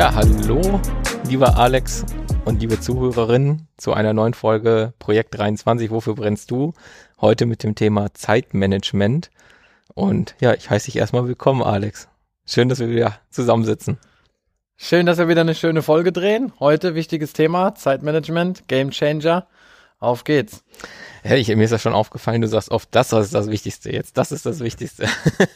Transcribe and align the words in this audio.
Ja, 0.00 0.14
hallo, 0.14 0.80
lieber 1.28 1.58
Alex 1.58 2.06
und 2.46 2.62
liebe 2.62 2.80
Zuhörerinnen 2.80 3.68
zu 3.76 3.92
einer 3.92 4.14
neuen 4.14 4.32
Folge 4.32 4.94
Projekt 4.98 5.36
23. 5.36 5.90
Wofür 5.90 6.14
brennst 6.14 6.50
du? 6.50 6.72
Heute 7.20 7.44
mit 7.44 7.62
dem 7.62 7.74
Thema 7.74 8.14
Zeitmanagement. 8.14 9.30
Und 9.92 10.36
ja, 10.40 10.54
ich 10.54 10.70
heiße 10.70 10.86
dich 10.86 10.96
erstmal 10.96 11.28
willkommen, 11.28 11.62
Alex. 11.62 12.08
Schön, 12.46 12.70
dass 12.70 12.78
wir 12.78 12.88
wieder 12.88 13.18
zusammensitzen. 13.28 13.98
Schön, 14.78 15.04
dass 15.04 15.18
wir 15.18 15.28
wieder 15.28 15.42
eine 15.42 15.54
schöne 15.54 15.82
Folge 15.82 16.12
drehen. 16.12 16.54
Heute 16.58 16.94
wichtiges 16.94 17.34
Thema, 17.34 17.74
Zeitmanagement, 17.74 18.68
Game 18.68 18.92
Changer. 18.92 19.48
Auf 20.00 20.24
geht's. 20.24 20.64
Ja, 21.22 21.34
ich, 21.34 21.48
mir 21.48 21.62
ist 21.62 21.72
das 21.72 21.82
schon 21.82 21.92
aufgefallen, 21.92 22.40
du 22.40 22.48
sagst 22.48 22.70
oft, 22.70 22.88
das 22.92 23.12
ist 23.12 23.34
das 23.34 23.50
Wichtigste 23.50 23.92
jetzt, 23.92 24.16
das 24.16 24.32
ist 24.32 24.46
das 24.46 24.60
Wichtigste. 24.60 25.06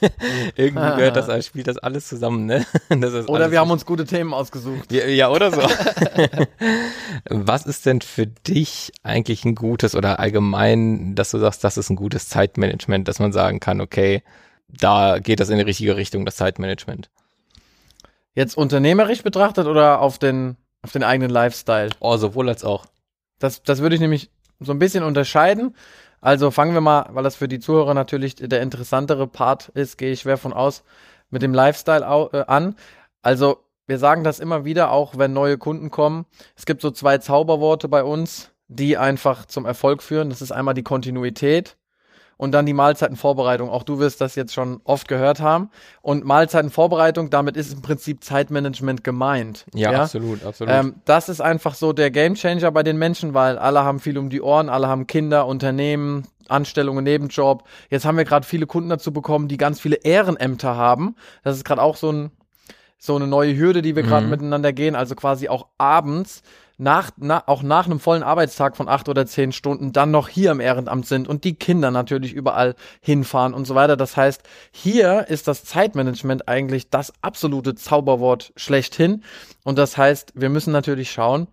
Irgendwie 0.57 0.83
ah. 0.83 0.97
gehört 0.97 1.17
das, 1.17 1.47
spielt 1.47 1.67
das 1.67 1.79
alles 1.79 2.07
zusammen, 2.07 2.45
ne? 2.45 2.67
oder 3.27 3.51
wir 3.51 3.61
haben 3.61 3.71
uns 3.71 3.87
gute 3.87 4.05
Themen 4.05 4.35
ausgesucht. 4.35 4.93
Ja, 4.93 5.07
ja 5.07 5.31
oder 5.31 5.51
so. 5.51 5.63
Was 7.31 7.65
ist 7.65 7.87
denn 7.87 8.03
für 8.03 8.27
dich 8.27 8.93
eigentlich 9.03 9.47
ein 9.47 9.55
gutes 9.55 9.95
oder 9.95 10.21
allgemein, 10.21 11.15
dass 11.15 11.31
du 11.31 11.39
sagst, 11.39 11.65
das 11.65 11.79
ist 11.79 11.89
ein 11.89 11.97
gutes 11.97 12.29
Zeitmanagement, 12.29 13.09
dass 13.09 13.19
man 13.19 13.33
sagen 13.33 13.61
kann, 13.61 13.81
okay, 13.81 14.23
da 14.69 15.19
geht 15.19 15.41
das 15.41 15.49
in 15.49 15.57
die 15.57 15.65
richtige 15.65 15.97
Richtung, 15.97 16.27
das 16.27 16.37
Zeitmanagement? 16.37 17.09
Jetzt 18.35 18.59
unternehmerisch 18.59 19.23
betrachtet 19.23 19.67
oder 19.67 20.01
auf 20.01 20.19
den, 20.19 20.59
auf 20.83 20.93
den 20.93 21.03
eigenen 21.03 21.31
Lifestyle? 21.31 21.89
Oh, 22.01 22.19
sowohl 22.19 22.51
als 22.51 22.65
auch. 22.65 22.85
Das, 23.39 23.63
das 23.63 23.81
würde 23.81 23.95
ich 23.95 24.01
nämlich 24.01 24.31
so 24.61 24.73
ein 24.73 24.79
bisschen 24.79 25.05
unterscheiden. 25.05 25.75
Also 26.21 26.51
fangen 26.51 26.75
wir 26.75 26.81
mal, 26.81 27.07
weil 27.11 27.23
das 27.23 27.37
für 27.37 27.49
die 27.49 27.61
Zuhörer 27.61 27.95
natürlich 27.95 28.37
der 28.37 28.63
interessantere 28.63 29.27
Part 29.27 29.69
ist, 29.71 29.99
gehe 29.99 30.13
ich 30.13 30.21
schwer 30.21 30.39
von 30.39 30.53
aus, 30.53 30.83
mit 31.31 31.43
dem 31.43 31.53
Lifestyle 31.53 32.31
äh, 32.33 32.45
an. 32.47 32.77
Also 33.23 33.59
wir 33.87 33.99
sagen 33.99 34.25
das 34.25 34.41
immer 34.41 34.65
wieder, 34.65 34.91
auch 34.91 35.19
wenn 35.19 35.33
neue 35.33 35.59
Kunden 35.59 35.91
kommen. 35.91 36.25
Es 36.57 36.65
gibt 36.65 36.81
so 36.81 36.91
zwei 36.91 37.19
Zauberworte 37.19 37.89
bei 37.89 38.03
uns, 38.03 38.51
die 38.69 38.97
einfach 38.97 39.45
zum 39.45 39.67
Erfolg 39.67 40.03
führen. 40.03 40.31
Das 40.31 40.41
ist 40.41 40.53
einmal 40.53 40.75
die 40.75 40.83
Kontinuität 40.83 41.77
und 42.37 42.53
dann 42.53 42.67
die 42.67 42.73
Mahlzeitenvorbereitung. 42.73 43.69
Auch 43.69 43.83
du 43.83 43.99
wirst 43.99 44.21
das 44.21 44.35
jetzt 44.35 44.53
schon 44.53 44.81
oft 44.85 45.09
gehört 45.09 45.41
haben. 45.41 45.71
Und 46.03 46.25
Mahlzeitenvorbereitung, 46.25 47.31
damit 47.31 47.57
ist 47.57 47.73
im 47.73 47.83
Prinzip 47.83 48.25
Zeitmanagement 48.25 49.05
gemeint. 49.05 49.67
Ja, 49.75 49.93
ja? 49.93 50.03
absolut, 50.03 50.45
absolut. 50.45 50.73
Ähm, 50.73 50.95
das 51.05 51.29
ist 51.29 51.41
einfach 51.41 51.75
so 51.75 51.93
der 51.93 52.11
Gamechanger 52.11 52.71
bei 52.73 52.83
den 52.83 52.99
Menschen, 52.99 53.35
weil 53.35 53.59
alle 53.59 53.85
haben 53.85 54.01
viel 54.01 54.19
um 54.19 54.31
die 54.31 54.43
Ohren, 54.43 54.69
alle 54.69 54.89
haben 54.89 55.07
Kinder, 55.07 55.47
Unternehmen, 55.47 56.27
Anstellungen, 56.49 57.05
Nebenjob. 57.05 57.65
Jetzt 57.91 58.05
haben 58.05 58.17
wir 58.17 58.25
gerade 58.25 58.47
viele 58.47 58.67
Kunden 58.67 58.89
dazu 58.89 59.13
bekommen, 59.13 59.49
die 59.49 59.57
ganz 59.57 59.81
viele 59.81 59.97
Ehrenämter 59.97 60.77
haben. 60.77 61.17
Das 61.43 61.57
ist 61.57 61.65
gerade 61.65 61.83
auch 61.83 61.97
so 61.97 62.13
ein 62.13 62.31
so 63.05 63.17
eine 63.17 63.27
neue 63.27 63.55
Hürde, 63.55 63.83
die 63.83 63.97
wir 63.97 64.03
gerade 64.03 64.25
mhm. 64.25 64.31
miteinander 64.31 64.73
gehen. 64.73 64.95
Also 64.95 65.15
quasi 65.15 65.49
auch 65.49 65.67
abends 65.77 66.43
nach, 66.77 67.13
na, 67.17 67.45
auch 67.47 67.63
nach 67.63 67.87
einem 67.87 68.01
vollen 68.01 68.23
Arbeitstag 68.23 68.77
von 68.77 68.89
acht 68.89 69.09
oder 69.09 69.27
zehn 69.27 69.53
Stunden 69.53 69.93
dann 69.93 70.11
noch 70.11 70.29
hier 70.29 70.51
im 70.51 70.61
Ehrenamt 70.61 71.07
sind 71.07 71.29
und 71.29 71.45
die 71.45 71.55
Kinder 71.55 71.91
natürlich 71.91 72.33
überall 72.33 72.75
hinfahren 73.01 73.55
und 73.55 73.67
so 73.67 73.75
weiter. 73.75 73.97
Das 73.97 74.17
heißt, 74.17 74.43
hier 74.73 75.27
ist 75.29 75.47
das 75.47 75.65
Zeitmanagement 75.65 76.49
eigentlich 76.49 76.91
das 76.91 77.13
absolute 77.23 77.75
Zauberwort 77.75 78.53
schlechthin. 78.57 79.23
Und 79.63 79.79
das 79.79 79.97
heißt, 79.97 80.33
wir 80.35 80.49
müssen 80.49 80.73
natürlich 80.73 81.13
schauen, 81.13 81.47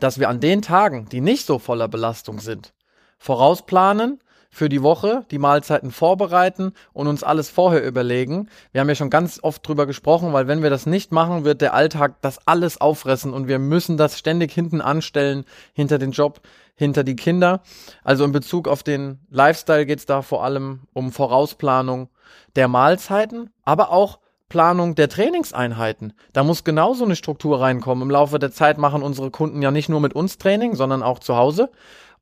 dass 0.00 0.18
wir 0.18 0.28
an 0.28 0.40
den 0.40 0.62
Tagen, 0.62 1.08
die 1.10 1.20
nicht 1.20 1.46
so 1.46 1.58
voller 1.58 1.86
Belastung 1.86 2.40
sind, 2.40 2.72
vorausplanen, 3.18 4.18
für 4.54 4.68
die 4.68 4.82
Woche, 4.82 5.24
die 5.30 5.38
Mahlzeiten 5.38 5.90
vorbereiten 5.90 6.74
und 6.92 7.06
uns 7.08 7.24
alles 7.24 7.48
vorher 7.48 7.82
überlegen. 7.84 8.50
Wir 8.70 8.82
haben 8.82 8.88
ja 8.88 8.94
schon 8.94 9.08
ganz 9.08 9.40
oft 9.42 9.66
drüber 9.66 9.86
gesprochen, 9.86 10.34
weil 10.34 10.46
wenn 10.46 10.62
wir 10.62 10.68
das 10.68 10.84
nicht 10.84 11.10
machen, 11.10 11.44
wird 11.44 11.62
der 11.62 11.72
Alltag 11.72 12.16
das 12.20 12.46
alles 12.46 12.78
auffressen 12.78 13.32
und 13.32 13.48
wir 13.48 13.58
müssen 13.58 13.96
das 13.96 14.18
ständig 14.18 14.52
hinten 14.52 14.82
anstellen, 14.82 15.46
hinter 15.72 15.98
den 15.98 16.12
Job, 16.12 16.42
hinter 16.74 17.02
die 17.02 17.16
Kinder. 17.16 17.62
Also 18.04 18.24
in 18.24 18.32
Bezug 18.32 18.68
auf 18.68 18.82
den 18.82 19.20
Lifestyle 19.30 19.86
geht 19.86 20.00
es 20.00 20.06
da 20.06 20.20
vor 20.20 20.44
allem 20.44 20.80
um 20.92 21.12
Vorausplanung 21.12 22.10
der 22.54 22.68
Mahlzeiten, 22.68 23.48
aber 23.64 23.90
auch 23.90 24.18
Planung 24.50 24.94
der 24.94 25.08
Trainingseinheiten. 25.08 26.12
Da 26.34 26.44
muss 26.44 26.62
genauso 26.62 27.06
eine 27.06 27.16
Struktur 27.16 27.62
reinkommen. 27.62 28.02
Im 28.02 28.10
Laufe 28.10 28.38
der 28.38 28.52
Zeit 28.52 28.76
machen 28.76 29.02
unsere 29.02 29.30
Kunden 29.30 29.62
ja 29.62 29.70
nicht 29.70 29.88
nur 29.88 30.00
mit 30.00 30.12
uns 30.12 30.36
Training, 30.36 30.74
sondern 30.74 31.02
auch 31.02 31.20
zu 31.20 31.36
Hause. 31.36 31.70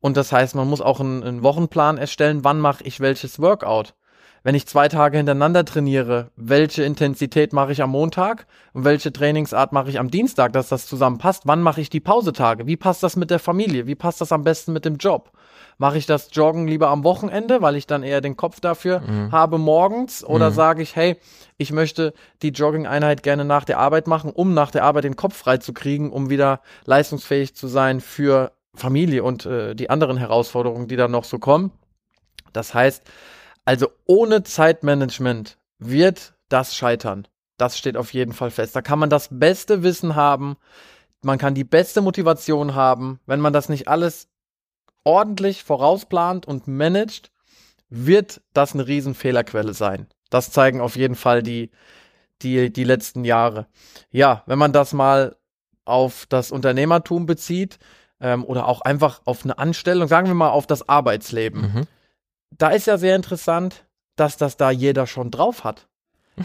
Und 0.01 0.17
das 0.17 0.31
heißt, 0.31 0.55
man 0.55 0.67
muss 0.67 0.81
auch 0.81 0.99
einen, 0.99 1.23
einen 1.23 1.43
Wochenplan 1.43 1.97
erstellen, 1.97 2.43
wann 2.43 2.59
mache 2.59 2.83
ich 2.83 2.99
welches 2.99 3.39
Workout. 3.39 3.93
Wenn 4.43 4.55
ich 4.55 4.65
zwei 4.65 4.87
Tage 4.87 5.17
hintereinander 5.17 5.63
trainiere, 5.65 6.31
welche 6.35 6.83
Intensität 6.83 7.53
mache 7.53 7.73
ich 7.73 7.83
am 7.83 7.91
Montag 7.91 8.47
und 8.73 8.83
welche 8.83 9.13
Trainingsart 9.13 9.71
mache 9.71 9.91
ich 9.91 9.99
am 9.99 10.09
Dienstag, 10.09 10.53
dass 10.53 10.69
das 10.69 10.87
zusammenpasst? 10.87 11.43
Wann 11.45 11.61
mache 11.61 11.79
ich 11.79 11.91
die 11.91 11.99
Pausetage? 11.99 12.65
Wie 12.65 12.75
passt 12.75 13.03
das 13.03 13.15
mit 13.15 13.29
der 13.29 13.37
Familie? 13.37 13.85
Wie 13.85 13.93
passt 13.93 14.19
das 14.19 14.31
am 14.31 14.43
besten 14.43 14.73
mit 14.73 14.83
dem 14.83 14.97
Job? 14.97 15.31
Mache 15.77 15.99
ich 15.99 16.07
das 16.07 16.29
Joggen 16.31 16.67
lieber 16.67 16.87
am 16.87 17.03
Wochenende, 17.03 17.61
weil 17.61 17.75
ich 17.75 17.85
dann 17.85 18.01
eher 18.01 18.19
den 18.19 18.35
Kopf 18.35 18.59
dafür 18.59 19.01
mhm. 19.01 19.31
habe 19.31 19.59
morgens? 19.59 20.23
Oder 20.23 20.49
mhm. 20.49 20.55
sage 20.55 20.81
ich, 20.81 20.95
hey, 20.95 21.17
ich 21.57 21.71
möchte 21.71 22.13
die 22.41 22.49
Jogging-Einheit 22.49 23.21
gerne 23.21 23.45
nach 23.45 23.63
der 23.63 23.77
Arbeit 23.77 24.07
machen, 24.07 24.31
um 24.31 24.55
nach 24.55 24.71
der 24.71 24.85
Arbeit 24.85 25.03
den 25.03 25.15
Kopf 25.15 25.37
frei 25.37 25.57
zu 25.57 25.71
kriegen, 25.71 26.11
um 26.11 26.31
wieder 26.31 26.61
leistungsfähig 26.85 27.55
zu 27.55 27.67
sein 27.67 28.01
für 28.01 28.53
Familie 28.73 29.23
und 29.23 29.45
äh, 29.45 29.75
die 29.75 29.89
anderen 29.89 30.17
Herausforderungen, 30.17 30.87
die 30.87 30.95
da 30.95 31.07
noch 31.07 31.23
so 31.25 31.39
kommen. 31.39 31.71
Das 32.53 32.73
heißt, 32.73 33.03
also 33.65 33.89
ohne 34.05 34.43
Zeitmanagement 34.43 35.57
wird 35.77 36.33
das 36.49 36.75
scheitern. 36.75 37.27
Das 37.57 37.77
steht 37.77 37.97
auf 37.97 38.13
jeden 38.13 38.33
Fall 38.33 38.51
fest. 38.51 38.75
Da 38.75 38.81
kann 38.81 38.99
man 38.99 39.09
das 39.09 39.29
beste 39.31 39.83
Wissen 39.83 40.15
haben, 40.15 40.57
man 41.23 41.37
kann 41.37 41.53
die 41.53 41.63
beste 41.63 42.01
Motivation 42.01 42.73
haben. 42.73 43.19
Wenn 43.25 43.39
man 43.39 43.53
das 43.53 43.69
nicht 43.69 43.87
alles 43.87 44.27
ordentlich 45.03 45.63
vorausplant 45.63 46.47
und 46.47 46.67
managt, 46.67 47.31
wird 47.89 48.41
das 48.53 48.73
eine 48.73 48.87
Riesenfehlerquelle 48.87 49.73
sein. 49.73 50.07
Das 50.29 50.51
zeigen 50.51 50.81
auf 50.81 50.95
jeden 50.95 51.15
Fall 51.15 51.43
die, 51.43 51.69
die, 52.41 52.71
die 52.71 52.83
letzten 52.83 53.23
Jahre. 53.25 53.67
Ja, 54.11 54.43
wenn 54.45 54.57
man 54.57 54.73
das 54.73 54.93
mal 54.93 55.35
auf 55.85 56.25
das 56.27 56.51
Unternehmertum 56.51 57.25
bezieht, 57.25 57.77
ähm, 58.21 58.45
oder 58.45 58.67
auch 58.67 58.81
einfach 58.81 59.21
auf 59.25 59.43
eine 59.43 59.57
Anstellung, 59.57 60.07
sagen 60.07 60.27
wir 60.27 60.35
mal 60.35 60.49
auf 60.49 60.67
das 60.67 60.87
Arbeitsleben. 60.87 61.61
Mhm. 61.61 61.87
Da 62.57 62.69
ist 62.69 62.87
ja 62.87 62.97
sehr 62.97 63.15
interessant, 63.15 63.85
dass 64.15 64.37
das 64.37 64.57
da 64.57 64.71
jeder 64.71 65.07
schon 65.07 65.31
drauf 65.31 65.63
hat. 65.63 65.87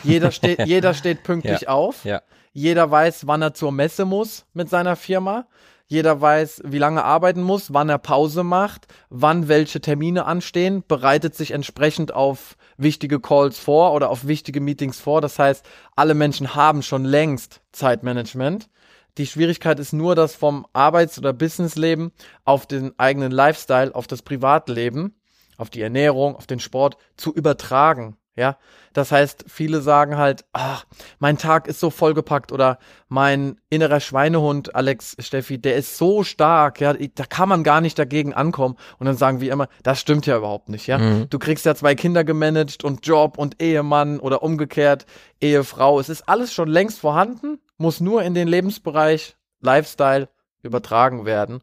Jeder 0.03 0.31
steht, 0.33 0.67
jeder 0.67 0.95
steht 0.95 1.23
pünktlich 1.23 1.63
ja. 1.63 1.69
auf. 1.69 2.05
Ja. 2.05 2.23
Jeder 2.53 2.91
weiß, 2.91 3.27
wann 3.27 3.43
er 3.43 3.55
zur 3.55 3.71
Messe 3.71 4.05
muss 4.07 4.47
mit 4.55 4.71
seiner 4.71 4.97
Firma. 4.97 5.47
Jeder 5.89 6.21
weiß, 6.21 6.63
wie 6.65 6.79
lange 6.79 7.01
er 7.01 7.05
arbeiten 7.05 7.43
muss, 7.43 7.73
wann 7.73 7.89
er 7.89 7.99
Pause 7.99 8.43
macht, 8.43 8.89
wann 9.09 9.47
welche 9.47 9.81
Termine 9.81 10.25
anstehen, 10.25 10.83
bereitet 10.89 11.37
sich 11.37 11.53
entsprechend 11.53 12.13
auf 12.13 12.57
wichtige 12.77 13.21
Calls 13.21 13.59
vor 13.59 13.93
oder 13.93 14.11
auf 14.11 14.27
wichtige 14.27 14.61
Meetings 14.61 14.99
vor. 14.99 15.21
Das 15.21 15.39
heißt, 15.39 15.65
alle 15.95 16.15
Menschen 16.15 16.57
haben 16.57 16.83
schon 16.83 17.05
längst 17.05 17.61
Zeitmanagement. 17.71 18.69
Die 19.19 19.27
Schwierigkeit 19.27 19.79
ist 19.79 19.93
nur, 19.93 20.15
das 20.15 20.35
vom 20.35 20.67
Arbeits- 20.73 21.19
oder 21.19 21.33
Businessleben 21.33 22.13
auf 22.45 22.67
den 22.67 22.99
eigenen 22.99 23.33
Lifestyle, 23.33 23.95
auf 23.95 24.07
das 24.07 24.23
Privatleben, 24.23 25.15
auf 25.57 25.71
die 25.71 25.81
Ernährung, 25.81 26.37
auf 26.37 26.47
den 26.47 26.61
Sport 26.61 26.99
zu 27.17 27.33
übertragen. 27.35 28.19
Ja, 28.37 28.59
das 28.93 29.13
heißt, 29.13 29.47
viele 29.49 29.81
sagen 29.81 30.19
halt, 30.19 30.45
ach, 30.53 30.85
mein 31.19 31.39
Tag 31.39 31.67
ist 31.69 31.81
so 31.81 31.89
vollgepackt 31.91 32.53
oder 32.53 32.79
mein 33.09 33.59
innerer 33.71 34.01
Schweinehund, 34.01 34.75
Alex 34.75 35.17
Steffi, 35.19 35.59
der 35.59 35.77
ist 35.77 35.97
so 35.97 36.23
stark, 36.23 36.81
ja, 36.81 36.93
da 36.93 37.25
kann 37.25 37.49
man 37.49 37.65
gar 37.65 37.81
nicht 37.81 37.99
dagegen 37.99 38.35
ankommen. 38.35 38.77
Und 38.99 39.07
dann 39.07 39.17
sagen 39.17 39.41
wir 39.41 39.53
immer, 39.53 39.69
das 39.83 40.01
stimmt 40.01 40.27
ja 40.27 40.37
überhaupt 40.37 40.69
nicht, 40.69 40.87
ja. 40.87 40.99
Mhm. 40.99 41.31
Du 41.31 41.39
kriegst 41.39 41.65
ja 41.65 41.75
zwei 41.75 41.95
Kinder 41.95 42.25
gemanagt 42.25 42.85
und 42.85 43.07
Job 43.07 43.39
und 43.39 43.63
Ehemann 43.63 44.21
oder 44.21 44.43
umgekehrt, 44.43 45.07
Ehefrau. 45.41 45.99
Es 45.99 46.09
ist 46.11 46.29
alles 46.29 46.53
schon 46.53 46.69
längst 46.69 47.01
vorhanden 47.01 47.59
muss 47.79 48.01
nur 48.01 48.23
in 48.23 48.35
den 48.35 48.49
Lebensbereich 48.49 49.37
Lifestyle 49.61 50.29
übertragen 50.63 51.25
werden. 51.25 51.63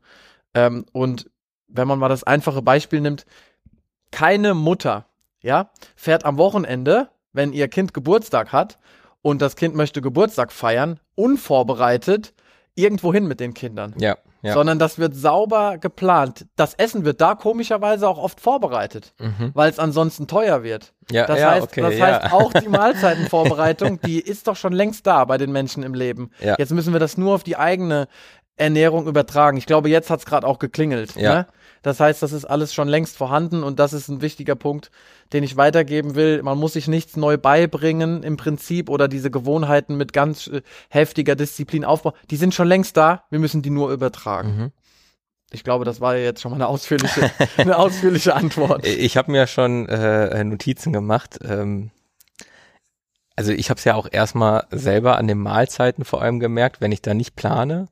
Ähm, 0.53 0.85
und 0.91 1.29
wenn 1.67 1.87
man 1.87 1.99
mal 1.99 2.09
das 2.09 2.23
einfache 2.23 2.61
Beispiel 2.61 3.01
nimmt, 3.01 3.25
keine 4.11 4.53
Mutter, 4.53 5.07
ja, 5.43 5.69
fährt 5.95 6.25
am 6.25 6.37
Wochenende, 6.37 7.09
wenn 7.31 7.53
ihr 7.53 7.67
Kind 7.67 7.93
Geburtstag 7.93 8.51
hat 8.51 8.79
und 9.21 9.41
das 9.41 9.55
Kind 9.55 9.75
möchte 9.75 10.01
Geburtstag 10.01 10.51
feiern, 10.51 10.99
unvorbereitet 11.13 12.33
irgendwo 12.73 13.13
hin 13.13 13.27
mit 13.27 13.39
den 13.39 13.53
Kindern. 13.53 13.93
Ja 13.99 14.17
ja. 14.43 14.53
sondern 14.53 14.77
das 14.77 14.99
wird 14.99 15.15
sauber 15.15 15.77
geplant. 15.79 16.45
Das 16.55 16.73
Essen 16.75 17.05
wird 17.05 17.21
da 17.21 17.33
komischerweise 17.33 18.07
auch 18.07 18.17
oft 18.17 18.41
vorbereitet, 18.41 19.13
mhm. 19.17 19.51
weil 19.53 19.69
es 19.71 19.79
ansonsten 19.79 20.27
teuer 20.27 20.63
wird. 20.63 20.93
Ja, 21.09 21.25
das 21.25 21.39
ja, 21.39 21.51
heißt, 21.51 21.63
okay, 21.63 21.81
das 21.81 21.97
ja. 21.97 22.05
heißt 22.05 22.33
auch 22.33 22.51
die 22.53 22.67
Mahlzeitenvorbereitung, 22.69 24.01
die 24.01 24.19
ist 24.19 24.47
doch 24.47 24.57
schon 24.57 24.73
längst 24.73 25.07
da 25.07 25.25
bei 25.25 25.37
den 25.37 25.51
Menschen 25.51 25.81
im 25.81 25.93
Leben. 25.93 26.29
Ja. 26.41 26.55
Jetzt 26.59 26.71
müssen 26.71 26.93
wir 26.93 26.99
das 26.99 27.17
nur 27.17 27.33
auf 27.33 27.43
die 27.43 27.55
eigene 27.55 28.07
Ernährung 28.57 29.07
übertragen. 29.07 29.57
Ich 29.57 29.65
glaube, 29.65 29.89
jetzt 29.89 30.09
hat's 30.09 30.25
gerade 30.25 30.45
auch 30.45 30.59
geklingelt. 30.59 31.15
Ja. 31.15 31.33
Ne? 31.33 31.47
Das 31.83 31.99
heißt, 31.99 32.23
das 32.23 32.31
ist 32.31 32.45
alles 32.45 32.73
schon 32.73 32.87
längst 32.87 33.17
vorhanden 33.17 33.61
und 33.61 33.77
das 33.77 33.93
ist 33.93 34.07
ein 34.07 34.21
wichtiger 34.21 34.55
Punkt, 34.55 34.89
den 35.33 35.43
ich 35.43 35.57
weitergeben 35.57 36.15
will. 36.15 36.41
Man 36.41 36.57
muss 36.57 36.73
sich 36.73 36.87
nichts 36.87 37.17
neu 37.17 37.37
beibringen 37.37 38.23
im 38.23 38.37
Prinzip 38.37 38.89
oder 38.89 39.07
diese 39.07 39.29
Gewohnheiten 39.29 39.95
mit 39.95 40.13
ganz 40.13 40.47
äh, 40.47 40.61
heftiger 40.89 41.35
Disziplin 41.35 41.85
aufbauen. 41.85 42.13
Die 42.31 42.37
sind 42.37 42.55
schon 42.55 42.67
längst 42.67 42.97
da. 42.97 43.25
Wir 43.29 43.39
müssen 43.39 43.61
die 43.61 43.69
nur 43.69 43.91
übertragen. 43.91 44.57
Mhm. 44.57 44.71
Ich 45.51 45.63
glaube, 45.63 45.85
das 45.85 46.01
war 46.01 46.15
jetzt 46.15 46.41
schon 46.41 46.51
mal 46.51 46.55
eine 46.55 46.67
ausführliche, 46.67 47.29
eine 47.57 47.77
ausführliche 47.77 48.33
Antwort. 48.33 48.87
Ich 48.87 49.17
habe 49.17 49.31
mir 49.31 49.45
schon 49.45 49.87
äh, 49.89 50.43
Notizen 50.43 50.93
gemacht. 50.93 51.37
Ähm, 51.43 51.91
also 53.35 53.51
ich 53.51 53.69
habe 53.69 53.77
es 53.77 53.83
ja 53.83 53.95
auch 53.95 54.07
erstmal 54.09 54.67
selber 54.71 55.17
an 55.17 55.27
den 55.27 55.39
Mahlzeiten 55.39 56.05
vor 56.05 56.21
allem 56.21 56.39
gemerkt, 56.39 56.79
wenn 56.79 56.91
ich 56.91 57.01
da 57.01 57.13
nicht 57.13 57.35
plane, 57.35 57.87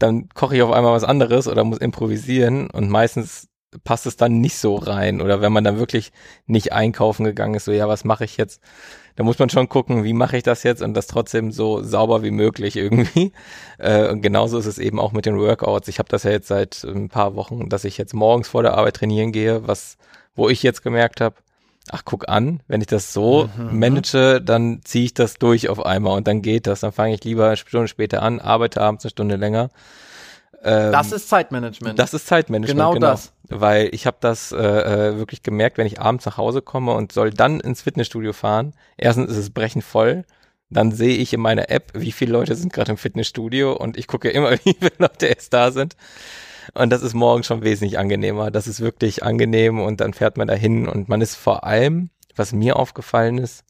dann 0.00 0.28
koche 0.30 0.56
ich 0.56 0.62
auf 0.62 0.72
einmal 0.72 0.92
was 0.92 1.04
anderes 1.04 1.46
oder 1.46 1.62
muss 1.64 1.78
improvisieren 1.78 2.70
und 2.70 2.90
meistens 2.90 3.48
passt 3.84 4.06
es 4.06 4.16
dann 4.16 4.40
nicht 4.40 4.58
so 4.58 4.76
rein. 4.76 5.20
Oder 5.20 5.40
wenn 5.40 5.52
man 5.52 5.64
dann 5.64 5.78
wirklich 5.78 6.12
nicht 6.46 6.72
einkaufen 6.72 7.24
gegangen 7.24 7.54
ist, 7.54 7.66
so 7.66 7.72
ja, 7.72 7.88
was 7.88 8.04
mache 8.04 8.24
ich 8.24 8.36
jetzt? 8.36 8.60
Da 9.16 9.24
muss 9.24 9.38
man 9.38 9.50
schon 9.50 9.68
gucken, 9.68 10.02
wie 10.04 10.12
mache 10.12 10.36
ich 10.36 10.42
das 10.42 10.62
jetzt 10.62 10.82
und 10.82 10.94
das 10.94 11.06
trotzdem 11.06 11.52
so 11.52 11.82
sauber 11.82 12.22
wie 12.22 12.30
möglich 12.30 12.76
irgendwie. 12.76 13.32
Äh, 13.78 14.10
und 14.10 14.20
genauso 14.20 14.58
ist 14.58 14.66
es 14.66 14.78
eben 14.78 15.00
auch 15.00 15.12
mit 15.12 15.24
den 15.24 15.38
Workouts. 15.38 15.88
Ich 15.88 15.98
habe 15.98 16.08
das 16.10 16.24
ja 16.24 16.30
jetzt 16.30 16.48
seit 16.48 16.84
ein 16.84 17.08
paar 17.08 17.34
Wochen, 17.34 17.70
dass 17.70 17.84
ich 17.86 17.96
jetzt 17.96 18.12
morgens 18.12 18.46
vor 18.46 18.62
der 18.62 18.74
Arbeit 18.74 18.96
trainieren 18.96 19.32
gehe, 19.32 19.66
was, 19.66 19.96
wo 20.34 20.50
ich 20.50 20.62
jetzt 20.62 20.82
gemerkt 20.82 21.22
habe, 21.22 21.36
ach 21.92 22.02
guck 22.04 22.28
an, 22.28 22.62
wenn 22.68 22.80
ich 22.80 22.86
das 22.86 23.12
so 23.12 23.48
Mhm. 23.56 23.78
manage, 23.78 24.40
dann 24.40 24.80
ziehe 24.84 25.04
ich 25.06 25.14
das 25.14 25.34
durch 25.34 25.68
auf 25.68 25.84
einmal 25.84 26.16
und 26.16 26.26
dann 26.28 26.42
geht 26.42 26.66
das. 26.66 26.80
Dann 26.80 26.92
fange 26.92 27.14
ich 27.14 27.24
lieber 27.24 27.46
eine 27.48 27.56
Stunde 27.56 27.88
später 27.88 28.22
an, 28.22 28.40
arbeite 28.40 28.80
abends 28.80 29.04
eine 29.04 29.10
Stunde 29.10 29.36
länger. 29.36 29.70
Ähm, 30.62 30.92
Das 30.92 31.12
ist 31.12 31.28
Zeitmanagement. 31.28 31.98
das 31.98 32.12
ist 32.14 32.26
Zeitmanagement, 32.26 32.76
Genau 32.78 32.92
genau. 32.92 33.06
das. 33.08 33.32
Weil 33.48 33.88
ich 33.92 34.06
habe 34.06 34.18
das 34.20 34.52
äh, 34.52 34.56
äh, 34.58 35.16
wirklich 35.18 35.42
gemerkt, 35.42 35.78
wenn 35.78 35.86
ich 35.86 36.00
abends 36.00 36.26
nach 36.26 36.36
Hause 36.36 36.62
komme 36.62 36.92
und 36.92 37.12
soll 37.12 37.30
dann 37.30 37.60
ins 37.60 37.82
Fitnessstudio 37.82 38.32
fahren. 38.32 38.74
Erstens 38.96 39.30
ist 39.30 39.38
es 39.38 39.50
brechend 39.50 39.84
voll. 39.84 40.24
Dann 40.68 40.92
sehe 40.92 41.16
ich 41.16 41.32
in 41.32 41.40
meiner 41.40 41.68
App, 41.70 41.90
wie 41.94 42.12
viele 42.12 42.32
Leute 42.32 42.54
sind 42.54 42.72
gerade 42.72 42.92
im 42.92 42.98
Fitnessstudio 42.98 43.72
und 43.72 43.96
ich 43.96 44.06
gucke 44.06 44.28
immer, 44.30 44.52
wie 44.64 44.76
viele 44.78 44.92
Leute 44.98 45.26
erst 45.26 45.52
da 45.52 45.72
sind. 45.72 45.96
Und 46.74 46.90
das 46.90 47.02
ist 47.02 47.14
morgen 47.14 47.42
schon 47.42 47.62
wesentlich 47.62 47.98
angenehmer. 47.98 48.50
Das 48.50 48.66
ist 48.66 48.80
wirklich 48.80 49.22
angenehm 49.22 49.80
und 49.80 50.00
dann 50.00 50.14
fährt 50.14 50.36
man 50.36 50.48
dahin 50.48 50.88
und 50.88 51.08
man 51.08 51.20
ist 51.20 51.34
vor 51.34 51.64
allem, 51.64 52.10
was 52.36 52.52
mir 52.52 52.76
aufgefallen 52.76 53.38
ist, 53.38 53.64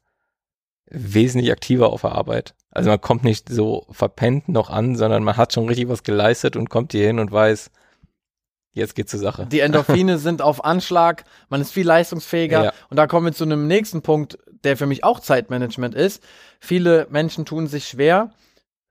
wesentlich 0.91 1.51
aktiver 1.53 1.91
auf 1.91 2.03
der 2.03 2.13
Arbeit. 2.13 2.55
Also 2.71 2.91
man 2.91 3.01
kommt 3.01 3.25
nicht 3.25 3.49
so 3.49 3.87
verpennt 3.91 4.49
noch 4.49 4.71
an, 4.71 4.97
sondern 4.97 5.25
man 5.25 5.37
hat 5.37 5.53
schon 5.53 5.69
richtig 5.69 5.89
was 5.89 6.03
geleistet 6.03 6.57
und 6.57 6.69
kommt 6.69 6.93
hier 6.93 7.07
hin 7.07 7.19
und 7.19 7.33
weiß, 7.33 7.71
jetzt 8.73 8.95
geht's 8.95 9.11
zur 9.11 9.21
Sache. 9.21 9.47
Die 9.47 9.61
Endorphine 9.61 10.19
sind 10.19 10.43
auf 10.43 10.65
Anschlag, 10.65 11.25
man 11.49 11.61
ist 11.61 11.73
viel 11.73 11.87
leistungsfähiger. 11.87 12.65
Ja. 12.65 12.73
Und 12.91 12.97
da 12.97 13.07
kommen 13.07 13.27
wir 13.27 13.33
zu 13.33 13.45
einem 13.45 13.67
nächsten 13.67 14.03
Punkt, 14.03 14.39
der 14.65 14.77
für 14.77 14.87
mich 14.87 15.05
auch 15.05 15.21
Zeitmanagement 15.21 15.95
ist. 15.95 16.23
Viele 16.61 17.07
Menschen 17.11 17.45
tun 17.45 17.67
sich 17.67 17.89
schwer, 17.89 18.31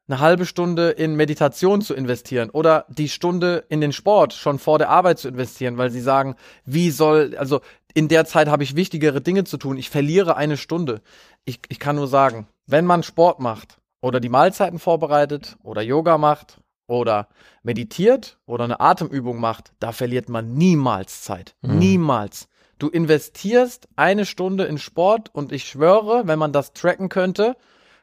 eine 0.09 0.19
halbe 0.19 0.45
Stunde 0.45 0.89
in 0.89 1.15
Meditation 1.15 1.81
zu 1.81 1.93
investieren 1.93 2.49
oder 2.49 2.85
die 2.89 3.09
Stunde 3.09 3.63
in 3.69 3.79
den 3.79 3.93
Sport 3.93 4.33
schon 4.33 4.57
vor 4.57 4.79
der 4.79 4.89
Arbeit 4.89 5.19
zu 5.19 5.27
investieren, 5.27 5.77
weil 5.77 5.91
sie 5.91 6.01
sagen, 6.01 6.35
wie 6.65 6.89
soll, 6.89 7.35
also 7.37 7.61
in 7.93 8.07
der 8.07 8.25
Zeit 8.25 8.47
habe 8.47 8.63
ich 8.63 8.75
wichtigere 8.75 9.21
Dinge 9.21 9.43
zu 9.43 9.57
tun, 9.57 9.77
ich 9.77 9.89
verliere 9.89 10.35
eine 10.35 10.57
Stunde. 10.57 11.01
Ich, 11.45 11.59
ich 11.69 11.79
kann 11.79 11.95
nur 11.95 12.07
sagen, 12.07 12.47
wenn 12.65 12.85
man 12.85 13.03
Sport 13.03 13.39
macht 13.39 13.77
oder 14.01 14.19
die 14.19 14.29
Mahlzeiten 14.29 14.79
vorbereitet 14.79 15.57
oder 15.63 15.81
Yoga 15.81 16.17
macht 16.17 16.59
oder 16.87 17.27
meditiert 17.61 18.39
oder 18.45 18.63
eine 18.63 18.79
Atemübung 18.79 19.39
macht, 19.39 19.73
da 19.79 19.91
verliert 19.91 20.27
man 20.27 20.53
niemals 20.53 21.21
Zeit. 21.21 21.55
Mhm. 21.61 21.77
Niemals. 21.77 22.47
Du 22.79 22.87
investierst 22.87 23.87
eine 23.95 24.25
Stunde 24.25 24.63
in 24.63 24.77
Sport 24.77 25.29
und 25.33 25.51
ich 25.51 25.65
schwöre, 25.65 26.23
wenn 26.25 26.39
man 26.39 26.53
das 26.53 26.73
tracken 26.73 27.09
könnte, 27.09 27.57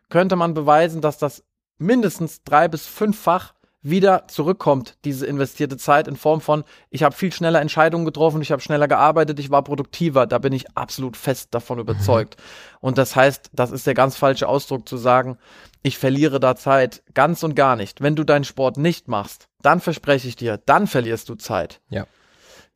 könnte 0.08 0.36
man 0.36 0.54
beweisen, 0.54 1.00
dass 1.00 1.18
das 1.18 1.42
mindestens 1.78 2.42
drei 2.44 2.68
bis 2.68 2.86
fünffach 2.86 3.54
wieder 3.82 4.26
zurückkommt, 4.26 4.96
diese 5.04 5.26
investierte 5.26 5.76
Zeit 5.76 6.08
in 6.08 6.16
Form 6.16 6.40
von, 6.40 6.64
ich 6.90 7.04
habe 7.04 7.14
viel 7.14 7.32
schneller 7.32 7.60
Entscheidungen 7.60 8.04
getroffen, 8.04 8.42
ich 8.42 8.50
habe 8.50 8.60
schneller 8.60 8.88
gearbeitet, 8.88 9.38
ich 9.38 9.50
war 9.50 9.62
produktiver, 9.62 10.26
da 10.26 10.38
bin 10.38 10.52
ich 10.52 10.76
absolut 10.76 11.16
fest 11.16 11.50
davon 11.54 11.78
überzeugt. 11.78 12.36
Und 12.80 12.98
das 12.98 13.14
heißt, 13.14 13.50
das 13.52 13.70
ist 13.70 13.86
der 13.86 13.94
ganz 13.94 14.16
falsche 14.16 14.48
Ausdruck 14.48 14.88
zu 14.88 14.96
sagen, 14.96 15.38
ich 15.84 15.98
verliere 15.98 16.40
da 16.40 16.56
Zeit 16.56 17.04
ganz 17.14 17.44
und 17.44 17.54
gar 17.54 17.76
nicht. 17.76 18.00
Wenn 18.00 18.16
du 18.16 18.24
deinen 18.24 18.42
Sport 18.42 18.76
nicht 18.76 19.06
machst, 19.06 19.46
dann 19.62 19.80
verspreche 19.80 20.26
ich 20.26 20.34
dir, 20.34 20.58
dann 20.66 20.88
verlierst 20.88 21.28
du 21.28 21.36
Zeit. 21.36 21.80
Ja. 21.88 22.06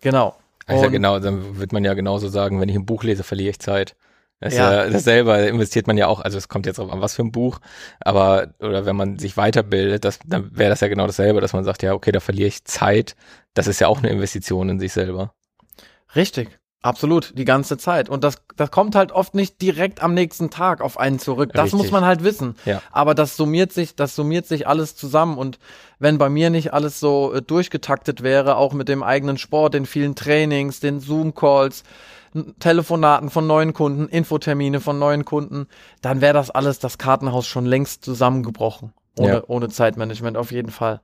Genau. 0.00 0.36
Also 0.66 0.86
Und- 0.86 0.92
genau, 0.92 1.18
dann 1.18 1.58
wird 1.58 1.72
man 1.72 1.84
ja 1.84 1.94
genauso 1.94 2.28
sagen, 2.28 2.60
wenn 2.60 2.68
ich 2.68 2.76
ein 2.76 2.86
Buch 2.86 3.02
lese, 3.02 3.24
verliere 3.24 3.50
ich 3.50 3.58
Zeit. 3.58 3.96
Das 4.40 4.54
Ja. 4.54 4.84
ja, 4.84 4.90
dasselbe 4.90 5.34
investiert 5.46 5.86
man 5.86 5.98
ja 5.98 6.06
auch, 6.06 6.20
also 6.20 6.38
es 6.38 6.48
kommt 6.48 6.64
jetzt 6.66 6.78
drauf 6.78 6.90
an, 6.90 7.02
was 7.02 7.14
für 7.14 7.22
ein 7.22 7.32
Buch, 7.32 7.60
aber, 8.00 8.54
oder 8.58 8.86
wenn 8.86 8.96
man 8.96 9.18
sich 9.18 9.36
weiterbildet, 9.36 10.04
das, 10.04 10.18
dann 10.24 10.56
wäre 10.56 10.70
das 10.70 10.80
ja 10.80 10.88
genau 10.88 11.06
dasselbe, 11.06 11.40
dass 11.40 11.52
man 11.52 11.64
sagt, 11.64 11.82
ja, 11.82 11.92
okay, 11.92 12.10
da 12.10 12.20
verliere 12.20 12.48
ich 12.48 12.64
Zeit. 12.64 13.16
Das 13.52 13.66
ist 13.66 13.80
ja 13.80 13.88
auch 13.88 13.98
eine 13.98 14.08
Investition 14.08 14.70
in 14.70 14.78
sich 14.78 14.92
selber. 14.92 15.34
Richtig. 16.16 16.59
Absolut, 16.82 17.36
die 17.36 17.44
ganze 17.44 17.76
Zeit. 17.76 18.08
Und 18.08 18.24
das, 18.24 18.36
das 18.56 18.70
kommt 18.70 18.94
halt 18.94 19.12
oft 19.12 19.34
nicht 19.34 19.60
direkt 19.60 20.02
am 20.02 20.14
nächsten 20.14 20.48
Tag 20.48 20.80
auf 20.80 20.98
einen 20.98 21.18
zurück. 21.18 21.50
Das 21.52 21.64
Richtig. 21.64 21.78
muss 21.78 21.90
man 21.90 22.06
halt 22.06 22.24
wissen. 22.24 22.56
Ja. 22.64 22.80
Aber 22.90 23.14
das 23.14 23.36
summiert 23.36 23.70
sich, 23.72 23.96
das 23.96 24.16
summiert 24.16 24.46
sich 24.46 24.66
alles 24.66 24.96
zusammen. 24.96 25.36
Und 25.36 25.58
wenn 25.98 26.16
bei 26.16 26.30
mir 26.30 26.48
nicht 26.48 26.72
alles 26.72 26.98
so 26.98 27.34
äh, 27.34 27.42
durchgetaktet 27.42 28.22
wäre, 28.22 28.56
auch 28.56 28.72
mit 28.72 28.88
dem 28.88 29.02
eigenen 29.02 29.36
Sport, 29.36 29.74
den 29.74 29.84
vielen 29.84 30.14
Trainings, 30.14 30.80
den 30.80 31.00
Zoom-Calls, 31.00 31.84
Telefonaten 32.60 33.28
von 33.28 33.46
neuen 33.46 33.74
Kunden, 33.74 34.08
Infotermine 34.08 34.80
von 34.80 34.98
neuen 34.98 35.24
Kunden, 35.24 35.66
dann 36.00 36.20
wäre 36.20 36.34
das 36.34 36.50
alles, 36.50 36.78
das 36.78 36.96
Kartenhaus 36.96 37.46
schon 37.46 37.66
längst 37.66 38.04
zusammengebrochen. 38.04 38.92
Ohne, 39.18 39.32
Ja. 39.34 39.42
ohne 39.48 39.68
Zeitmanagement 39.68 40.36
auf 40.36 40.52
jeden 40.52 40.70
Fall. 40.70 41.00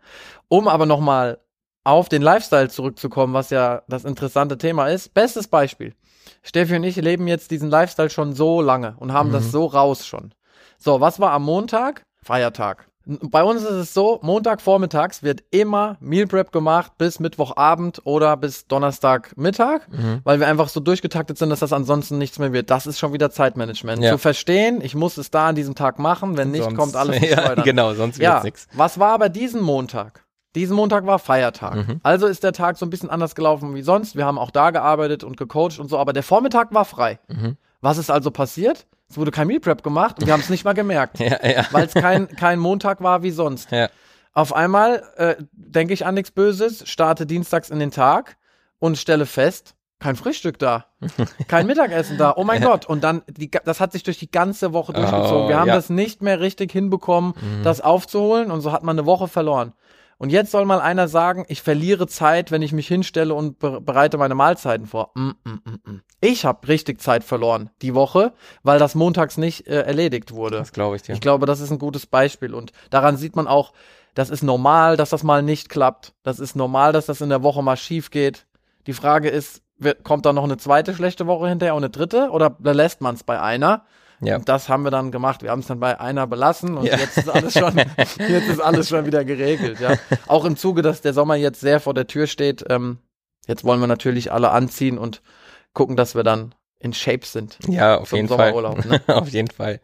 Um 0.48 0.68
aber 0.68 0.86
nochmal 0.86 1.38
auf 1.86 2.08
den 2.08 2.22
Lifestyle 2.22 2.68
zurückzukommen, 2.68 3.32
was 3.34 3.50
ja 3.50 3.82
das 3.88 4.04
interessante 4.04 4.58
Thema 4.58 4.88
ist. 4.88 5.14
Bestes 5.14 5.48
Beispiel. 5.48 5.94
Steffi 6.42 6.76
und 6.76 6.84
ich 6.84 6.96
leben 6.96 7.28
jetzt 7.28 7.50
diesen 7.50 7.70
Lifestyle 7.70 8.10
schon 8.10 8.32
so 8.34 8.60
lange 8.60 8.96
und 8.98 9.12
haben 9.12 9.28
Mhm. 9.28 9.34
das 9.34 9.52
so 9.52 9.66
raus 9.66 10.06
schon. 10.06 10.32
So, 10.78 11.00
was 11.00 11.20
war 11.20 11.30
am 11.32 11.44
Montag? 11.44 12.02
Feiertag. 12.22 12.88
Bei 13.06 13.44
uns 13.44 13.62
ist 13.62 13.70
es 13.70 13.94
so, 13.94 14.18
Montag 14.22 14.60
vormittags 14.60 15.22
wird 15.22 15.44
immer 15.52 15.96
Meal 16.00 16.26
Prep 16.26 16.50
gemacht 16.50 16.90
bis 16.98 17.20
Mittwochabend 17.20 18.00
oder 18.04 18.36
bis 18.36 18.66
Donnerstagmittag, 18.66 19.82
Mhm. 19.88 20.20
weil 20.24 20.40
wir 20.40 20.48
einfach 20.48 20.68
so 20.68 20.80
durchgetaktet 20.80 21.38
sind, 21.38 21.50
dass 21.50 21.60
das 21.60 21.72
ansonsten 21.72 22.18
nichts 22.18 22.40
mehr 22.40 22.52
wird. 22.52 22.68
Das 22.70 22.88
ist 22.88 22.98
schon 22.98 23.12
wieder 23.12 23.30
Zeitmanagement. 23.30 24.02
Ja. 24.02 24.10
Zu 24.10 24.18
verstehen, 24.18 24.80
ich 24.82 24.96
muss 24.96 25.18
es 25.18 25.30
da 25.30 25.48
an 25.50 25.54
diesem 25.54 25.76
Tag 25.76 26.00
machen, 26.00 26.36
wenn 26.36 26.50
nicht, 26.50 26.64
Sonst- 26.64 26.76
kommt 26.76 26.96
alles 26.96 27.20
ja, 27.30 27.54
genau, 27.54 27.94
sonst 27.94 28.18
Ja, 28.18 28.32
wird's 28.34 28.44
nix. 28.44 28.66
was 28.72 28.98
war 28.98 29.12
aber 29.12 29.28
diesen 29.28 29.60
Montag? 29.60 30.24
Diesen 30.56 30.74
Montag 30.74 31.06
war 31.06 31.18
Feiertag. 31.20 31.74
Mhm. 31.76 32.00
Also 32.02 32.26
ist 32.26 32.42
der 32.42 32.52
Tag 32.52 32.76
so 32.78 32.84
ein 32.86 32.90
bisschen 32.90 33.10
anders 33.10 33.34
gelaufen 33.36 33.74
wie 33.76 33.82
sonst. 33.82 34.16
Wir 34.16 34.24
haben 34.24 34.38
auch 34.38 34.50
da 34.50 34.70
gearbeitet 34.72 35.22
und 35.22 35.36
gecoacht 35.36 35.78
und 35.78 35.88
so, 35.88 35.98
aber 35.98 36.12
der 36.12 36.22
Vormittag 36.24 36.74
war 36.74 36.84
frei. 36.84 37.20
Mhm. 37.28 37.56
Was 37.80 37.98
ist 37.98 38.10
also 38.10 38.30
passiert? 38.32 38.86
Es 39.08 39.16
wurde 39.16 39.30
kein 39.30 39.46
Meal 39.46 39.60
Prep 39.60 39.84
gemacht 39.84 40.16
und 40.18 40.26
wir 40.26 40.32
haben 40.32 40.40
es 40.40 40.50
nicht 40.50 40.64
mal 40.64 40.72
gemerkt, 40.72 41.18
Ja, 41.20 41.38
ja. 41.46 41.64
weil 41.70 41.86
es 41.86 41.94
kein, 41.94 42.26
kein 42.28 42.58
Montag 42.58 43.00
war 43.02 43.22
wie 43.22 43.30
sonst. 43.30 43.70
ja. 43.70 43.88
Auf 44.32 44.52
einmal 44.52 45.02
äh, 45.16 45.36
denke 45.52 45.94
ich 45.94 46.04
an 46.04 46.14
nichts 46.14 46.30
Böses, 46.30 46.86
starte 46.86 47.24
dienstags 47.24 47.70
in 47.70 47.78
den 47.78 47.90
Tag 47.90 48.36
und 48.78 48.98
stelle 48.98 49.24
fest, 49.24 49.74
kein 49.98 50.14
Frühstück 50.16 50.58
da, 50.58 50.86
kein 51.48 51.66
Mittagessen 51.66 52.18
da. 52.18 52.34
Oh 52.36 52.44
mein 52.44 52.60
Gott! 52.62 52.84
Und 52.84 53.02
dann, 53.02 53.22
die, 53.28 53.50
das 53.50 53.80
hat 53.80 53.92
sich 53.92 54.02
durch 54.02 54.18
die 54.18 54.30
ganze 54.30 54.74
Woche 54.74 54.92
durchgezogen. 54.92 55.44
Oh, 55.46 55.48
Wir 55.48 55.58
haben 55.58 55.68
ja. 55.68 55.74
das 55.74 55.88
nicht 55.88 56.20
mehr 56.20 56.40
richtig 56.40 56.70
hinbekommen, 56.72 57.32
Mhm. 57.40 57.62
das 57.62 57.80
aufzuholen 57.80 58.50
und 58.50 58.60
so 58.60 58.72
hat 58.72 58.82
man 58.82 58.98
eine 58.98 59.06
Woche 59.06 59.26
verloren. 59.26 59.72
Und 60.18 60.30
jetzt 60.30 60.50
soll 60.50 60.64
mal 60.64 60.80
einer 60.80 61.08
sagen, 61.08 61.44
ich 61.48 61.60
verliere 61.60 62.06
Zeit, 62.06 62.50
wenn 62.50 62.62
ich 62.62 62.72
mich 62.72 62.88
hinstelle 62.88 63.34
und 63.34 63.58
be 63.58 63.80
bereite 63.80 64.16
meine 64.16 64.34
Mahlzeiten 64.34 64.86
vor. 64.86 65.10
Mm, 65.14 65.30
mm, 65.44 65.60
mm, 65.64 65.90
mm. 65.90 66.02
Ich 66.20 66.44
habe 66.46 66.66
richtig 66.68 67.02
Zeit 67.02 67.22
verloren 67.22 67.70
die 67.82 67.94
Woche, 67.94 68.32
weil 68.62 68.78
das 68.78 68.94
montags 68.94 69.36
nicht 69.36 69.66
äh, 69.66 69.82
erledigt 69.82 70.32
wurde. 70.32 70.56
Das 70.56 70.72
glaube 70.72 70.96
ich 70.96 71.02
dir. 71.02 71.12
Ich 71.12 71.20
glaube, 71.20 71.44
das 71.44 71.60
ist 71.60 71.70
ein 71.70 71.78
gutes 71.78 72.06
Beispiel 72.06 72.54
und 72.54 72.72
daran 72.88 73.18
sieht 73.18 73.36
man 73.36 73.46
auch, 73.46 73.72
das 74.14 74.30
ist 74.30 74.42
normal, 74.42 74.96
dass 74.96 75.10
das 75.10 75.22
mal 75.22 75.42
nicht 75.42 75.68
klappt. 75.68 76.14
Das 76.22 76.38
ist 76.38 76.56
normal, 76.56 76.94
dass 76.94 77.04
das 77.04 77.20
in 77.20 77.28
der 77.28 77.42
Woche 77.42 77.62
mal 77.62 77.76
schief 77.76 78.10
geht. 78.10 78.46
Die 78.86 78.94
Frage 78.94 79.28
ist, 79.28 79.60
kommt 80.02 80.24
da 80.24 80.32
noch 80.32 80.44
eine 80.44 80.56
zweite 80.56 80.94
schlechte 80.94 81.26
Woche 81.26 81.48
hinterher 81.48 81.74
und 81.74 81.84
eine 81.84 81.90
dritte 81.90 82.30
oder 82.30 82.56
lässt 82.60 83.02
man 83.02 83.14
es 83.14 83.24
bei 83.24 83.38
einer? 83.38 83.84
Ja. 84.20 84.36
Und 84.36 84.48
das 84.48 84.68
haben 84.68 84.82
wir 84.84 84.90
dann 84.90 85.10
gemacht. 85.10 85.42
Wir 85.42 85.50
haben 85.50 85.60
es 85.60 85.66
dann 85.66 85.80
bei 85.80 86.00
einer 86.00 86.26
belassen 86.26 86.76
und 86.76 86.86
Ja. 86.86 86.96
jetzt 86.96 87.18
ist 87.18 87.28
alles 87.28 87.52
schon, 87.54 87.76
jetzt 87.96 88.48
ist 88.48 88.60
alles 88.60 88.88
schon 88.88 89.04
wieder 89.06 89.24
geregelt. 89.24 89.78
Ja. 89.80 89.96
Auch 90.26 90.44
im 90.44 90.56
Zuge, 90.56 90.82
dass 90.82 91.02
der 91.02 91.12
Sommer 91.12 91.36
jetzt 91.36 91.60
sehr 91.60 91.80
vor 91.80 91.94
der 91.94 92.06
Tür 92.06 92.26
steht. 92.26 92.64
Ähm, 92.70 92.98
jetzt 93.46 93.64
wollen 93.64 93.80
wir 93.80 93.86
natürlich 93.86 94.32
alle 94.32 94.50
anziehen 94.50 94.98
und 94.98 95.22
gucken, 95.74 95.96
dass 95.96 96.14
wir 96.14 96.22
dann 96.22 96.54
in 96.78 96.92
Shape 96.92 97.26
sind. 97.26 97.58
Ja, 97.68 97.98
auf 97.98 98.08
Zum 98.10 98.16
jeden 98.16 98.28
Fall. 98.28 98.52
Ne? 98.52 99.00
auf 99.08 99.28
jeden 99.28 99.50
Fall. 99.50 99.80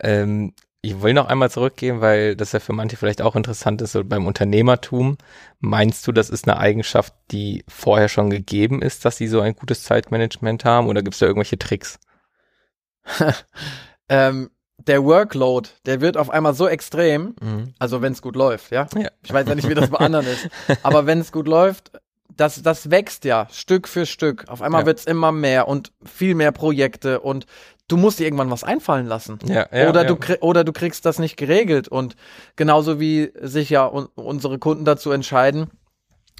Ähm, 0.00 0.54
ich 0.84 1.00
will 1.00 1.14
noch 1.14 1.28
einmal 1.28 1.48
zurückgehen, 1.50 2.00
weil 2.00 2.34
das 2.34 2.50
ja 2.50 2.58
für 2.58 2.72
manche 2.72 2.96
vielleicht 2.96 3.22
auch 3.22 3.36
interessant 3.36 3.80
ist, 3.82 3.92
so 3.92 4.02
beim 4.02 4.26
Unternehmertum. 4.26 5.16
Meinst 5.60 6.04
du, 6.08 6.10
das 6.12 6.28
ist 6.28 6.48
eine 6.48 6.58
Eigenschaft, 6.58 7.14
die 7.30 7.64
vorher 7.68 8.08
schon 8.08 8.30
gegeben 8.30 8.82
ist, 8.82 9.04
dass 9.04 9.16
sie 9.16 9.28
so 9.28 9.40
ein 9.40 9.54
gutes 9.54 9.84
Zeitmanagement 9.84 10.64
haben 10.64 10.88
oder 10.88 11.02
gibt 11.02 11.14
es 11.14 11.20
da 11.20 11.26
irgendwelche 11.26 11.58
Tricks? 11.58 12.00
ähm, 14.08 14.50
der 14.78 15.04
Workload, 15.04 15.68
der 15.86 16.00
wird 16.00 16.16
auf 16.16 16.30
einmal 16.30 16.54
so 16.54 16.66
extrem, 16.66 17.34
mhm. 17.40 17.74
also 17.78 18.02
wenn 18.02 18.12
es 18.12 18.22
gut 18.22 18.36
läuft, 18.36 18.72
ja? 18.72 18.86
ja? 18.96 19.10
Ich 19.22 19.32
weiß 19.32 19.46
ja 19.46 19.54
nicht, 19.54 19.68
wie 19.68 19.74
das 19.74 19.90
bei 19.90 19.98
anderen 19.98 20.26
ist, 20.26 20.48
aber 20.82 21.06
wenn 21.06 21.20
es 21.20 21.30
gut 21.32 21.46
läuft, 21.46 21.92
das, 22.36 22.62
das 22.62 22.90
wächst 22.90 23.24
ja 23.24 23.46
Stück 23.50 23.86
für 23.86 24.06
Stück. 24.06 24.48
Auf 24.48 24.62
einmal 24.62 24.82
ja. 24.82 24.86
wird's 24.86 25.04
immer 25.04 25.32
mehr 25.32 25.68
und 25.68 25.92
viel 26.02 26.34
mehr 26.34 26.50
Projekte 26.50 27.20
und 27.20 27.46
du 27.88 27.96
musst 27.96 28.18
dir 28.18 28.24
irgendwann 28.24 28.50
was 28.50 28.64
einfallen 28.64 29.06
lassen. 29.06 29.38
Ja, 29.44 29.66
ja, 29.72 29.90
oder. 29.90 30.04
Du, 30.04 30.16
oder 30.40 30.64
du 30.64 30.72
kriegst 30.72 31.04
das 31.04 31.18
nicht 31.18 31.36
geregelt. 31.36 31.88
Und 31.88 32.16
genauso 32.56 32.98
wie 32.98 33.32
sich 33.40 33.70
ja 33.70 33.86
un 33.86 34.06
unsere 34.14 34.58
Kunden 34.58 34.84
dazu 34.84 35.10
entscheiden, 35.10 35.70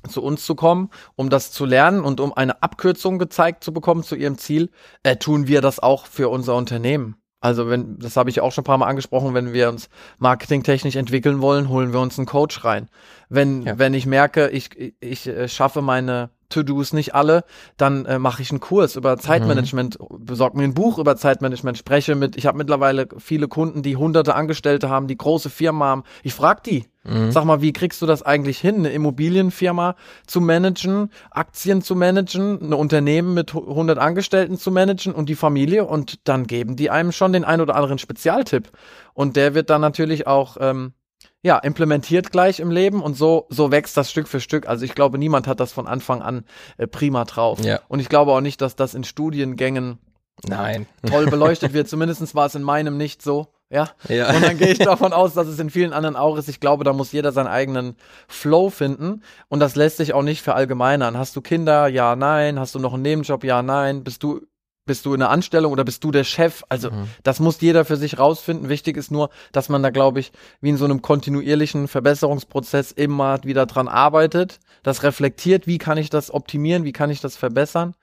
zu 0.08 0.22
uns 0.22 0.44
zu 0.44 0.54
kommen, 0.54 0.90
um 1.16 1.30
das 1.30 1.52
zu 1.52 1.64
lernen 1.64 2.00
und 2.00 2.20
um 2.20 2.32
eine 2.32 2.62
Abkürzung 2.62 3.18
gezeigt 3.18 3.64
zu 3.64 3.72
bekommen 3.72 4.02
zu 4.02 4.16
ihrem 4.16 4.38
Ziel, 4.38 4.70
äh, 5.02 5.16
tun 5.16 5.46
wir 5.46 5.60
das 5.60 5.78
auch 5.78 6.06
für 6.06 6.28
unser 6.28 6.56
Unternehmen. 6.56 7.16
Also 7.42 7.68
wenn, 7.68 7.98
das 7.98 8.16
habe 8.16 8.30
ich 8.30 8.40
auch 8.40 8.52
schon 8.52 8.62
ein 8.62 8.66
paar 8.66 8.78
Mal 8.78 8.86
angesprochen, 8.86 9.34
wenn 9.34 9.52
wir 9.52 9.68
uns 9.68 9.88
marketingtechnisch 10.18 10.94
entwickeln 10.94 11.40
wollen, 11.42 11.68
holen 11.68 11.92
wir 11.92 12.00
uns 12.00 12.16
einen 12.16 12.26
Coach 12.26 12.64
rein. 12.64 12.88
Wenn, 13.28 13.62
ja. 13.62 13.78
wenn 13.78 13.94
ich 13.94 14.06
merke, 14.06 14.48
ich, 14.50 14.94
ich, 15.00 15.26
äh, 15.26 15.48
schaffe 15.48 15.82
meine 15.82 16.30
To-Dos 16.52 16.92
nicht 16.92 17.14
alle, 17.14 17.44
dann 17.76 18.06
äh, 18.06 18.18
mache 18.18 18.42
ich 18.42 18.50
einen 18.50 18.60
Kurs 18.60 18.96
über 18.96 19.18
Zeitmanagement, 19.18 19.98
mhm. 19.98 20.24
besorge 20.24 20.58
mir 20.58 20.64
ein 20.64 20.74
Buch 20.74 20.98
über 20.98 21.16
Zeitmanagement, 21.16 21.78
spreche 21.78 22.14
mit, 22.14 22.36
ich 22.36 22.46
habe 22.46 22.58
mittlerweile 22.58 23.08
viele 23.18 23.48
Kunden, 23.48 23.82
die 23.82 23.96
hunderte 23.96 24.34
Angestellte 24.34 24.88
haben, 24.88 25.06
die 25.06 25.16
große 25.16 25.50
Firmen 25.50 25.82
haben. 25.82 26.04
Ich 26.22 26.34
frage 26.34 26.60
die, 26.64 26.84
mhm. 27.04 27.32
sag 27.32 27.44
mal, 27.44 27.62
wie 27.62 27.72
kriegst 27.72 28.02
du 28.02 28.06
das 28.06 28.22
eigentlich 28.22 28.58
hin, 28.58 28.76
eine 28.76 28.90
Immobilienfirma 28.90 29.96
zu 30.26 30.40
managen, 30.40 31.10
Aktien 31.30 31.82
zu 31.82 31.96
managen, 31.96 32.60
ein 32.60 32.72
Unternehmen 32.72 33.34
mit 33.34 33.54
100 33.54 33.98
Angestellten 33.98 34.58
zu 34.58 34.70
managen 34.70 35.14
und 35.14 35.28
die 35.28 35.34
Familie 35.34 35.84
und 35.86 36.28
dann 36.28 36.46
geben 36.46 36.76
die 36.76 36.90
einem 36.90 37.12
schon 37.12 37.32
den 37.32 37.44
ein 37.44 37.60
oder 37.60 37.74
anderen 37.74 37.98
Spezialtipp. 37.98 38.70
Und 39.14 39.36
der 39.36 39.54
wird 39.54 39.70
dann 39.70 39.80
natürlich 39.80 40.26
auch 40.26 40.56
ähm, 40.60 40.94
ja, 41.42 41.58
implementiert 41.58 42.30
gleich 42.30 42.60
im 42.60 42.70
Leben 42.70 43.02
und 43.02 43.16
so, 43.16 43.46
so 43.50 43.70
wächst 43.70 43.96
das 43.96 44.10
Stück 44.10 44.28
für 44.28 44.40
Stück. 44.40 44.68
Also 44.68 44.84
ich 44.84 44.94
glaube, 44.94 45.18
niemand 45.18 45.46
hat 45.46 45.60
das 45.60 45.72
von 45.72 45.86
Anfang 45.86 46.22
an 46.22 46.44
äh, 46.76 46.86
prima 46.86 47.24
drauf. 47.24 47.64
Ja. 47.64 47.80
Und 47.88 48.00
ich 48.00 48.08
glaube 48.08 48.32
auch 48.32 48.40
nicht, 48.40 48.60
dass 48.60 48.76
das 48.76 48.94
in 48.94 49.04
Studiengängen 49.04 49.98
Nein. 50.44 50.86
toll 51.06 51.26
beleuchtet 51.30 51.72
wird. 51.72 51.88
Zumindest 51.88 52.34
war 52.34 52.46
es 52.46 52.54
in 52.54 52.62
meinem 52.62 52.96
nicht 52.96 53.22
so. 53.22 53.48
Ja? 53.70 53.88
ja. 54.08 54.30
Und 54.34 54.42
dann 54.42 54.58
gehe 54.58 54.68
ich 54.68 54.78
davon 54.80 55.12
aus, 55.12 55.34
dass 55.34 55.48
es 55.48 55.58
in 55.58 55.70
vielen 55.70 55.92
anderen 55.92 56.14
auch 56.14 56.36
ist. 56.36 56.48
Ich 56.48 56.60
glaube, 56.60 56.84
da 56.84 56.92
muss 56.92 57.12
jeder 57.12 57.32
seinen 57.32 57.46
eigenen 57.46 57.96
Flow 58.28 58.70
finden. 58.70 59.22
Und 59.48 59.60
das 59.60 59.76
lässt 59.76 59.96
sich 59.96 60.12
auch 60.12 60.22
nicht 60.22 60.42
verallgemeinern. 60.42 61.16
Hast 61.16 61.34
du 61.36 61.40
Kinder? 61.40 61.88
Ja, 61.88 62.14
nein. 62.14 62.60
Hast 62.60 62.74
du 62.74 62.78
noch 62.78 62.94
einen 62.94 63.02
Nebenjob? 63.02 63.44
Ja, 63.44 63.62
nein. 63.62 64.04
Bist 64.04 64.22
du 64.22 64.42
bist 64.84 65.06
du 65.06 65.14
in 65.14 65.22
einer 65.22 65.30
Anstellung 65.30 65.72
oder 65.72 65.84
bist 65.84 66.02
du 66.04 66.10
der 66.10 66.24
Chef? 66.24 66.64
Also 66.68 66.90
mhm. 66.90 67.08
das 67.22 67.40
muss 67.40 67.60
jeder 67.60 67.84
für 67.84 67.96
sich 67.96 68.18
rausfinden. 68.18 68.68
Wichtig 68.68 68.96
ist 68.96 69.10
nur, 69.10 69.30
dass 69.52 69.68
man 69.68 69.82
da, 69.82 69.90
glaube 69.90 70.20
ich, 70.20 70.32
wie 70.60 70.70
in 70.70 70.76
so 70.76 70.84
einem 70.84 71.02
kontinuierlichen 71.02 71.88
Verbesserungsprozess 71.88 72.92
immer 72.92 73.42
wieder 73.44 73.66
dran 73.66 73.88
arbeitet, 73.88 74.60
das 74.82 75.02
reflektiert, 75.02 75.66
wie 75.66 75.78
kann 75.78 75.98
ich 75.98 76.10
das 76.10 76.32
optimieren, 76.32 76.84
wie 76.84 76.92
kann 76.92 77.10
ich 77.10 77.20
das 77.20 77.36
verbessern 77.36 77.94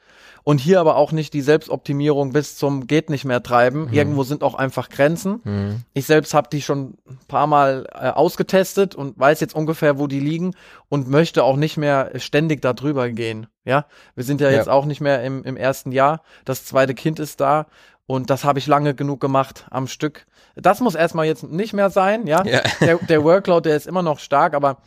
und 0.43 0.59
hier 0.59 0.79
aber 0.79 0.95
auch 0.95 1.11
nicht 1.11 1.33
die 1.33 1.41
Selbstoptimierung 1.41 2.31
bis 2.31 2.57
zum 2.57 2.87
geht 2.87 3.09
nicht 3.09 3.25
mehr 3.25 3.43
treiben. 3.43 3.85
Mhm. 3.85 3.93
Irgendwo 3.93 4.23
sind 4.23 4.43
auch 4.43 4.55
einfach 4.55 4.89
Grenzen. 4.89 5.41
Mhm. 5.43 5.83
Ich 5.93 6.05
selbst 6.05 6.33
habe 6.33 6.49
die 6.51 6.61
schon 6.61 6.95
ein 7.07 7.19
paar 7.27 7.47
Mal 7.47 7.87
äh, 7.93 8.09
ausgetestet 8.09 8.95
und 8.95 9.19
weiß 9.19 9.39
jetzt 9.39 9.55
ungefähr, 9.55 9.99
wo 9.99 10.07
die 10.07 10.19
liegen 10.19 10.55
und 10.87 11.07
möchte 11.07 11.43
auch 11.43 11.55
nicht 11.55 11.77
mehr 11.77 12.11
ständig 12.15 12.61
da 12.61 12.73
drüber 12.73 13.09
gehen. 13.09 13.47
Ja, 13.65 13.85
wir 14.15 14.23
sind 14.23 14.41
ja, 14.41 14.49
ja. 14.49 14.57
jetzt 14.57 14.69
auch 14.69 14.85
nicht 14.85 15.01
mehr 15.01 15.23
im, 15.23 15.43
im 15.43 15.57
ersten 15.57 15.91
Jahr. 15.91 16.21
Das 16.45 16.65
zweite 16.65 16.93
Kind 16.93 17.19
ist 17.19 17.39
da 17.39 17.67
und 18.09 18.31
das 18.31 18.43
habe 18.43 18.57
ich 18.57 18.65
lange 18.65 18.95
genug 18.95 19.19
gemacht 19.19 19.67
am 19.69 19.87
Stück. 19.87 20.25
Das 20.55 20.79
muss 20.79 20.95
erstmal 20.95 21.27
jetzt 21.27 21.43
nicht 21.43 21.73
mehr 21.73 21.91
sein, 21.91 22.25
ja. 22.25 22.43
ja. 22.43 22.61
Der, 22.81 22.97
der 22.97 23.23
Workload, 23.23 23.69
der 23.69 23.77
ist 23.77 23.87
immer 23.87 24.01
noch 24.01 24.19
stark, 24.19 24.55
aber 24.55 24.77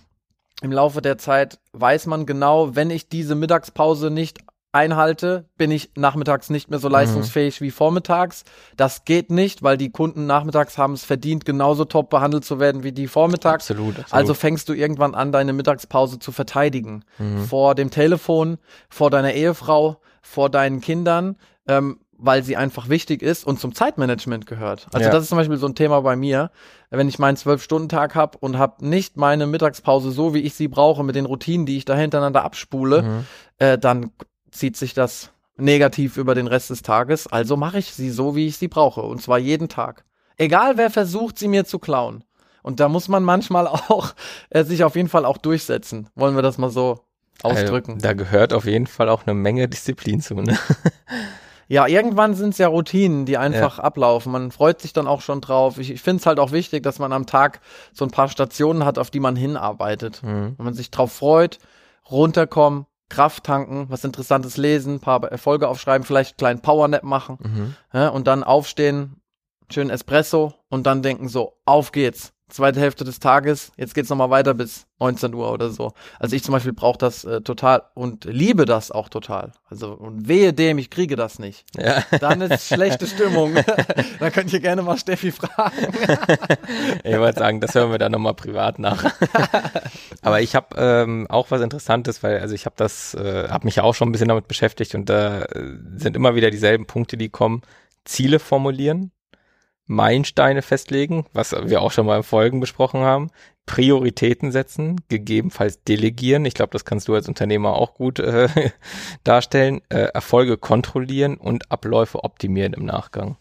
im 0.61 0.73
Laufe 0.73 1.02
der 1.02 1.18
Zeit 1.18 1.59
weiß 1.73 2.06
man 2.06 2.26
genau, 2.26 2.75
wenn 2.75 2.90
ich 2.90 3.09
diese 3.09 3.35
Mittagspause 3.35 4.11
nicht 4.11 4.40
einhalte, 4.73 5.49
bin 5.59 5.71
ich 5.71 5.93
nachmittags 5.97 6.50
nicht 6.50 6.71
mehr 6.71 6.79
so 6.79 6.88
mhm. 6.88 6.95
leistungsfähig 6.95 7.61
mhm. 7.61 7.64
wie 7.67 7.71
vormittags. 7.71 8.45
Das 8.76 9.05
geht 9.05 9.31
nicht, 9.31 9.62
weil 9.62 9.76
die 9.76 9.91
Kunden 9.91 10.26
nachmittags 10.26 10.79
haben 10.79 10.95
es 10.95 11.05
verdient, 11.05 11.45
genauso 11.45 11.85
top 11.85 12.11
behandelt 12.11 12.45
zu 12.45 12.59
werden 12.59 12.83
wie 12.83 12.93
die 12.93 13.07
vormittags. 13.07 13.71
Absolut, 13.71 13.99
absolut. 13.99 14.12
Also 14.12 14.35
fängst 14.35 14.69
du 14.69 14.73
irgendwann 14.73 15.14
an, 15.14 15.31
deine 15.31 15.52
Mittagspause 15.52 16.19
zu 16.19 16.33
verteidigen. 16.33 17.05
Mhm. 17.19 17.45
Vor 17.45 17.75
dem 17.75 17.91
Telefon, 17.91 18.59
vor 18.88 19.11
deiner 19.11 19.35
Ehefrau, 19.35 20.00
vor 20.23 20.49
deinen 20.49 20.81
Kindern. 20.81 21.37
Ähm, 21.69 21.99
weil 22.25 22.45
sie 22.45 22.57
einfach 22.57 22.88
wichtig 22.88 23.21
ist 23.21 23.45
und 23.45 23.59
zum 23.59 23.75
Zeitmanagement 23.75 24.47
gehört. 24.47 24.87
Also 24.93 25.07
ja. 25.07 25.11
das 25.11 25.25
ist 25.25 25.29
zum 25.31 25.38
Beispiel 25.38 25.57
so 25.57 25.67
ein 25.67 25.75
Thema 25.75 26.00
bei 26.02 26.14
mir. 26.14 26.52
Wenn 26.88 27.09
ich 27.09 27.19
meinen 27.19 27.37
Zwölf-Stunden-Tag 27.37 28.14
habe 28.14 28.38
und 28.38 28.59
habe 28.59 28.87
nicht 28.87 29.17
meine 29.17 29.49
Mittagspause 29.49 30.12
so, 30.12 30.33
wie 30.33 30.38
ich 30.38 30.55
sie 30.55 30.69
brauche, 30.69 31.02
mit 31.02 31.17
den 31.17 31.26
Routinen, 31.26 31.67
die 31.67 31.76
ich 31.76 31.85
da 31.85 31.97
hintereinander 31.97 32.45
abspule, 32.45 33.02
mhm. 33.02 33.26
äh, 33.59 33.76
dann 33.76 34.12
zieht 34.52 34.76
sich 34.76 34.94
das 34.94 35.30
negativ 35.56 36.16
über 36.16 36.35
den 36.35 36.47
Rest 36.47 36.71
des 36.71 36.82
Tages. 36.82 37.26
Also 37.26 37.56
mache 37.56 37.78
ich 37.78 37.92
sie 37.92 38.11
so, 38.11 38.37
wie 38.37 38.47
ich 38.47 38.56
sie 38.56 38.68
brauche. 38.68 39.02
Und 39.02 39.21
zwar 39.21 39.38
jeden 39.38 39.68
Tag. 39.68 40.04
Egal 40.37 40.76
wer 40.76 40.90
versucht, 40.90 41.38
sie 41.38 41.49
mir 41.49 41.64
zu 41.64 41.78
klauen. 41.78 42.25
Und 42.62 42.80
da 42.80 42.88
muss 42.88 43.09
man 43.09 43.25
manchmal 43.25 43.66
auch 43.88 44.14
äh, 44.50 44.64
sich 44.64 44.85
auf 44.85 44.97
jeden 44.97 45.09
Fall 45.09 45.25
auch 45.25 45.38
durchsetzen. 45.38 46.09
Wollen 46.14 46.37
wir 46.37 46.42
das 46.42 46.59
mal 46.59 46.71
so 46.71 47.00
ausdrücken? 47.42 47.94
Also, 47.94 48.02
da 48.02 48.12
gehört 48.12 48.52
auf 48.52 48.66
jeden 48.66 48.87
Fall 48.87 49.09
auch 49.09 49.26
eine 49.26 49.35
Menge 49.35 49.68
Disziplin 49.68 50.21
zu. 50.21 50.35
Ne? 50.35 50.59
Ja, 51.68 51.87
irgendwann 51.87 52.35
sind 52.35 52.50
es 52.50 52.59
ja 52.59 52.68
Routinen, 52.68 53.25
die 53.25 53.38
einfach 53.38 53.78
ja. 53.78 53.85
ablaufen. 53.85 54.30
Man 54.30 54.50
freut 54.50 54.82
sich 54.82 54.92
dann 54.92 55.06
auch 55.06 55.23
schon 55.23 55.40
drauf. 55.40 55.78
Ich, 55.78 55.90
ich 55.90 56.02
finde 56.02 56.21
es 56.21 56.26
halt 56.26 56.38
auch 56.38 56.52
wichtig, 56.52 56.82
dass 56.82 56.99
man 56.99 57.14
am 57.14 57.25
Tag 57.25 57.61
so 57.94 58.04
ein 58.04 58.11
paar 58.11 58.28
Stationen 58.28 58.85
hat, 58.85 58.99
auf 58.99 59.11
die 59.11 59.21
man 59.21 59.37
hinarbeitet. 59.37 60.23
Mhm. 60.23 60.52
Wenn 60.59 60.64
man 60.66 60.75
sich 60.75 60.90
drauf 60.90 61.12
freut, 61.12 61.59
runterkommen, 62.11 62.85
Kraft 63.12 63.45
tanken, 63.45 63.87
was 63.90 64.04
Interessantes 64.04 64.57
lesen, 64.57 65.00
paar 65.00 65.23
Erfolge 65.25 65.69
aufschreiben, 65.69 66.07
vielleicht 66.07 66.33
einen 66.33 66.38
kleinen 66.38 66.62
Powernap 66.62 67.02
machen 67.02 67.38
mhm. 67.40 67.75
ja, 67.92 68.09
und 68.09 68.26
dann 68.26 68.42
aufstehen, 68.42 69.21
schön 69.71 69.90
Espresso 69.90 70.54
und 70.71 70.87
dann 70.87 71.02
denken 71.02 71.28
so, 71.28 71.59
auf 71.66 71.92
geht's 71.92 72.33
zweite 72.52 72.80
Hälfte 72.80 73.04
des 73.04 73.18
Tages, 73.18 73.73
jetzt 73.76 73.94
geht's 73.94 74.11
nochmal 74.11 74.30
weiter 74.30 74.54
bis 74.54 74.87
19 75.00 75.35
Uhr 75.35 75.50
oder 75.50 75.71
so. 75.71 75.92
Also 76.18 76.37
ich 76.37 76.44
zum 76.44 76.52
Beispiel 76.52 76.73
brauche 76.73 76.99
das 76.99 77.25
äh, 77.25 77.40
total 77.40 77.82
und 77.94 78.25
liebe 78.25 78.66
das 78.66 78.90
auch 78.90 79.09
total. 79.09 79.52
Also 79.68 79.92
und 79.92 80.28
wehe 80.28 80.52
dem, 80.52 80.78
ich 80.78 80.90
kriege 80.90 81.16
das 81.16 81.38
nicht. 81.38 81.64
Ja. 81.76 82.04
Dann 82.21 82.40
ist 82.40 82.68
schlechte 82.68 83.06
Stimmung. 83.06 83.54
da 84.21 84.30
könnt 84.30 84.52
ihr 84.52 84.61
gerne 84.61 84.82
mal 84.82 84.99
Steffi 84.99 85.32
fragen. 85.32 85.76
ich 87.04 87.18
wollte 87.18 87.38
sagen, 87.38 87.61
das 87.61 87.75
hören 87.75 87.90
wir 87.90 87.99
dann 87.99 88.12
nochmal 88.12 88.35
privat 88.35 88.78
nach. 88.78 89.12
Aber 90.23 90.40
ich 90.40 90.54
habe 90.54 90.76
ähm, 90.76 91.26
auch 91.28 91.50
was 91.50 91.62
Interessantes, 91.62 92.23
weil 92.23 92.38
also 92.38 92.54
ich 92.54 92.66
habe 92.66 92.76
das, 92.76 93.14
äh, 93.14 93.49
habe 93.49 93.64
mich 93.64 93.76
ja 93.76 93.82
auch 93.82 93.94
schon 93.94 94.09
ein 94.09 94.12
bisschen 94.12 94.28
damit 94.28 94.47
beschäftigt 94.47 94.94
und 94.94 95.09
da 95.09 95.42
äh, 95.42 95.78
sind 95.97 96.16
immer 96.16 96.35
wieder 96.35 96.50
dieselben 96.50 96.87
Punkte, 96.87 97.16
die 97.16 97.28
kommen. 97.28 97.62
Ziele 98.04 98.40
formulieren, 98.40 99.12
Meilensteine 99.92 100.62
festlegen, 100.62 101.26
was 101.32 101.52
wir 101.52 101.82
auch 101.82 101.92
schon 101.92 102.06
mal 102.06 102.16
in 102.16 102.22
Folgen 102.22 102.61
besprochen 102.61 103.02
haben, 103.02 103.30
Prioritäten 103.66 104.50
setzen, 104.50 105.00
gegebenenfalls 105.08 105.82
delegieren. 105.84 106.44
Ich 106.44 106.54
glaube, 106.54 106.72
das 106.72 106.84
kannst 106.84 107.06
du 107.06 107.14
als 107.14 107.28
Unternehmer 107.28 107.75
auch 107.75 107.94
gut 107.94 108.18
äh, 108.18 108.49
darstellen. 109.25 109.82
Äh, 109.88 110.08
Erfolge 110.14 110.56
kontrollieren 110.56 111.37
und 111.37 111.70
Abläufe 111.70 112.25
optimieren 112.25 112.72
im 112.72 112.84
Nachgang. 112.84 113.37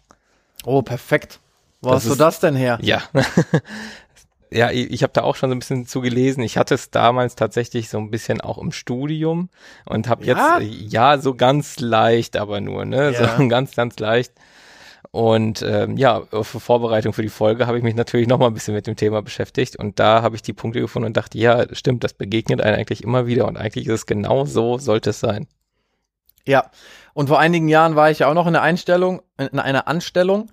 Oh, 0.63 0.84
perfekt. 0.84 1.39
Wo 1.81 1.89
das 1.89 1.98
hast 1.98 2.05
ist, 2.05 2.12
du 2.12 2.24
das 2.24 2.39
denn 2.39 2.55
her? 2.55 2.77
Ja. 2.81 3.01
ja, 4.51 4.70
ich, 4.70 4.91
ich 4.91 5.01
habe 5.01 5.13
da 5.13 5.24
auch 5.24 5.36
schon 5.36 5.50
so 5.50 5.55
ein 5.55 5.60
bisschen 5.60 5.88
zugelesen. 5.88 6.43
Ich 6.43 6.58
hatte 6.58 6.75
es 6.75 6.91
damals 6.91 7.36
tatsächlich 7.36 7.89
so 7.89 7.98
ein 7.98 8.12
bisschen 8.12 8.41
auch 8.41 8.60
im 8.60 8.72
Studium 8.72 9.50
und 9.86 10.08
habe 10.08 10.24
ja? 10.24 10.60
jetzt, 10.60 10.93
ja, 10.93 11.17
so 11.17 11.34
ganz 11.34 11.79
leicht, 11.79 12.38
aber 12.38 12.62
nur, 12.62 12.86
ne? 12.86 13.12
Ja. 13.12 13.38
So 13.38 13.48
ganz, 13.50 13.74
ganz 13.74 13.98
leicht 13.98 14.34
und 15.10 15.63
ähm, 15.63 15.98
ja, 15.98 16.22
für 16.31 16.60
Vorbereitung 16.60 17.13
für 17.13 17.24
die 17.24 17.29
Folge 17.29 17.65
habe 17.65 17.77
ich 17.77 17.84
mich 17.84 17.96
natürlich 17.96 18.27
noch 18.27 18.38
mal 18.38 18.48
ein 18.48 18.53
bisschen 18.53 18.75
mit 18.75 18.86
dem 18.86 18.96
Thema 18.96 19.22
beschäftigt 19.22 19.75
und 19.75 20.00
da 20.00 20.22
habe 20.22 20.36
ich 20.36 20.43
die 20.43 20.53
Punkte 20.53 20.79
gefunden 20.79 21.08
und 21.08 21.17
dachte, 21.17 21.38
ja, 21.38 21.65
stimmt, 21.74 22.03
das 22.03 22.13
begegnet 22.13 22.62
einem 22.62 22.77
eigentlich 22.77 23.03
immer 23.03 23.25
wieder 23.25 23.48
und 23.48 23.58
eigentlich 23.58 23.88
ist 23.88 23.93
es 23.93 24.05
genau 24.05 24.46
so, 24.46 24.77
sollte 24.77 25.10
es 25.10 25.20
sein. 25.20 25.48
Ja, 26.46 26.72
und 27.13 27.27
vor 27.27 27.39
einigen 27.39 27.67
Jahren 27.67 27.96
war 27.96 28.10
ich 28.10 28.20
ja 28.20 28.27
auch 28.27 28.34
noch 28.34 28.48
in 28.48 28.53
der 28.53 28.62
Einstellung, 28.62 29.22
in 29.38 29.60
einer 29.60 29.88
Anstellung 29.88 30.50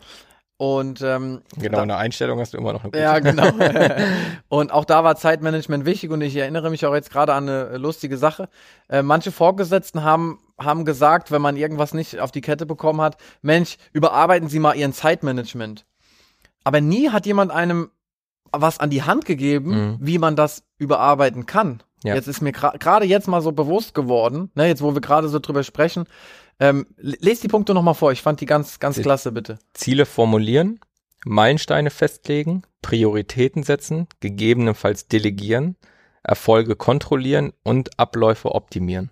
und 0.59 1.01
ähm, 1.03 1.41
genau, 1.57 1.77
da, 1.79 1.83
eine 1.85 1.97
Einstellung 1.97 2.39
hast 2.41 2.53
du 2.53 2.59
immer 2.59 2.73
noch 2.73 2.83
eine 2.83 2.91
gute. 2.91 3.03
Ja, 3.03 3.19
genau. 3.21 3.47
und 4.49 4.73
auch 4.73 4.85
da 4.85 5.05
war 5.05 5.17
Zeitmanagement 5.17 5.87
wichtig 5.87 6.11
und 6.11 6.21
ich 6.21 6.37
erinnere 6.37 6.69
mich 6.69 6.85
auch 6.85 6.95
jetzt 6.95 7.11
gerade 7.11 7.33
an 7.33 7.49
eine 7.49 7.79
lustige 7.79 8.19
Sache. 8.19 8.49
Äh, 8.89 9.03
manche 9.03 9.31
Vorgesetzten 9.33 10.03
haben, 10.03 10.41
haben 10.59 10.85
gesagt, 10.85 11.31
wenn 11.31 11.41
man 11.41 11.57
irgendwas 11.57 11.95
nicht 11.95 12.19
auf 12.19 12.33
die 12.33 12.41
Kette 12.41 12.67
bekommen 12.67 13.01
hat, 13.01 13.17
Mensch, 13.41 13.77
überarbeiten 13.93 14.49
Sie 14.49 14.59
mal 14.59 14.75
Ihren 14.77 14.93
Zeitmanagement. 14.93 15.87
aber 16.65 16.81
nie 16.83 17.09
hat 17.11 17.25
jemand 17.25 17.51
einem 17.51 17.91
was 18.53 18.79
an 18.81 18.91
die 18.91 19.03
Hand 19.03 19.25
gegeben, 19.27 19.71
Mhm. 19.71 19.97
wie 20.01 20.19
man 20.19 20.35
das 20.37 20.65
überarbeiten 20.79 21.47
kann. 21.47 21.83
Ja. 22.03 22.15
Jetzt 22.15 22.29
ist 22.29 22.41
mir 22.41 22.53
gerade 22.53 23.05
jetzt 23.07 23.29
mal 23.29 23.41
so 23.43 23.53
bewusst 23.53 23.95
geworden, 23.95 24.51
ne, 24.55 24.67
jetzt 24.67 24.83
wo 24.83 24.95
wir 24.95 25.01
gerade 25.01 25.29
so 25.29 25.39
drüber 25.39 25.63
sprechen. 25.65 26.05
Ähm, 26.61 26.87
l- 26.97 27.17
les 27.21 27.41
die 27.41 27.49
Punkte 27.49 27.75
nochmal 27.75 27.95
vor. 27.95 28.13
Ich 28.13 28.23
fand 28.23 28.41
die 28.41 28.47
ganz, 28.47 28.79
ganz 28.81 29.01
klasse, 29.01 29.33
bitte. 29.33 29.59
Ziele 29.75 30.07
formulieren, 30.07 30.81
Meilensteine 31.25 31.91
festlegen, 31.91 32.63
Prioritäten 32.83 33.63
setzen, 33.63 34.07
gegebenenfalls 34.21 35.09
delegieren, 35.09 35.77
Erfolge 36.23 36.77
kontrollieren 36.77 37.53
und 37.63 37.99
Abläufe 37.99 38.55
optimieren. 38.55 39.11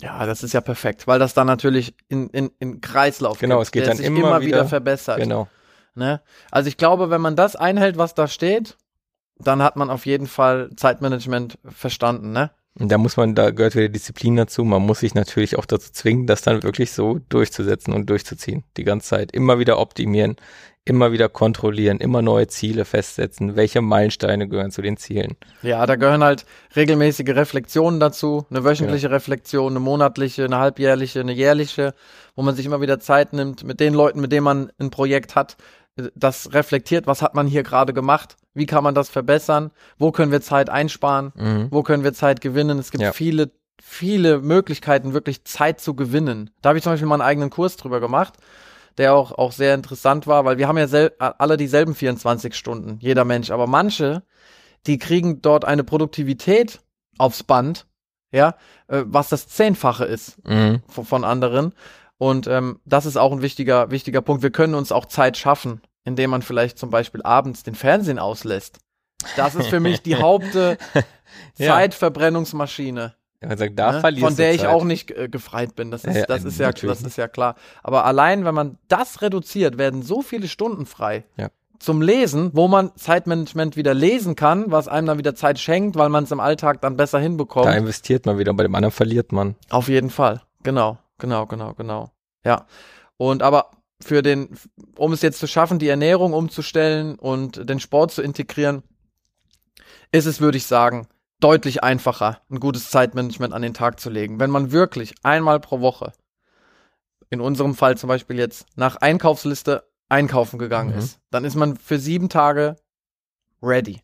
Ja, 0.00 0.24
das 0.26 0.42
ist 0.42 0.52
ja 0.54 0.60
perfekt, 0.62 1.06
weil 1.06 1.18
das 1.18 1.34
dann 1.34 1.46
natürlich 1.46 1.94
in, 2.08 2.28
in, 2.30 2.50
in 2.58 2.80
Kreislauf 2.80 3.38
Genau, 3.38 3.56
gibt, 3.56 3.66
es 3.66 3.72
geht 3.72 3.86
dann 3.86 3.96
sich 3.98 4.06
immer 4.06 4.20
immer 4.20 4.40
wieder, 4.40 4.58
wieder- 4.58 4.68
verbessert. 4.68 5.18
Genau. 5.18 5.48
Ne? 5.94 6.22
Also 6.50 6.68
ich 6.68 6.78
glaube, 6.78 7.10
wenn 7.10 7.20
man 7.20 7.36
das 7.36 7.56
einhält, 7.56 7.98
was 7.98 8.14
da 8.14 8.26
steht, 8.26 8.78
dann 9.36 9.62
hat 9.62 9.76
man 9.76 9.90
auf 9.90 10.06
jeden 10.06 10.26
Fall 10.26 10.70
Zeitmanagement 10.76 11.58
verstanden, 11.64 12.32
ne? 12.32 12.50
Und 12.78 12.90
da 12.90 12.96
muss 12.96 13.16
man, 13.16 13.34
da 13.34 13.50
gehört 13.50 13.76
wieder 13.76 13.88
Disziplin 13.88 14.36
dazu. 14.36 14.64
Man 14.64 14.82
muss 14.82 15.00
sich 15.00 15.14
natürlich 15.14 15.58
auch 15.58 15.66
dazu 15.66 15.92
zwingen, 15.92 16.26
das 16.26 16.42
dann 16.42 16.62
wirklich 16.62 16.92
so 16.92 17.18
durchzusetzen 17.28 17.92
und 17.92 18.08
durchzuziehen. 18.08 18.64
Die 18.76 18.84
ganze 18.84 19.08
Zeit. 19.08 19.32
Immer 19.32 19.58
wieder 19.58 19.78
optimieren, 19.78 20.36
immer 20.84 21.12
wieder 21.12 21.28
kontrollieren, 21.28 21.98
immer 21.98 22.22
neue 22.22 22.48
Ziele 22.48 22.84
festsetzen. 22.84 23.56
Welche 23.56 23.82
Meilensteine 23.82 24.48
gehören 24.48 24.70
zu 24.70 24.80
den 24.80 24.96
Zielen? 24.96 25.36
Ja, 25.60 25.84
da 25.84 25.96
gehören 25.96 26.24
halt 26.24 26.46
regelmäßige 26.74 27.28
Reflexionen 27.28 28.00
dazu, 28.00 28.46
eine 28.50 28.64
wöchentliche 28.64 29.10
Reflexion, 29.10 29.72
eine 29.72 29.80
monatliche, 29.80 30.46
eine 30.46 30.58
halbjährliche, 30.58 31.20
eine 31.20 31.32
jährliche, 31.32 31.94
wo 32.34 32.42
man 32.42 32.56
sich 32.56 32.64
immer 32.64 32.80
wieder 32.80 32.98
Zeit 32.98 33.34
nimmt 33.34 33.64
mit 33.64 33.80
den 33.80 33.92
Leuten, 33.92 34.20
mit 34.20 34.32
denen 34.32 34.44
man 34.44 34.72
ein 34.78 34.90
Projekt 34.90 35.36
hat, 35.36 35.56
das 36.14 36.52
reflektiert, 36.54 37.06
was 37.06 37.22
hat 37.22 37.34
man 37.34 37.46
hier 37.46 37.62
gerade 37.62 37.92
gemacht, 37.92 38.36
wie 38.54 38.66
kann 38.66 38.84
man 38.84 38.94
das 38.94 39.08
verbessern, 39.08 39.70
wo 39.98 40.12
können 40.12 40.32
wir 40.32 40.40
Zeit 40.42 40.68
einsparen, 40.70 41.32
Mhm. 41.36 41.68
wo 41.70 41.82
können 41.82 42.04
wir 42.04 42.12
Zeit 42.12 42.40
gewinnen. 42.40 42.78
Es 42.78 42.90
gibt 42.90 43.02
Ja. 43.02 43.12
viele, 43.12 43.50
viele 43.82 44.40
Möglichkeiten, 44.40 45.12
wirklich 45.14 45.44
Zeit 45.44 45.80
zu 45.80 45.94
gewinnen. 45.94 46.50
Da 46.60 46.68
habe 46.70 46.78
ich 46.78 46.84
zum 46.84 46.92
Beispiel 46.92 47.08
mal 47.08 47.16
einen 47.16 47.22
eigenen 47.28 47.50
Kurs 47.50 47.76
drüber 47.76 48.00
gemacht, 48.00 48.34
der 48.98 49.14
auch, 49.14 49.32
auch 49.32 49.52
sehr 49.52 49.74
interessant 49.74 50.26
war, 50.26 50.44
weil 50.44 50.58
wir 50.58 50.68
haben 50.68 50.78
ja 50.78 50.86
sel 50.86 51.12
alle 51.18 51.56
dieselben 51.56 51.94
24 51.94 52.54
Stunden, 52.54 52.98
jeder 53.00 53.24
Mensch. 53.24 53.50
Aber 53.50 53.66
manche, 53.66 54.22
die 54.86 54.98
kriegen 54.98 55.40
dort 55.40 55.64
eine 55.64 55.84
Produktivität 55.84 56.80
aufs 57.18 57.42
Band, 57.42 57.86
ja, 58.32 58.54
äh, 58.88 59.02
was 59.06 59.28
das 59.30 59.48
Zehnfache 59.48 60.04
ist 60.04 60.36
Mhm. 60.46 60.82
von, 60.88 61.04
von 61.04 61.24
anderen. 61.24 61.74
Und 62.18 62.46
ähm, 62.46 62.78
das 62.84 63.06
ist 63.06 63.16
auch 63.16 63.32
ein 63.32 63.42
wichtiger, 63.42 63.90
wichtiger 63.90 64.20
Punkt. 64.20 64.42
Wir 64.42 64.50
können 64.52 64.74
uns 64.74 64.92
auch 64.92 65.06
Zeit 65.06 65.36
schaffen, 65.36 65.80
indem 66.04 66.30
man 66.30 66.42
vielleicht 66.42 66.78
zum 66.78 66.90
Beispiel 66.90 67.22
abends 67.22 67.62
den 67.62 67.74
Fernsehen 67.74 68.18
auslässt. 68.18 68.78
Das 69.36 69.54
ist 69.54 69.68
für 69.68 69.80
mich 69.80 70.02
die 70.02 70.16
Haupt 70.16 70.54
äh, 70.54 70.76
Ja. 73.42 73.48
Man 73.48 73.58
sagt, 73.58 73.78
da 73.78 74.00
ne? 74.00 74.18
von 74.20 74.36
der 74.36 74.54
ich 74.54 74.60
Zeit. 74.60 74.68
auch 74.70 74.84
nicht 74.84 75.10
äh, 75.10 75.28
gefreit 75.28 75.74
bin. 75.74 75.90
Das 75.90 76.04
ist, 76.04 76.14
Ja, 76.14 76.26
das 76.26 76.44
ist 76.44 76.60
ja, 76.60 76.70
das 76.70 77.02
ist 77.02 77.16
ja 77.16 77.26
klar. 77.26 77.56
Aber 77.82 78.04
allein, 78.04 78.44
wenn 78.44 78.54
man 78.54 78.78
das 78.88 79.20
reduziert, 79.20 79.78
werden 79.78 80.02
so 80.02 80.22
viele 80.22 80.46
Stunden 80.46 80.86
frei. 80.86 81.24
Ja. 81.36 81.48
Zum 81.80 82.00
Lesen, 82.00 82.50
wo 82.52 82.68
man 82.68 82.94
Zeitmanagement 82.94 83.76
wieder 83.76 83.94
lesen 83.94 84.36
kann, 84.36 84.70
was 84.70 84.86
einem 84.86 85.08
dann 85.08 85.18
wieder 85.18 85.34
Zeit 85.34 85.58
schenkt, 85.58 85.96
weil 85.96 86.08
man 86.08 86.22
es 86.22 86.30
im 86.30 86.38
Alltag 86.38 86.80
dann 86.80 86.96
besser 86.96 87.18
hinbekommt. 87.18 87.66
Da 87.66 87.72
investiert 87.72 88.26
man 88.26 88.38
wieder, 88.38 88.54
bei 88.54 88.62
dem 88.62 88.74
anderen 88.76 88.92
verliert 88.92 89.32
man. 89.32 89.56
Auf 89.70 89.88
jeden 89.88 90.10
Fall. 90.10 90.42
Genau, 90.62 90.98
genau, 91.18 91.46
genau, 91.46 91.74
genau. 91.74 92.10
Ja. 92.44 92.66
Und 93.16 93.42
aber 93.42 93.70
für 94.02 94.22
den, 94.22 94.56
um 94.96 95.12
es 95.12 95.22
jetzt 95.22 95.38
zu 95.38 95.46
schaffen, 95.46 95.78
die 95.78 95.88
Ernährung 95.88 96.32
umzustellen 96.32 97.18
und 97.18 97.68
den 97.68 97.80
Sport 97.80 98.12
zu 98.12 98.22
integrieren, 98.22 98.82
ist 100.10 100.26
es, 100.26 100.40
würde 100.40 100.58
ich 100.58 100.66
sagen, 100.66 101.08
deutlich 101.40 101.82
einfacher, 101.82 102.40
ein 102.50 102.60
gutes 102.60 102.90
Zeitmanagement 102.90 103.52
an 103.52 103.62
den 103.62 103.74
Tag 103.74 103.98
zu 103.98 104.10
legen. 104.10 104.38
Wenn 104.38 104.50
man 104.50 104.72
wirklich 104.72 105.14
einmal 105.22 105.60
pro 105.60 105.80
Woche, 105.80 106.12
in 107.30 107.40
unserem 107.40 107.74
Fall 107.74 107.96
zum 107.96 108.08
Beispiel 108.08 108.38
jetzt, 108.38 108.66
nach 108.76 108.96
Einkaufsliste 108.96 109.88
einkaufen 110.08 110.58
gegangen 110.58 110.92
Mhm. 110.92 110.98
ist, 110.98 111.18
dann 111.30 111.44
ist 111.44 111.54
man 111.56 111.76
für 111.76 111.98
sieben 111.98 112.28
Tage 112.28 112.76
ready. 113.62 114.02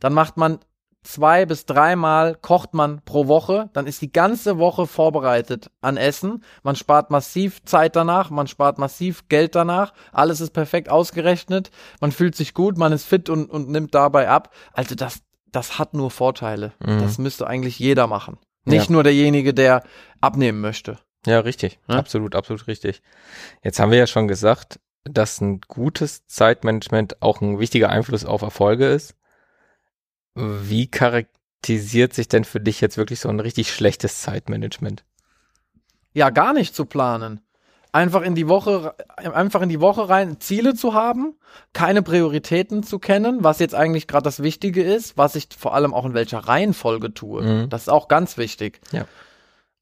Dann 0.00 0.14
macht 0.14 0.36
man 0.36 0.58
zwei 1.02 1.46
bis 1.46 1.66
dreimal 1.66 2.34
kocht 2.34 2.74
man 2.74 3.00
pro 3.04 3.26
Woche, 3.26 3.70
dann 3.72 3.86
ist 3.86 4.02
die 4.02 4.12
ganze 4.12 4.58
Woche 4.58 4.86
vorbereitet 4.86 5.70
an 5.80 5.96
Essen. 5.96 6.44
Man 6.62 6.76
spart 6.76 7.10
massiv 7.10 7.62
Zeit 7.64 7.96
danach, 7.96 8.30
man 8.30 8.46
spart 8.46 8.78
massiv 8.78 9.28
Geld 9.28 9.54
danach, 9.54 9.92
alles 10.12 10.40
ist 10.40 10.50
perfekt 10.52 10.88
ausgerechnet, 10.90 11.70
man 12.00 12.12
fühlt 12.12 12.34
sich 12.36 12.54
gut, 12.54 12.76
man 12.76 12.92
ist 12.92 13.04
fit 13.04 13.28
und, 13.30 13.50
und 13.50 13.68
nimmt 13.68 13.94
dabei 13.94 14.28
ab. 14.28 14.52
Also 14.72 14.94
das, 14.94 15.20
das 15.50 15.78
hat 15.78 15.94
nur 15.94 16.10
Vorteile. 16.10 16.72
Mhm. 16.84 17.00
Das 17.00 17.18
müsste 17.18 17.46
eigentlich 17.46 17.78
jeder 17.78 18.06
machen. 18.06 18.38
Nicht 18.64 18.86
Ja. 18.88 18.92
nur 18.92 19.02
derjenige, 19.02 19.54
der 19.54 19.82
abnehmen 20.20 20.60
möchte. 20.60 20.98
Ja, 21.26 21.40
richtig. 21.40 21.78
Ja? 21.88 21.96
Absolut, 21.96 22.34
absolut 22.34 22.66
richtig. 22.66 23.02
Jetzt 23.62 23.80
haben 23.80 23.90
wir 23.90 23.98
ja 23.98 24.06
schon 24.06 24.28
gesagt, 24.28 24.80
dass 25.04 25.40
ein 25.40 25.60
gutes 25.66 26.26
Zeitmanagement 26.26 27.22
auch 27.22 27.40
ein 27.40 27.58
wichtiger 27.58 27.88
Einfluss 27.88 28.24
auf 28.26 28.42
Erfolge 28.42 28.86
ist. 28.86 29.14
Wie 30.34 30.86
charakterisiert 30.86 32.14
sich 32.14 32.28
denn 32.28 32.44
für 32.44 32.60
dich 32.60 32.80
jetzt 32.80 32.96
wirklich 32.96 33.20
so 33.20 33.28
ein 33.28 33.40
richtig 33.40 33.72
schlechtes 33.72 34.20
Zeitmanagement? 34.20 35.04
Ja, 36.12 36.30
gar 36.30 36.52
nicht 36.52 36.74
zu 36.74 36.84
planen. 36.84 37.40
Einfach 37.92 38.22
in 38.22 38.36
die 38.36 38.46
Woche, 38.46 38.94
einfach 39.16 39.62
in 39.62 39.68
die 39.68 39.80
Woche 39.80 40.08
rein 40.08 40.38
Ziele 40.38 40.74
zu 40.74 40.94
haben, 40.94 41.34
keine 41.72 42.02
Prioritäten 42.02 42.84
zu 42.84 43.00
kennen, 43.00 43.42
was 43.42 43.58
jetzt 43.58 43.74
eigentlich 43.74 44.06
gerade 44.06 44.22
das 44.22 44.42
Wichtige 44.42 44.82
ist, 44.82 45.16
was 45.16 45.34
ich 45.34 45.48
vor 45.58 45.74
allem 45.74 45.92
auch 45.92 46.04
in 46.06 46.14
welcher 46.14 46.38
Reihenfolge 46.38 47.12
tue. 47.12 47.42
Mhm. 47.42 47.68
Das 47.68 47.82
ist 47.82 47.88
auch 47.88 48.06
ganz 48.06 48.36
wichtig. 48.36 48.80
Ja. 48.92 49.06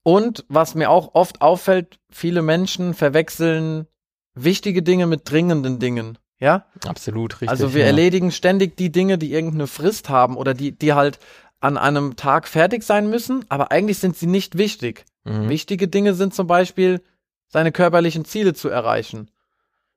Und 0.05 0.47
was 0.49 0.75
mir 0.75 0.89
auch 0.89 1.15
oft 1.15 1.43
auffällt, 1.43 1.99
viele 2.09 2.41
Menschen 2.41 2.95
verwechseln 2.95 3.87
wichtige 4.35 4.83
Dinge 4.83 5.07
mit 5.07 5.31
dringenden 5.31 5.79
Dingen. 5.79 6.19
Ja? 6.41 6.67
Absolut 6.87 7.35
richtig. 7.35 7.49
Also 7.49 7.75
wir 7.75 7.81
ja. 7.83 7.87
erledigen 7.87 8.31
ständig 8.31 8.77
die 8.77 8.93
Dinge, 8.93 9.19
die 9.19 9.33
irgendeine 9.33 9.67
Frist 9.67 10.09
haben 10.09 10.37
oder 10.37 10.55
die, 10.55 10.73
die 10.73 10.93
halt 10.93 11.19
an 11.61 11.77
einem 11.77 12.17
Tag 12.17 12.47
fertig 12.47 12.85
sein 12.85 13.11
müssen, 13.11 13.45
aber 13.49 13.73
eigentlich 13.73 13.99
sind 13.99 14.17
sie 14.17 14.27
nicht 14.27 14.57
wichtig. 14.57 15.05
Mhm. 15.25 15.49
Wichtige 15.49 15.89
Dinge 15.89 16.15
sind 16.15 16.35
zum 16.35 16.47
Beispiel, 16.47 17.03
seine 17.49 17.73
körperlichen 17.73 18.25
Ziele 18.25 18.55
zu 18.55 18.69
erreichen, 18.69 19.31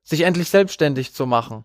sich 0.02 0.22
endlich 0.22 0.48
selbstständig 0.48 1.12
zu 1.12 1.26
machen, 1.26 1.64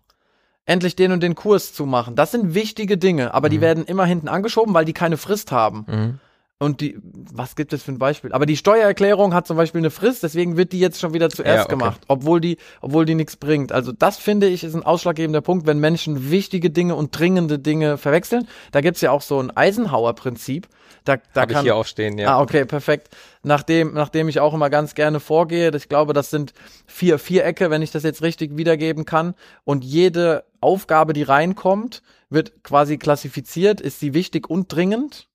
endlich 0.66 0.94
den 0.96 1.12
und 1.12 1.22
den 1.22 1.34
Kurs 1.34 1.72
zu 1.72 1.86
machen. 1.86 2.14
Das 2.14 2.30
sind 2.30 2.54
wichtige 2.54 2.98
Dinge, 2.98 3.34
aber 3.34 3.48
die 3.48 3.56
Mhm. 3.56 3.62
werden 3.62 3.84
immer 3.86 4.04
hinten 4.04 4.28
angeschoben, 4.28 4.74
weil 4.74 4.84
die 4.84 4.92
keine 4.92 5.16
Frist 5.16 5.50
haben. 5.50 5.86
Mhm. 5.88 6.20
Und 6.60 6.80
die, 6.80 6.98
was 7.02 7.54
gibt 7.54 7.72
es 7.72 7.84
für 7.84 7.92
ein 7.92 8.00
Beispiel? 8.00 8.32
Aber 8.32 8.44
die 8.44 8.56
Steuererklärung 8.56 9.32
hat 9.32 9.46
zum 9.46 9.56
Beispiel 9.56 9.78
eine 9.78 9.90
Frist, 9.90 10.24
deswegen 10.24 10.56
wird 10.56 10.72
die 10.72 10.80
jetzt 10.80 10.98
schon 10.98 11.14
wieder 11.14 11.30
zuerst 11.30 11.56
Ja, 11.56 11.64
okay. 11.64 11.70
gemacht, 11.70 12.00
obwohl 12.08 12.40
die, 12.40 12.56
obwohl 12.80 13.04
die 13.04 13.14
nichts 13.14 13.36
bringt. 13.36 13.70
Also 13.70 13.92
das 13.92 14.18
finde 14.18 14.48
ich 14.48 14.64
ist 14.64 14.74
ein 14.74 14.82
ausschlaggebender 14.82 15.40
Punkt, 15.40 15.68
wenn 15.68 15.78
Menschen 15.78 16.32
wichtige 16.32 16.70
Dinge 16.70 16.96
und 16.96 17.16
dringende 17.16 17.60
Dinge 17.60 17.96
verwechseln. 17.96 18.48
Da 18.72 18.80
gibt's 18.80 19.00
ja 19.02 19.12
auch 19.12 19.22
so 19.22 19.38
ein 19.38 19.56
Eisenhower-Prinzip. 19.56 20.66
Da, 21.04 21.18
da 21.32 21.44
ich 21.44 21.48
kann, 21.50 21.62
hier 21.62 21.76
auch 21.76 21.86
stehen, 21.86 22.18
ja. 22.18 22.36
Ah, 22.36 22.42
okay, 22.42 22.64
perfekt. 22.64 23.14
Nachdem, 23.44 23.94
nachdem 23.94 24.28
ich 24.28 24.40
auch 24.40 24.52
immer 24.52 24.68
ganz 24.68 24.96
gerne 24.96 25.20
vorgehe, 25.20 25.70
ich 25.76 25.88
glaube, 25.88 26.12
das 26.12 26.30
sind 26.30 26.54
vier 26.86 27.20
Vierecke, 27.20 27.70
wenn 27.70 27.82
ich 27.82 27.92
das 27.92 28.02
jetzt 28.02 28.20
richtig 28.20 28.56
wiedergeben 28.56 29.04
kann. 29.04 29.34
Und 29.62 29.84
jede 29.84 30.44
Aufgabe, 30.60 31.12
die 31.12 31.22
reinkommt, 31.22 32.02
wird 32.30 32.64
quasi 32.64 32.98
klassifiziert. 32.98 33.80
Ist 33.80 34.00
sie 34.00 34.12
wichtig 34.12 34.50
und 34.50 34.74
dringend? 34.74 35.27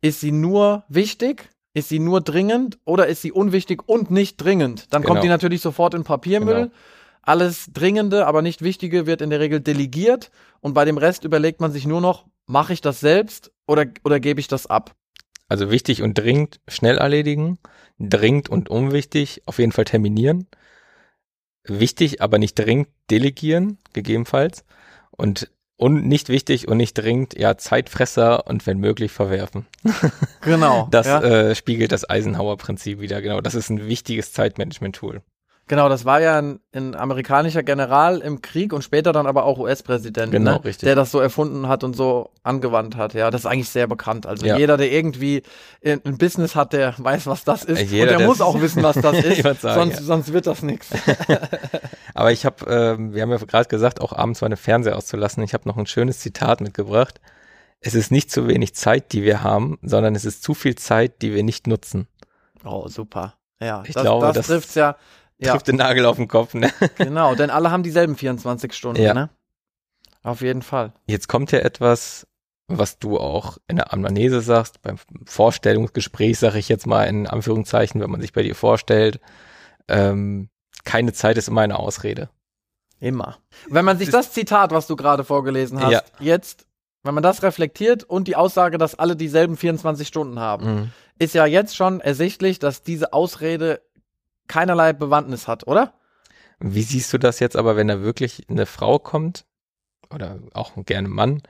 Ist 0.00 0.20
sie 0.20 0.32
nur 0.32 0.84
wichtig? 0.88 1.50
Ist 1.74 1.88
sie 1.88 1.98
nur 1.98 2.20
dringend? 2.20 2.78
Oder 2.84 3.06
ist 3.06 3.22
sie 3.22 3.32
unwichtig 3.32 3.88
und 3.88 4.10
nicht 4.10 4.36
dringend? 4.36 4.92
Dann 4.92 5.02
kommt 5.02 5.16
Genau. 5.16 5.22
die 5.22 5.28
natürlich 5.28 5.60
sofort 5.60 5.94
in 5.94 6.04
Papiermüll. 6.04 6.54
Genau. 6.54 6.72
Alles 7.22 7.66
Dringende, 7.72 8.26
aber 8.26 8.40
nicht 8.40 8.62
Wichtige 8.62 9.06
wird 9.06 9.20
in 9.20 9.30
der 9.30 9.40
Regel 9.40 9.60
delegiert. 9.60 10.30
Und 10.60 10.72
bei 10.74 10.84
dem 10.84 10.96
Rest 10.96 11.24
überlegt 11.24 11.60
man 11.60 11.72
sich 11.72 11.86
nur 11.86 12.00
noch, 12.00 12.24
mache 12.46 12.72
ich 12.72 12.80
das 12.80 13.00
selbst 13.00 13.52
oder, 13.66 13.84
oder 14.04 14.18
gebe 14.18 14.40
ich 14.40 14.48
das 14.48 14.66
ab? 14.66 14.94
Also 15.48 15.70
wichtig 15.70 16.02
und 16.02 16.14
dringend 16.16 16.60
schnell 16.68 16.98
erledigen, 16.98 17.58
dringend 17.98 18.48
und 18.48 18.68
unwichtig 18.70 19.42
auf 19.46 19.58
jeden 19.58 19.72
Fall 19.72 19.84
terminieren, 19.84 20.46
wichtig, 21.64 22.22
aber 22.22 22.38
nicht 22.38 22.54
dringend 22.54 22.88
delegieren, 23.10 23.78
gegebenenfalls 23.92 24.64
und 25.10 25.50
und 25.78 26.06
nicht 26.06 26.28
wichtig 26.28 26.68
und 26.68 26.76
nicht 26.76 26.94
dringend, 26.94 27.38
ja, 27.38 27.56
Zeitfresser 27.56 28.46
und 28.46 28.66
wenn 28.66 28.78
möglich 28.78 29.10
verwerfen. 29.12 29.66
Genau. 30.42 30.88
Das 30.90 31.06
ja. 31.06 31.20
äh, 31.22 31.54
spiegelt 31.54 31.92
das 31.92 32.08
Eisenhower-Prinzip 32.08 33.00
wieder, 33.00 33.22
genau. 33.22 33.40
Das 33.40 33.54
ist 33.54 33.70
ein 33.70 33.86
wichtiges 33.86 34.32
Zeitmanagement-Tool. 34.32 35.22
Genau, 35.68 35.90
das 35.90 36.06
war 36.06 36.22
ja 36.22 36.38
ein, 36.38 36.60
ein 36.72 36.94
amerikanischer 36.94 37.62
General 37.62 38.20
im 38.20 38.40
Krieg 38.40 38.72
und 38.72 38.82
später 38.82 39.12
dann 39.12 39.26
aber 39.26 39.44
auch 39.44 39.58
US-Präsident, 39.58 40.32
Genau, 40.32 40.60
ne? 40.64 40.72
der 40.80 40.94
das 40.94 41.10
so 41.10 41.20
erfunden 41.20 41.68
hat 41.68 41.84
und 41.84 41.94
so 41.94 42.30
angewandt 42.42 42.96
hat. 42.96 43.12
Ja, 43.12 43.30
das 43.30 43.42
ist 43.42 43.46
eigentlich 43.46 43.68
sehr 43.68 43.86
bekannt. 43.86 44.24
Also 44.26 44.46
Ja. 44.46 44.56
jeder, 44.56 44.78
der 44.78 44.90
irgendwie 44.90 45.42
ein 45.84 46.16
Business 46.16 46.56
hat, 46.56 46.72
der 46.72 46.94
weiß, 46.96 47.26
was 47.26 47.44
das 47.44 47.64
ist. 47.64 47.80
Äh, 47.80 47.84
jeder, 47.84 48.02
und 48.04 48.08
der 48.08 48.18
der- 48.18 48.26
muss 48.28 48.40
auch 48.40 48.58
wissen, 48.62 48.82
was 48.82 48.96
das 49.00 49.22
ist. 49.22 49.42
Sagen, 49.42 49.58
sonst, 49.74 49.98
ja. 50.00 50.04
sonst 50.06 50.32
wird 50.32 50.46
das 50.46 50.62
nichts. 50.62 50.88
Aber 52.18 52.32
ich 52.32 52.44
habe, 52.44 52.66
äh, 52.66 52.96
wir 53.14 53.22
haben 53.22 53.30
ja 53.30 53.36
gerade 53.36 53.68
gesagt, 53.68 54.00
auch 54.00 54.12
abends 54.12 54.40
meine 54.40 54.56
Fernseher 54.56 54.96
auszulassen. 54.96 55.40
Ich 55.44 55.54
habe 55.54 55.68
noch 55.68 55.76
ein 55.76 55.86
schönes 55.86 56.18
Zitat 56.18 56.60
mitgebracht. 56.60 57.20
Es 57.78 57.94
ist 57.94 58.10
nicht 58.10 58.32
zu 58.32 58.48
wenig 58.48 58.74
Zeit, 58.74 59.12
die 59.12 59.22
wir 59.22 59.44
haben, 59.44 59.78
sondern 59.82 60.16
es 60.16 60.24
ist 60.24 60.42
zu 60.42 60.54
viel 60.54 60.74
Zeit, 60.74 61.22
die 61.22 61.32
wir 61.32 61.44
nicht 61.44 61.68
nutzen. 61.68 62.08
Oh, 62.64 62.88
super. 62.88 63.34
Ja, 63.60 63.84
Ich 63.86 63.94
das, 63.94 64.02
glaube, 64.02 64.26
das 64.26 64.34
das 64.34 64.46
trifft's 64.48 64.74
ja. 64.74 64.96
Ja, 65.38 65.52
Trifft 65.52 65.68
den 65.68 65.76
Nagel 65.76 66.04
auf 66.06 66.16
den 66.16 66.26
Kopf. 66.26 66.54
Ne? 66.54 66.72
genau, 66.96 67.36
denn 67.36 67.50
alle 67.50 67.70
haben 67.70 67.84
dieselben 67.84 68.16
24 68.16 68.72
Stunden, 68.72 69.00
Ja. 69.00 69.14
ne? 69.14 69.30
Auf 70.24 70.40
jeden 70.40 70.62
Fall. 70.62 70.92
Jetzt 71.06 71.28
kommt 71.28 71.52
ja 71.52 71.60
etwas, 71.60 72.26
was 72.66 72.98
du 72.98 73.20
auch 73.20 73.58
in 73.68 73.76
der 73.76 73.92
Anamnese 73.92 74.40
sagst, 74.40 74.82
beim 74.82 74.96
Vorstellungsgespräch 75.24 76.36
sage 76.36 76.58
ich 76.58 76.68
jetzt 76.68 76.88
mal 76.88 77.04
in 77.04 77.28
Anführungszeichen, 77.28 78.00
wenn 78.00 78.10
man 78.10 78.20
sich 78.20 78.32
bei 78.32 78.42
dir 78.42 78.56
vorstellt. 78.56 79.20
Ähm, 79.86 80.48
keine 80.88 81.12
Zeit 81.12 81.36
ist 81.36 81.48
immer 81.48 81.60
eine 81.60 81.78
Ausrede. 81.78 82.30
Immer. 82.98 83.36
Wenn 83.68 83.84
man 83.84 83.98
sich 83.98 84.08
das 84.10 84.32
Zitat, 84.32 84.70
was 84.72 84.86
du 84.86 84.96
gerade 84.96 85.22
vorgelesen 85.22 85.78
hast, 85.80 85.92
Ja. 85.92 86.02
jetzt, 86.18 86.66
wenn 87.02 87.12
man 87.14 87.22
das 87.22 87.42
reflektiert 87.42 88.04
und 88.04 88.26
die 88.26 88.36
Aussage, 88.36 88.78
dass 88.78 88.94
alle 88.94 89.14
dieselben 89.14 89.56
24 89.58 90.08
Stunden 90.08 90.40
haben, 90.40 90.64
Mhm. 90.74 90.92
ist 91.18 91.34
ja 91.34 91.44
jetzt 91.44 91.76
schon 91.76 92.00
ersichtlich, 92.00 92.58
dass 92.58 92.82
diese 92.82 93.12
Ausrede 93.12 93.82
keinerlei 94.48 94.94
Bewandtnis 94.94 95.46
hat, 95.46 95.66
oder? 95.66 95.92
Wie 96.58 96.82
siehst 96.82 97.12
du 97.12 97.18
das 97.18 97.38
jetzt 97.38 97.54
aber, 97.54 97.76
wenn 97.76 97.86
da 97.88 98.00
wirklich 98.00 98.46
eine 98.48 98.64
Frau 98.66 98.98
kommt 98.98 99.44
oder 100.12 100.38
auch 100.54 100.72
gerne 100.86 101.08
ein 101.08 101.12
Mann, 101.12 101.42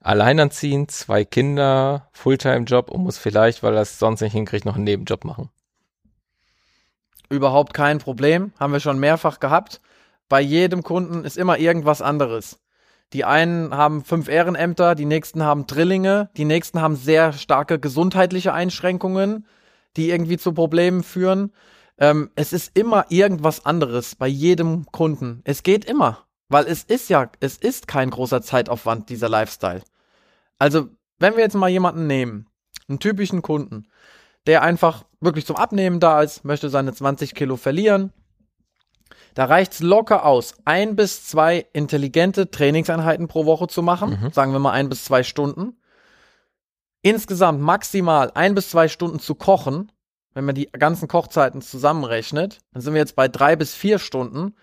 alleinerziehend, 0.00 0.90
zwei 0.90 1.24
Kinder, 1.24 2.08
Fulltime-Job 2.12 2.90
und 2.90 3.02
muss 3.02 3.18
vielleicht, 3.18 3.62
weil 3.62 3.74
er 3.74 3.82
es 3.82 3.98
sonst 3.98 4.22
nicht 4.22 4.32
hinkriegt, 4.32 4.64
noch 4.64 4.76
einen 4.76 4.84
Nebenjob 4.84 5.24
machen? 5.24 5.50
Überhaupt 7.28 7.74
kein 7.74 7.98
Problem, 7.98 8.52
haben 8.58 8.72
wir 8.72 8.80
schon 8.80 8.98
mehrfach 8.98 9.40
gehabt. 9.40 9.80
Bei 10.28 10.40
jedem 10.40 10.82
Kunden 10.82 11.24
ist 11.24 11.36
immer 11.36 11.58
irgendwas 11.58 12.02
anderes. 12.02 12.58
Die 13.12 13.24
einen 13.24 13.74
haben 13.74 14.04
fünf 14.04 14.28
Ehrenämter, 14.28 14.94
die 14.94 15.04
nächsten 15.04 15.42
haben 15.42 15.66
Drillinge, 15.66 16.30
die 16.36 16.44
nächsten 16.44 16.80
haben 16.80 16.96
sehr 16.96 17.32
starke 17.32 17.78
gesundheitliche 17.78 18.52
Einschränkungen, 18.52 19.46
die 19.96 20.10
irgendwie 20.10 20.38
zu 20.38 20.52
Problemen 20.52 21.02
führen. 21.02 21.52
Ähm, 21.98 22.30
es 22.34 22.52
ist 22.52 22.76
immer 22.76 23.06
irgendwas 23.08 23.64
anderes 23.64 24.16
bei 24.16 24.26
jedem 24.26 24.86
Kunden. 24.86 25.40
Es 25.44 25.62
geht 25.62 25.84
immer, 25.84 26.26
weil 26.48 26.66
es 26.66 26.82
ist 26.82 27.08
ja, 27.08 27.30
es 27.40 27.56
ist 27.56 27.86
kein 27.86 28.10
großer 28.10 28.42
Zeitaufwand, 28.42 29.08
dieser 29.08 29.28
Lifestyle. 29.28 29.82
Also, 30.58 30.88
wenn 31.18 31.36
wir 31.36 31.44
jetzt 31.44 31.54
mal 31.54 31.70
jemanden 31.70 32.06
nehmen, 32.06 32.48
einen 32.88 32.98
typischen 32.98 33.40
Kunden, 33.40 33.86
der 34.46 34.62
einfach 34.62 35.04
wirklich 35.20 35.46
zum 35.46 35.56
Abnehmen 35.56 36.00
da 36.00 36.22
ist, 36.22 36.44
möchte 36.44 36.70
seine 36.70 36.92
20 36.92 37.34
Kilo 37.34 37.56
verlieren. 37.56 38.12
Da 39.34 39.44
reicht's 39.44 39.80
locker 39.80 40.24
aus, 40.24 40.54
ein 40.64 40.96
bis 40.96 41.26
zwei 41.26 41.66
intelligente 41.72 42.50
Trainingseinheiten 42.50 43.28
pro 43.28 43.44
Woche 43.44 43.66
zu 43.66 43.82
machen. 43.82 44.18
Mhm. 44.22 44.32
Sagen 44.32 44.52
wir 44.52 44.58
mal 44.58 44.72
ein 44.72 44.88
bis 44.88 45.04
zwei 45.04 45.22
Stunden. 45.22 45.76
Insgesamt 47.02 47.60
maximal 47.60 48.32
ein 48.34 48.54
bis 48.54 48.70
zwei 48.70 48.88
Stunden 48.88 49.20
zu 49.20 49.34
kochen. 49.34 49.92
Wenn 50.32 50.44
man 50.44 50.54
die 50.54 50.70
ganzen 50.72 51.06
Kochzeiten 51.06 51.60
zusammenrechnet, 51.60 52.60
dann 52.72 52.82
sind 52.82 52.94
wir 52.94 53.00
jetzt 53.00 53.16
bei 53.16 53.28
drei 53.28 53.56
bis 53.56 53.74
vier 53.74 53.98
Stunden. 53.98 54.54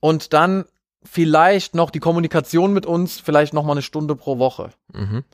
Und 0.00 0.32
dann 0.34 0.66
vielleicht 1.02 1.74
noch 1.74 1.90
die 1.90 2.00
Kommunikation 2.00 2.72
mit 2.72 2.86
uns, 2.86 3.20
vielleicht 3.20 3.54
noch 3.54 3.64
mal 3.64 3.72
eine 3.72 3.82
Stunde 3.82 4.16
pro 4.16 4.38
Woche. 4.38 4.70
Mhm. 4.92 5.24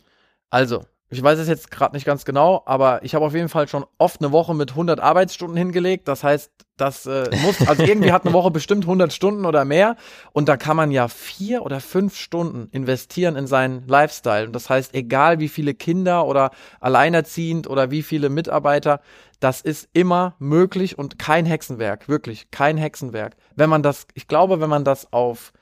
Also, 0.49 0.85
ich 1.13 1.21
weiß 1.21 1.41
es 1.41 1.49
jetzt 1.49 1.73
gerade 1.73 1.97
nicht 1.97 2.07
ganz 2.07 2.25
genau, 2.25 2.63
aber 2.67 3.03
ich 3.03 3.17
habe 3.17 3.25
auf 3.25 3.35
jeden 3.35 3.49
Fall 3.49 3.67
schon 3.67 3.85
oft 3.99 4.21
eine 4.21 4.31
Woche 4.31 4.55
mit 4.55 4.71
100 4.71 5.01
Arbeitsstunden 5.01 5.57
hingelegt. 5.57 6.07
Das 6.07 6.23
heißt, 6.23 6.53
das 6.77 7.05
äh, 7.07 7.29
muss, 7.43 7.67
also 7.67 7.83
irgendwie 7.83 8.13
hat 8.13 8.25
eine 8.25 8.33
Woche 8.33 8.53
bestimmt 8.53 8.85
100 8.85 9.13
Stunden 9.13 9.45
oder 9.45 9.65
mehr. 9.65 9.97
Und 10.33 10.49
da 10.49 10.57
kann 10.57 10.77
man 10.77 10.93
ja 10.93 11.09
vier 11.09 11.63
oder 11.63 11.81
fünf 11.81 12.17
Stunden 12.17 12.69
investieren 12.71 13.35
in 13.35 13.49
seinen 13.49 13.89
Lifestyle. 13.89 14.47
Und 14.47 14.53
das 14.53 14.71
heißt, 14.71 14.95
egal 14.95 15.41
wie 15.41 15.49
viele 15.49 15.75
Kinder 15.75 16.27
oder 16.27 16.53
alleinerziehend 16.79 17.69
oder 17.69 17.91
wie 17.91 18.05
viele 18.05 18.29
Mitarbeiter, 18.29 19.01
das 19.41 19.63
ist 19.63 19.89
immer 19.93 20.37
möglich 20.39 20.97
und 20.97 21.19
kein 21.19 21.45
Hexenwerk, 21.45 22.09
wirklich 22.09 22.53
kein 22.53 22.77
Hexenwerk. 22.77 23.37
Wenn 23.57 23.69
man 23.69 23.83
das, 23.83 24.07
ich 24.15 24.29
glaube, 24.29 24.61
wenn 24.61 24.71
man 24.71 24.85
das 24.85 25.13
auf, 25.13 25.53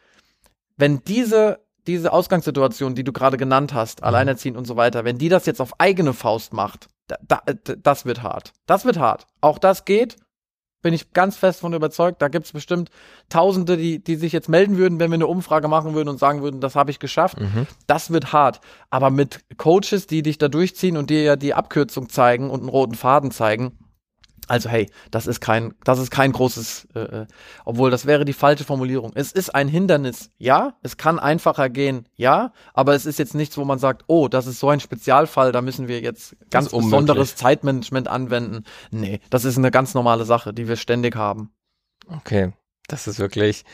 wenn 0.77 1.03
diese 1.05 1.61
diese 1.89 2.13
Ausgangssituation, 2.13 2.95
die 2.95 3.03
du 3.03 3.13
gerade 3.13 3.37
genannt 3.37 3.75
hast, 3.75 4.05
alleinerziehend 4.05 4.57
und 4.57 4.67
so 4.67 4.77
weiter, 4.77 5.05
wenn 5.05 5.19
die 5.19 5.29
das 5.29 5.47
jetzt 5.47 5.61
auf 5.61 5.81
eigene 5.81 6.13
Faust 6.13 6.53
macht, 6.53 6.89
da, 7.09 7.17
da, 7.27 7.41
das 7.83 8.05
wird 8.05 8.23
hart. 8.23 8.53
Das 8.67 8.85
wird 8.85 8.99
hart. 8.99 9.27
Auch 9.41 9.59
das 9.59 9.87
geht, 9.87 10.17
bin 10.83 10.95
ich 10.95 11.13
ganz 11.13 11.37
fest 11.37 11.61
von 11.61 11.73
überzeugt. 11.73 12.23
Da 12.23 12.29
gibt's 12.29 12.53
bestimmt 12.53 12.91
Tausende, 13.31 13.77
die, 13.77 14.03
die 14.03 14.17
sich 14.17 14.33
jetzt 14.33 14.49
melden 14.49 14.77
würden, 14.77 15.01
wenn 15.01 15.11
wir 15.11 15.17
eine 15.17 15.27
Umfrage 15.27 15.67
machen 15.67 15.95
würden 15.95 16.09
und 16.09 16.19
sagen 16.19 16.43
würden, 16.43 16.61
das 16.61 16.77
habe 16.77 16.91
ich 16.91 16.99
geschafft. 16.99 17.41
Mhm. 17.41 17.67
Das 17.87 18.13
wird 18.13 18.33
hart. 18.33 18.61
Aber 18.91 19.11
mit 19.11 19.41
Coaches, 19.57 20.07
die 20.07 20.23
dich 20.23 20.39
da 20.39 20.49
durchziehen 20.49 20.97
und 20.97 21.11
dir 21.11 21.23
ja 21.23 21.37
die 21.37 21.55
Abkürzung 21.55 22.09
zeigen 22.09 22.51
und 22.51 22.61
einen 22.61 22.69
roten 22.69 22.95
Faden 22.95 23.31
zeigen, 23.31 23.79
also 24.49 24.69
hey, 24.69 24.91
das 25.11 25.27
ist 25.27 25.41
kein, 25.41 25.75
das 25.85 25.99
ist 25.99 26.11
kein 26.11 26.33
großes, 26.33 26.89
äh, 26.95 27.01
äh, 27.01 27.27
obwohl 27.65 27.91
das 27.91 28.07
wäre 28.07 28.25
die 28.25 28.33
falsche 28.33 28.65
Formulierung. 28.65 29.13
Es 29.15 29.33
ist 29.33 29.55
ein 29.55 29.69
Hindernis, 29.69 30.31
ja. 30.39 30.79
Es 30.83 30.97
kann 30.97 31.19
einfacher 31.19 31.69
gehen, 31.69 32.09
ja. 32.17 32.53
Aber 32.75 32.95
es 32.95 33.07
ist 33.07 33.19
jetzt 33.19 33.35
nichts, 33.35 33.57
wo 33.57 33.65
man 33.65 33.79
sagt, 33.79 34.05
oh, 34.07 34.29
das 34.29 34.47
ist 34.47 34.61
so 34.61 34.69
ein 34.71 34.81
Spezialfall, 34.81 35.53
da 35.53 35.63
müssen 35.63 35.89
wir 35.89 36.01
jetzt 36.01 36.37
ganz 36.51 36.71
besonderes 36.71 37.37
Zeitmanagement 37.37 38.09
anwenden. 38.09 38.65
Nee, 38.91 39.21
das 39.31 39.45
ist 39.45 39.59
eine 39.59 39.71
ganz 39.71 39.95
normale 39.95 40.25
Sache, 40.25 40.53
die 40.53 40.67
wir 40.67 40.77
ständig 40.77 41.15
haben. 41.17 41.53
Okay, 42.09 42.53
das 42.89 43.07
ist 43.07 43.19
wirklich 43.19 43.65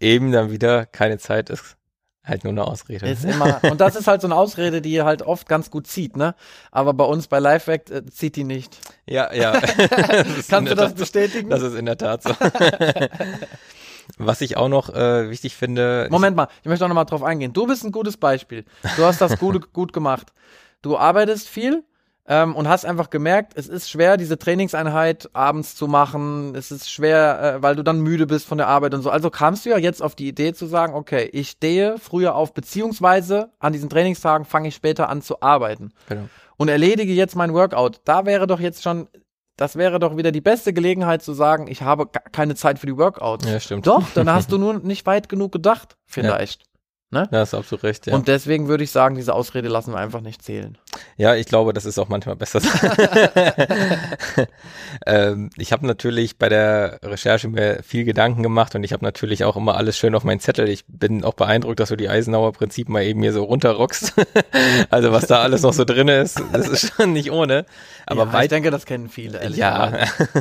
eben 0.00 0.32
dann 0.32 0.50
wieder 0.50 0.86
keine 0.86 1.18
Zeit 1.18 1.50
ist 1.50 1.76
halt 2.24 2.42
nur 2.44 2.52
eine 2.52 2.64
Ausrede. 2.66 3.06
Ist 3.06 3.24
immer, 3.24 3.60
und 3.70 3.80
das 3.80 3.96
ist 3.96 4.06
halt 4.06 4.20
so 4.22 4.26
eine 4.26 4.34
Ausrede, 4.36 4.80
die 4.80 5.02
halt 5.02 5.22
oft 5.22 5.48
ganz 5.48 5.70
gut 5.70 5.86
zieht, 5.86 6.16
ne? 6.16 6.34
Aber 6.72 6.94
bei 6.94 7.04
uns 7.04 7.26
bei 7.28 7.38
Lifehack 7.38 7.90
äh, 7.90 8.06
zieht 8.06 8.36
die 8.36 8.44
nicht. 8.44 8.78
ja, 9.06 9.32
ja. 9.32 9.52
Kannst 10.48 10.72
du 10.72 10.74
das 10.74 10.90
Tat- 10.90 10.96
bestätigen? 10.96 11.50
Das 11.50 11.62
ist 11.62 11.74
in 11.74 11.86
der 11.86 11.98
Tat 11.98 12.22
so. 12.22 12.30
Was 14.18 14.40
ich 14.42 14.56
auch 14.56 14.68
noch 14.68 14.90
äh, 14.94 15.30
wichtig 15.30 15.56
finde. 15.56 16.08
Moment 16.10 16.36
mal, 16.36 16.48
ich 16.62 16.68
möchte 16.68 16.84
auch 16.84 16.88
noch 16.88 16.94
mal 16.94 17.04
drauf 17.04 17.22
eingehen. 17.22 17.52
Du 17.52 17.66
bist 17.66 17.84
ein 17.84 17.92
gutes 17.92 18.16
Beispiel. 18.18 18.64
Du 18.96 19.04
hast 19.04 19.20
das 19.20 19.38
gut, 19.38 19.72
gut 19.72 19.92
gemacht. 19.92 20.32
Du 20.82 20.98
arbeitest 20.98 21.48
viel 21.48 21.82
ähm, 22.26 22.56
und 22.56 22.68
hast 22.68 22.86
einfach 22.86 23.10
gemerkt, 23.10 23.52
es 23.54 23.68
ist 23.68 23.90
schwer, 23.90 24.16
diese 24.16 24.38
Trainingseinheit 24.38 25.28
abends 25.34 25.76
zu 25.76 25.86
machen. 25.88 26.54
Es 26.54 26.70
ist 26.70 26.90
schwer, 26.90 27.56
äh, 27.56 27.62
weil 27.62 27.76
du 27.76 27.82
dann 27.82 28.00
müde 28.00 28.26
bist 28.26 28.46
von 28.46 28.58
der 28.58 28.68
Arbeit 28.68 28.94
und 28.94 29.02
so. 29.02 29.10
Also 29.10 29.30
kamst 29.30 29.66
du 29.66 29.70
ja 29.70 29.78
jetzt 29.78 30.02
auf 30.02 30.14
die 30.14 30.28
Idee 30.28 30.54
zu 30.54 30.66
sagen, 30.66 30.94
okay, 30.94 31.28
ich 31.32 31.50
stehe 31.50 31.98
früher 31.98 32.34
auf, 32.34 32.54
beziehungsweise 32.54 33.50
an 33.58 33.72
diesen 33.74 33.90
Trainingstagen 33.90 34.46
fange 34.46 34.68
ich 34.68 34.74
später 34.74 35.10
an 35.10 35.20
zu 35.20 35.42
arbeiten 35.42 35.92
genau. 36.08 36.28
und 36.56 36.68
erledige 36.68 37.12
jetzt 37.12 37.36
mein 37.36 37.52
Workout. 37.52 38.00
Da 38.04 38.24
wäre 38.24 38.46
doch 38.46 38.60
jetzt 38.60 38.82
schon, 38.82 39.08
das 39.56 39.76
wäre 39.76 39.98
doch 39.98 40.16
wieder 40.16 40.32
die 40.32 40.40
beste 40.40 40.72
Gelegenheit 40.72 41.22
zu 41.22 41.34
sagen, 41.34 41.66
ich 41.68 41.82
habe 41.82 42.06
keine 42.06 42.54
Zeit 42.54 42.78
für 42.78 42.86
die 42.86 42.96
Workouts. 42.96 43.46
Ja, 43.46 43.60
stimmt. 43.60 43.86
Doch, 43.86 44.02
dann 44.14 44.32
hast 44.32 44.50
du 44.52 44.56
nur 44.56 44.78
nicht 44.78 45.04
weit 45.04 45.28
genug 45.28 45.52
gedacht, 45.52 45.98
vielleicht. 46.06 46.62
Ja, 46.62 46.68
hast 47.40 47.54
absolut 47.54 47.84
recht. 47.84 48.06
Ja. 48.06 48.14
Und 48.14 48.28
deswegen 48.28 48.68
würde 48.68 48.84
ich 48.84 48.90
sagen, 48.90 49.14
diese 49.14 49.34
Ausrede 49.34 49.68
lassen 49.68 49.92
wir 49.92 49.98
einfach 49.98 50.20
nicht 50.20 50.42
zählen. 50.42 50.76
Ja, 51.16 51.34
ich 51.34 51.46
glaube, 51.46 51.72
das 51.72 51.84
ist 51.84 51.98
auch 51.98 52.08
manchmal 52.08 52.36
besser. 52.36 52.60
ähm, 55.06 55.50
ich 55.56 55.72
habe 55.72 55.86
natürlich 55.86 56.38
bei 56.38 56.48
der 56.48 56.98
Recherche 57.02 57.48
mir 57.48 57.82
viel 57.82 58.04
Gedanken 58.04 58.42
gemacht 58.42 58.74
und 58.74 58.84
ich 58.84 58.92
habe 58.92 59.04
natürlich 59.04 59.44
auch 59.44 59.56
immer 59.56 59.76
alles 59.76 59.96
schön 59.96 60.14
auf 60.14 60.24
meinen 60.24 60.40
Zettel. 60.40 60.68
Ich 60.68 60.84
bin 60.88 61.24
auch 61.24 61.34
beeindruckt, 61.34 61.80
dass 61.80 61.88
du 61.90 61.96
die 61.96 62.08
Eisenhower 62.08 62.52
Prinzip 62.52 62.88
mal 62.88 63.04
eben 63.04 63.22
hier 63.22 63.32
so 63.32 63.44
runterrockst. 63.44 64.14
also 64.90 65.12
was 65.12 65.26
da 65.26 65.40
alles 65.40 65.62
noch 65.62 65.72
so 65.72 65.84
drin 65.84 66.08
ist, 66.08 66.42
das 66.52 66.68
ist 66.68 66.94
schon 66.94 67.12
nicht 67.12 67.30
ohne. 67.30 67.66
Aber 68.06 68.30
ja, 68.32 68.42
ich 68.42 68.48
denke, 68.48 68.70
das 68.70 68.86
kennen 68.86 69.08
viele. 69.08 69.40
ehrlich 69.40 69.58
ja, 69.58 69.92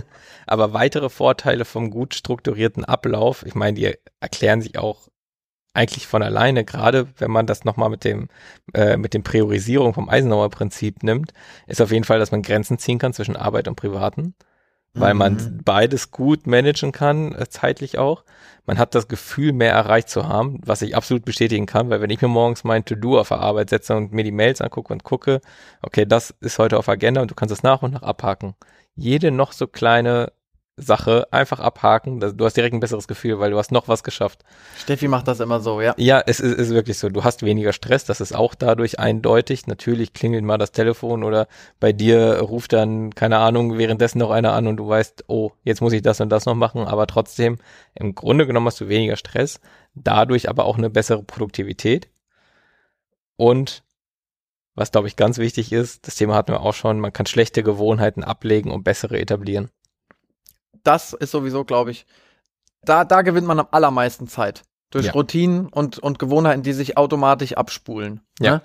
aber 0.48 0.74
weitere 0.74 1.10
Vorteile 1.10 1.66
vom 1.66 1.92
gut 1.92 2.16
strukturierten 2.16 2.84
Ablauf, 2.86 3.46
ich 3.46 3.56
meine, 3.56 3.76
die 3.76 3.96
erklären 4.20 4.62
sich 4.62 4.78
auch 4.78 5.08
eigentlich 5.74 6.08
von 6.08 6.22
alleine, 6.24 6.64
gerade 6.66 7.08
wenn 7.18 7.32
man 7.32 7.48
das 7.48 7.66
nochmal 7.66 7.90
mit 7.90 8.04
dem, 8.04 8.28
äh, 8.74 8.98
mit 8.98 9.14
dem 9.14 9.24
Priorisierung 9.24 9.94
vom 9.94 10.10
Eisenhower 10.10 10.50
Prinzip 10.50 11.04
nimmt, 11.04 11.34
ist 11.68 11.82
auf 11.82 11.92
jeden 11.92 12.04
Fall, 12.06 12.20
dass 12.20 12.32
man 12.32 12.42
Grenzen 12.44 12.78
ziehen 12.78 13.00
kann 13.00 13.14
zwischen 13.14 13.36
Arbeit 13.36 13.68
und 13.68 13.76
Privaten, 13.76 14.36
weil 14.94 15.14
Mhm. 15.14 15.18
man 15.20 15.62
beides 15.66 16.12
gut 16.12 16.46
managen 16.48 16.92
kann, 16.92 17.34
äh, 17.34 17.48
zeitlich 17.50 17.98
auch. 17.98 18.24
Man 18.66 18.78
hat 18.78 18.96
das 18.96 19.08
Gefühl, 19.08 19.52
mehr 19.54 19.74
erreicht 19.74 20.10
zu 20.10 20.28
haben, 20.28 20.60
was 20.66 20.82
ich 20.84 20.96
absolut 20.96 21.26
bestätigen 21.26 21.66
kann, 21.66 21.90
weil 21.90 22.02
wenn 22.02 22.10
ich 22.12 22.22
mir 22.22 22.28
morgens 22.28 22.64
mein 22.64 22.86
To-Do 22.86 23.20
auf 23.20 23.30
der 23.30 23.40
Arbeit 23.40 23.70
setze 23.70 23.96
und 23.96 24.14
mir 24.14 24.24
die 24.24 24.32
Mails 24.32 24.62
angucke 24.62 24.94
und 24.94 25.04
gucke, 25.04 25.42
okay, 25.82 26.06
das 26.06 26.34
ist 26.42 26.60
heute 26.60 26.78
auf 26.78 26.88
Agenda 26.90 27.22
und 27.22 27.32
du 27.32 27.36
kannst 27.36 27.52
es 27.54 27.64
nach 27.64 27.82
und 27.82 27.94
nach 27.94 28.04
abhaken. 28.04 28.56
Jede 28.96 29.32
noch 29.32 29.52
so 29.54 29.68
kleine 29.68 30.32
Sache 30.76 31.28
einfach 31.32 31.60
abhaken. 31.60 32.20
Du 32.20 32.46
hast 32.46 32.58
direkt 32.58 32.74
ein 32.74 32.80
besseres 32.80 33.08
Gefühl, 33.08 33.40
weil 33.40 33.52
du 33.52 33.58
hast 33.60 33.72
noch 33.72 33.88
was 33.88 34.04
geschafft. 34.04 34.44
Steffi 34.76 35.08
macht 35.08 35.28
das 35.28 35.40
immer 35.40 35.60
so, 35.60 35.82
ja. 35.82 35.94
Ja, 35.98 36.22
es 36.26 36.40
ist, 36.40 36.58
ist 36.58 36.72
wirklich 36.72 36.98
so. 36.98 37.10
Du 37.10 37.24
hast 37.24 37.44
weniger 37.44 37.74
Stress, 37.74 38.06
das 38.06 38.22
ist 38.22 38.34
auch 38.34 38.56
dadurch 38.56 39.00
eindeutig. 39.00 39.68
Natürlich 39.68 40.14
klingelt 40.14 40.44
mal 40.44 40.58
das 40.58 40.72
Telefon 40.72 41.24
oder 41.24 41.48
bei 41.80 41.94
dir 41.94 42.40
ruft 42.40 42.74
dann, 42.74 43.14
keine 43.14 43.38
Ahnung, 43.38 43.78
währenddessen 43.78 44.18
noch 44.18 44.32
einer 44.32 44.54
an 44.54 44.66
und 44.66 44.78
du 44.78 44.88
weißt, 44.88 45.26
oh, 45.28 45.52
jetzt 45.64 45.82
muss 45.82 45.94
ich 45.94 46.02
das 46.02 46.20
und 46.22 46.30
das 46.30 46.48
noch 46.48 46.56
machen, 46.56 46.86
aber 46.86 47.06
trotzdem, 47.06 47.60
im 47.94 48.16
Grunde 48.16 48.48
genommen 48.48 48.66
hast 48.66 48.82
du 48.82 48.90
weniger 48.90 49.16
Stress, 49.16 49.60
dadurch 49.94 50.50
aber 50.50 50.66
auch 50.66 50.80
eine 50.80 50.90
bessere 50.90 51.22
Produktivität. 51.22 52.10
Und 53.36 53.84
was, 54.74 54.92
glaube 54.92 55.08
ich, 55.08 55.16
ganz 55.16 55.38
wichtig 55.38 55.72
ist, 55.72 56.08
das 56.08 56.16
Thema 56.16 56.34
hatten 56.34 56.52
wir 56.52 56.62
auch 56.62 56.74
schon, 56.74 57.00
man 57.00 57.14
kann 57.14 57.28
schlechte 57.28 57.62
Gewohnheiten 57.62 58.24
ablegen 58.24 58.72
und 58.72 58.84
bessere 58.84 59.20
etablieren 59.20 59.70
das 60.84 61.14
ist 61.14 61.32
sowieso, 61.32 61.64
glaube 61.64 61.92
ich, 61.92 62.06
da, 62.84 63.06
da 63.06 63.22
gewinnt 63.22 63.48
man 63.48 63.60
am 63.60 63.68
allermeisten 63.72 64.28
Zeit. 64.28 64.64
Durch 64.92 65.06
Ja. 65.08 65.12
Routinen 65.14 65.68
und, 65.70 65.98
und 66.00 66.20
Gewohnheiten, 66.20 66.62
die 66.64 66.74
sich 66.74 66.98
automatisch 66.98 67.54
abspulen. 67.54 68.22
Ja. 68.40 68.56
Ne? 68.56 68.62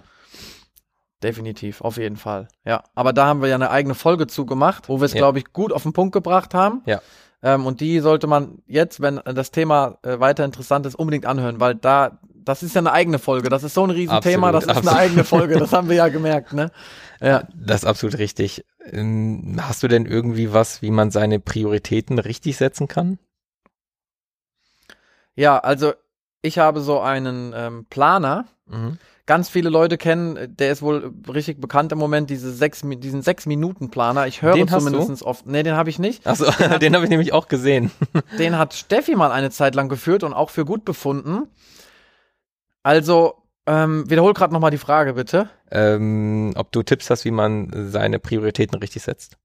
Definitiv, 1.22 1.80
auf 1.80 1.96
jeden 1.96 2.16
Fall. 2.16 2.46
Ja. 2.64 2.84
Aber 2.94 3.12
da 3.12 3.26
haben 3.26 3.42
wir 3.42 3.48
ja 3.48 3.56
eine 3.56 3.70
eigene 3.70 3.94
Folge 3.96 4.26
zugemacht, 4.28 4.88
wo 4.88 5.00
wir 5.00 5.06
es, 5.06 5.14
Ja. 5.14 5.18
glaube 5.18 5.38
ich, 5.38 5.52
gut 5.52 5.72
auf 5.72 5.82
den 5.82 5.92
Punkt 5.92 6.12
gebracht 6.12 6.54
haben. 6.54 6.82
Ja. 6.86 7.00
Ähm, 7.42 7.66
und 7.66 7.80
die 7.80 7.98
sollte 8.00 8.26
man 8.28 8.62
jetzt, 8.66 9.00
wenn 9.00 9.16
das 9.24 9.50
Thema 9.50 9.98
äh, 10.02 10.20
weiter 10.20 10.44
interessant 10.44 10.86
ist, 10.86 10.94
unbedingt 10.94 11.26
anhören, 11.26 11.58
weil 11.60 11.74
da, 11.74 12.18
das 12.48 12.62
ist 12.62 12.74
ja 12.74 12.80
eine 12.80 12.92
eigene 12.92 13.18
Folge. 13.18 13.48
Das 13.48 13.62
ist 13.62 13.74
so 13.74 13.84
ein 13.84 13.90
Riesenthema, 13.90 14.48
Absolut, 14.48 14.54
das 14.54 14.64
ist 14.64 14.68
absolut. 14.70 14.88
eine 14.88 14.98
eigene 14.98 15.24
Folge. 15.24 15.58
Das 15.58 15.72
haben 15.72 15.88
wir 15.88 15.96
ja 15.96 16.08
gemerkt, 16.08 16.52
ne? 16.52 16.70
Ja. 17.20 17.48
Das 17.54 17.82
ist 17.82 17.84
absolut 17.88 18.18
richtig. 18.18 18.64
Ähm, 18.92 19.56
Hast 19.60 19.82
du 19.82 19.88
denn 19.88 20.06
irgendwie 20.06 20.52
was, 20.52 20.82
wie 20.82 20.92
man 20.92 21.10
seine 21.10 21.40
Prioritäten 21.40 22.20
richtig 22.20 22.56
setzen 22.56 22.86
kann? 22.86 23.18
Ja, 25.34 25.58
also 25.58 25.92
ich 26.42 26.58
habe 26.58 26.80
so 26.80 27.00
einen 27.00 27.52
ähm, 27.56 27.86
Planer, 27.90 28.44
Mhm. 28.70 28.98
ganz 29.24 29.48
viele 29.48 29.70
Leute 29.70 29.96
kennen, 29.96 30.54
der 30.58 30.70
ist 30.70 30.82
wohl 30.82 31.10
richtig 31.32 31.58
bekannt 31.60 31.90
im 31.90 31.98
Moment, 31.98 32.28
diese 32.28 32.52
sechs, 32.52 32.82
diesen 32.84 33.22
Sechs-Minuten-Planer. 33.22 34.26
Ich 34.26 34.42
höre 34.42 34.52
Den 34.54 34.68
zumindest 34.68 35.22
oft. 35.22 35.46
Nee, 35.46 35.62
den 35.62 35.74
habe 35.74 35.88
ich 35.88 35.98
nicht. 35.98 36.26
Achso, 36.26 36.44
den 36.78 36.94
habe 36.94 37.04
ich 37.04 37.10
nämlich 37.10 37.32
auch 37.32 37.48
gesehen. 37.48 37.90
Den 38.38 38.58
hat 38.58 38.74
Steffi 38.74 39.16
mal 39.16 39.32
eine 39.32 39.50
Zeit 39.50 39.74
lang 39.74 39.88
geführt 39.88 40.22
und 40.22 40.34
auch 40.34 40.50
für 40.50 40.64
gut 40.66 40.84
befunden. 40.84 41.48
Also, 42.88 43.34
ähm, 43.66 44.08
wiederhol 44.08 44.32
gerade 44.32 44.54
nochmal 44.54 44.70
die 44.70 44.78
Frage, 44.78 45.12
bitte. 45.12 45.50
Ähm, 45.70 46.54
ob 46.56 46.72
du 46.72 46.82
Tipps 46.82 47.10
hast, 47.10 47.26
wie 47.26 47.30
man 47.30 47.70
seine 47.90 48.18
Prioritäten 48.18 48.78
richtig 48.78 49.02
setzt. 49.02 49.36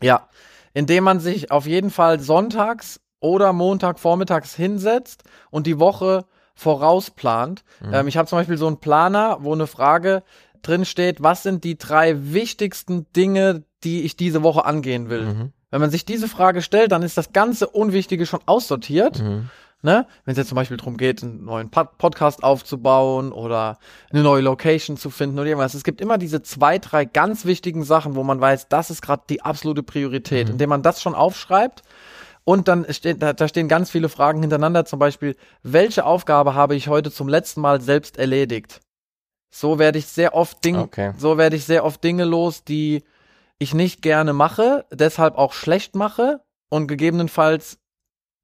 Ja, 0.00 0.30
indem 0.72 1.04
man 1.04 1.20
sich 1.20 1.50
auf 1.50 1.66
jeden 1.66 1.90
Fall 1.90 2.18
sonntags 2.18 2.98
oder 3.20 3.52
Montag 3.52 3.98
vormittags 3.98 4.54
hinsetzt 4.54 5.24
und 5.50 5.66
die 5.66 5.78
Woche 5.78 6.24
vorausplant. 6.54 7.62
Mhm. 7.80 7.92
Ähm, 7.92 8.08
ich 8.08 8.16
habe 8.16 8.26
zum 8.26 8.38
Beispiel 8.38 8.56
so 8.56 8.66
einen 8.66 8.80
Planer, 8.80 9.36
wo 9.40 9.52
eine 9.52 9.66
Frage 9.66 10.22
drin 10.62 10.86
steht, 10.86 11.22
was 11.22 11.42
sind 11.42 11.64
die 11.64 11.76
drei 11.76 12.32
wichtigsten 12.32 13.06
Dinge, 13.12 13.64
die 13.84 14.00
ich 14.00 14.16
diese 14.16 14.42
Woche 14.42 14.64
angehen 14.64 15.10
will. 15.10 15.26
Mhm. 15.26 15.52
Wenn 15.70 15.82
man 15.82 15.90
sich 15.90 16.06
diese 16.06 16.26
Frage 16.26 16.62
stellt, 16.62 16.92
dann 16.92 17.02
ist 17.02 17.18
das 17.18 17.34
ganze 17.34 17.68
Unwichtige 17.68 18.24
schon 18.24 18.40
aussortiert. 18.46 19.22
Mhm. 19.22 19.50
Ne? 19.82 20.06
Wenn 20.24 20.32
es 20.32 20.38
jetzt 20.38 20.48
zum 20.48 20.56
Beispiel 20.56 20.76
darum 20.76 20.96
geht, 20.96 21.22
einen 21.22 21.44
neuen 21.44 21.70
Pod 21.70 21.98
Podcast 21.98 22.42
aufzubauen 22.42 23.30
oder 23.30 23.78
eine 24.10 24.22
neue 24.24 24.42
Location 24.42 24.96
zu 24.96 25.08
finden 25.08 25.38
oder 25.38 25.48
irgendwas. 25.48 25.74
Es 25.74 25.84
gibt 25.84 26.00
immer 26.00 26.18
diese 26.18 26.42
zwei, 26.42 26.78
drei 26.78 27.04
ganz 27.04 27.44
wichtigen 27.44 27.84
Sachen, 27.84 28.16
wo 28.16 28.24
man 28.24 28.40
weiß, 28.40 28.68
das 28.68 28.90
ist 28.90 29.02
gerade 29.02 29.22
die 29.30 29.42
absolute 29.42 29.84
Priorität. 29.84 30.48
Mhm. 30.48 30.52
Indem 30.52 30.70
man 30.70 30.82
das 30.82 31.00
schon 31.00 31.14
aufschreibt 31.14 31.84
und 32.42 32.66
dann 32.66 32.92
steht, 32.92 33.22
da, 33.22 33.32
da 33.34 33.46
stehen 33.46 33.68
ganz 33.68 33.90
viele 33.90 34.08
Fragen 34.08 34.40
hintereinander, 34.40 34.84
zum 34.84 34.98
Beispiel, 34.98 35.36
welche 35.62 36.04
Aufgabe 36.04 36.54
habe 36.54 36.74
ich 36.74 36.88
heute 36.88 37.12
zum 37.12 37.28
letzten 37.28 37.60
Mal 37.60 37.80
selbst 37.80 38.18
erledigt? 38.18 38.80
So 39.54 39.78
werde 39.78 39.98
ich 39.98 40.06
sehr 40.06 40.34
oft 40.34 40.64
Dinge, 40.64 40.80
Okay. 40.80 41.12
so 41.16 41.38
werde 41.38 41.56
ich 41.56 41.64
sehr 41.66 41.84
oft 41.84 42.02
Dinge 42.02 42.24
los, 42.24 42.64
die 42.64 43.04
ich 43.58 43.74
nicht 43.74 44.02
gerne 44.02 44.32
mache, 44.32 44.86
deshalb 44.90 45.36
auch 45.36 45.52
schlecht 45.52 45.94
mache 45.94 46.40
und 46.68 46.86
gegebenenfalls 46.86 47.78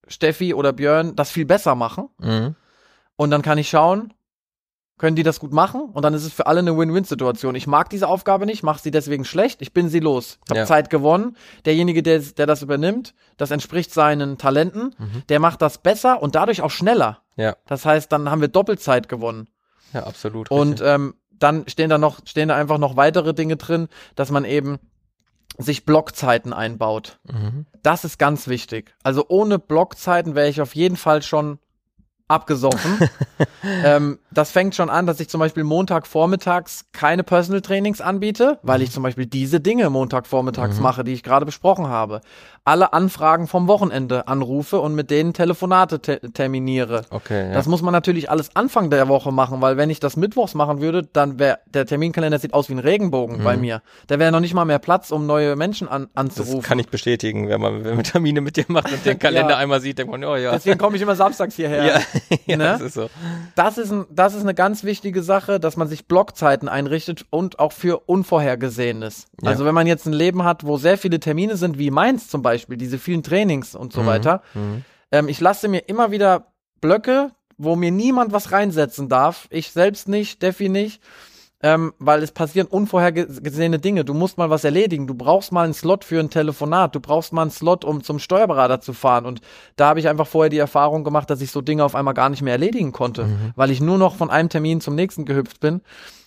Steffi 0.09 0.55
oder 0.55 0.73
Björn 0.73 1.17
das 1.17 1.31
viel 1.31 1.45
besser 1.47 1.75
machen. 1.75 2.09
Mhm. 2.19 2.55
Und 3.17 3.31
dann 3.31 3.43
kann 3.43 3.59
ich 3.59 3.69
schauen, 3.71 4.13
können 4.97 5.17
die 5.17 5.23
das 5.25 5.41
gut 5.41 5.53
machen? 5.53 5.83
Und 5.93 6.03
dann 6.05 6.15
ist 6.15 6.25
es 6.25 6.33
für 6.33 6.47
alle 6.47 6.61
eine 6.61 6.77
Win-Win-Situation. 6.79 7.57
Ich 7.57 7.67
mag 7.67 7.91
diese 7.91 8.07
Aufgabe 8.09 8.47
nicht, 8.47 8.63
mache 8.63 8.81
sie 8.81 8.93
deswegen 8.93 9.25
schlecht, 9.25 9.61
ich 9.61 9.73
bin 9.73 9.89
sie 9.89 9.99
los. 9.99 10.39
Ich 10.45 10.51
habe 10.51 10.61
Ja. 10.61 10.67
Zeit 10.67 10.89
gewonnen. 10.89 11.37
Derjenige, 11.65 12.03
der, 12.03 12.21
der 12.21 12.47
das 12.47 12.63
übernimmt, 12.63 13.13
das 13.37 13.51
entspricht 13.51 13.93
seinen 13.93 14.39
Talenten, 14.39 14.95
Mhm. 14.99 15.23
der 15.29 15.41
macht 15.41 15.63
das 15.63 15.79
besser 15.79 16.23
und 16.23 16.37
dadurch 16.37 16.63
auch 16.63 16.71
schneller. 16.71 17.23
Ja, 17.37 17.57
Das 17.67 17.85
heißt, 17.85 18.13
dann 18.13 18.31
haben 18.31 18.41
wir 18.41 18.49
Doppelzeit 18.49 19.09
gewonnen. 19.09 19.49
ja, 19.93 20.05
absolut. 20.05 20.51
Und 20.53 20.75
richtig. 20.81 20.87
ähm, 20.87 21.15
dann 21.33 21.65
stehen 21.69 21.91
da 21.91 21.99
noch, 21.99 22.21
stehen 22.27 22.49
da 22.49 22.55
einfach 22.57 22.79
noch 22.79 22.97
weitere 22.97 23.35
Dinge 23.35 23.57
drin, 23.57 23.89
dass 24.15 24.31
man 24.31 24.45
eben 24.45 24.79
sich 25.59 25.85
Blockzeiten 25.85 26.53
einbaut. 26.53 27.19
mhm. 27.25 27.67
Das 27.83 28.05
ist 28.05 28.19
ganz 28.19 28.49
wichtig. 28.49 28.95
Also 29.03 29.27
ohne 29.29 29.59
Blockzeiten 29.59 30.35
wäre 30.35 30.49
ich 30.49 30.61
auf 30.61 30.75
jeden 30.75 30.97
Fall 30.97 31.21
schon 31.23 31.59
abgesoffen. 32.29 32.99
ähm, 33.85 34.19
das 34.31 34.51
fängt 34.51 34.75
schon 34.75 34.91
an, 34.91 35.07
dass 35.07 35.21
ich 35.21 35.29
zum 35.29 35.41
Beispiel 35.41 35.63
Montag 35.65 36.07
vormittags 36.07 36.87
keine 36.93 37.23
Personal 37.23 37.61
Trainings 37.61 38.01
anbiete, 38.01 38.59
weil 38.63 38.83
ich 38.83 38.91
zum 38.91 39.03
Beispiel 39.03 39.27
diese 39.27 39.61
Dinge 39.61 39.91
Montag 39.91 40.27
vormittags 40.27 40.77
Mhm. 40.79 40.83
mache, 40.83 41.05
die 41.05 41.13
ich 41.13 41.23
gerade 41.23 41.45
besprochen 41.47 41.89
habe. 41.89 42.21
Alle 42.65 42.93
Anfragen 42.95 43.47
vom 43.47 43.69
Wochenende 43.69 44.27
anrufe 44.27 44.81
und 44.81 44.95
mit 44.95 45.11
denen 45.11 45.35
Telefonate 45.35 46.01
te 46.01 46.21
terminiere. 46.33 47.03
Okay, 47.11 47.49
ja. 47.49 47.53
Das 47.53 47.67
muss 47.67 47.83
man 47.83 47.93
natürlich 47.93 48.31
alles 48.31 48.57
Anfang 48.57 48.89
der 48.91 49.07
Woche 49.09 49.31
machen, 49.33 49.61
weil 49.61 49.77
wenn 49.77 49.91
ich 49.91 50.01
das 50.01 50.17
mittwochs 50.17 50.55
machen 50.55 50.81
würde, 50.81 51.03
dann 51.03 51.39
wäre 51.39 51.59
der 51.67 51.85
Terminkalender 51.87 52.39
sieht 52.39 52.55
aus 52.55 52.69
wie 52.71 52.73
ein 52.75 52.79
Regenbogen 52.79 53.45
bei 53.45 53.55
Mhm. 53.57 53.61
mir. 53.61 53.83
Da 54.07 54.19
wäre 54.19 54.33
noch 54.33 54.41
nicht 54.41 54.55
mal 54.55 54.65
mehr 54.65 54.79
Platz, 54.79 55.11
um 55.11 55.27
neue 55.27 55.57
Menschen 55.57 55.89
an, 55.89 56.09
das 56.15 56.17
anzurufen. 56.17 56.63
kann 56.63 56.79
ich 56.79 56.89
bestätigen, 56.89 57.49
wenn 57.51 57.61
man, 57.61 57.85
wenn 57.85 57.97
man 57.97 58.05
Termine 58.05 58.41
mit 58.41 58.57
dir 58.57 58.65
macht 58.69 58.91
und 58.91 59.05
den 59.05 59.19
Kalender 59.19 59.51
Ja. 59.51 59.57
einmal 59.59 59.81
sieht, 59.83 59.99
denkt 59.99 60.11
man, 60.11 60.25
oh 60.25 60.37
ja. 60.37 60.53
Deswegen 60.53 60.79
komme 60.79 60.97
ich 60.97 61.03
immer 61.03 61.17
samstags 61.17 61.55
hierher. 61.57 61.85
ja, 61.85 62.01
ja 62.47 62.57
Ne? 62.57 62.65
das 62.65 62.81
ist 62.81 62.95
so. 62.95 63.09
Das 63.55 63.79
ist, 63.79 63.91
ein, 63.91 64.07
das 64.11 64.35
ist 64.35 64.43
eine 64.43 64.55
ganz 64.55 64.85
wichtige 64.85 65.23
Sache, 65.23 65.59
dass 65.61 65.77
man 65.77 65.89
sich 65.89 66.07
Blockzeiten 66.07 66.69
einrichtet 66.69 67.25
und 67.31 67.59
auch 67.59 67.73
für 67.73 68.03
Unvorhergesehenes. 68.07 69.27
Ja. 69.43 69.51
Also 69.51 69.65
wenn 69.65 69.75
man 69.75 69.87
jetzt 69.87 70.07
ein 70.07 70.13
Leben 70.13 70.45
hat, 70.45 70.65
wo 70.67 70.77
sehr 70.77 70.99
viele 70.99 71.21
Termine 71.21 71.57
sind, 71.57 71.79
wie 71.79 71.91
meins 71.91 72.29
zum 72.29 72.43
Beispiel, 72.43 72.77
diese 72.77 72.99
vielen 72.99 73.23
Trainings 73.23 73.75
und 73.75 73.93
so 73.93 74.03
Mhm. 74.03 74.07
weiter. 74.07 74.43
Mhm. 74.55 74.85
Ähm, 75.13 75.29
ich 75.29 75.41
lasse 75.41 75.69
mir 75.69 75.81
immer 75.89 76.11
wieder 76.11 76.47
Blöcke, 76.81 77.31
wo 77.57 77.77
mir 77.77 77.91
niemand 77.91 78.33
was 78.33 78.53
reinsetzen 78.53 79.09
darf. 79.09 79.47
Ich 79.51 79.71
selbst 79.71 80.09
nicht, 80.09 80.33
Steffi 80.33 80.69
nicht. 80.69 81.01
Ähm, 81.67 81.95
weil 81.99 82.23
es 82.23 82.31
passieren 82.31 82.67
unvorhergesehene 82.67 83.79
Dinge. 83.79 84.05
Du 84.05 84.13
musst 84.13 84.37
mal 84.37 84.51
was 84.51 84.65
erledigen. 84.65 85.07
Du 85.07 85.15
brauchst 85.15 85.51
mal 85.51 85.63
einen 85.65 85.73
Slot 85.73 86.05
für 86.05 86.21
ein 86.21 86.29
Telefonat. 86.29 86.95
Du 86.95 87.01
brauchst 87.01 87.33
mal 87.33 87.41
einen 87.41 87.51
Slot, 87.51 87.87
um 87.87 88.03
zum 88.05 88.19
Steuerberater 88.19 88.83
zu 88.83 88.93
fahren. 88.93 89.25
Und 89.25 89.41
da 89.77 89.87
habe 89.87 89.99
ich 89.99 90.07
einfach 90.07 90.27
vorher 90.27 90.51
die 90.51 90.59
Erfahrung 90.59 91.05
gemacht, 91.05 91.31
dass 91.31 91.41
ich 91.41 91.51
so 91.51 91.63
Dinge 91.63 91.83
auf 91.83 91.95
einmal 91.95 92.13
gar 92.13 92.29
nicht 92.29 92.43
mehr 92.43 92.53
erledigen 92.53 92.93
konnte, 92.93 93.25
Mhm. 93.25 93.53
weil 93.57 93.71
ich 93.71 93.81
nur 93.81 93.97
noch 93.97 94.15
von 94.15 94.29
einem 94.29 94.51
Termin 94.51 94.83
zum 94.83 94.95
nächsten 94.95 95.25
gehüpft 95.25 95.61
bin. 95.61 95.81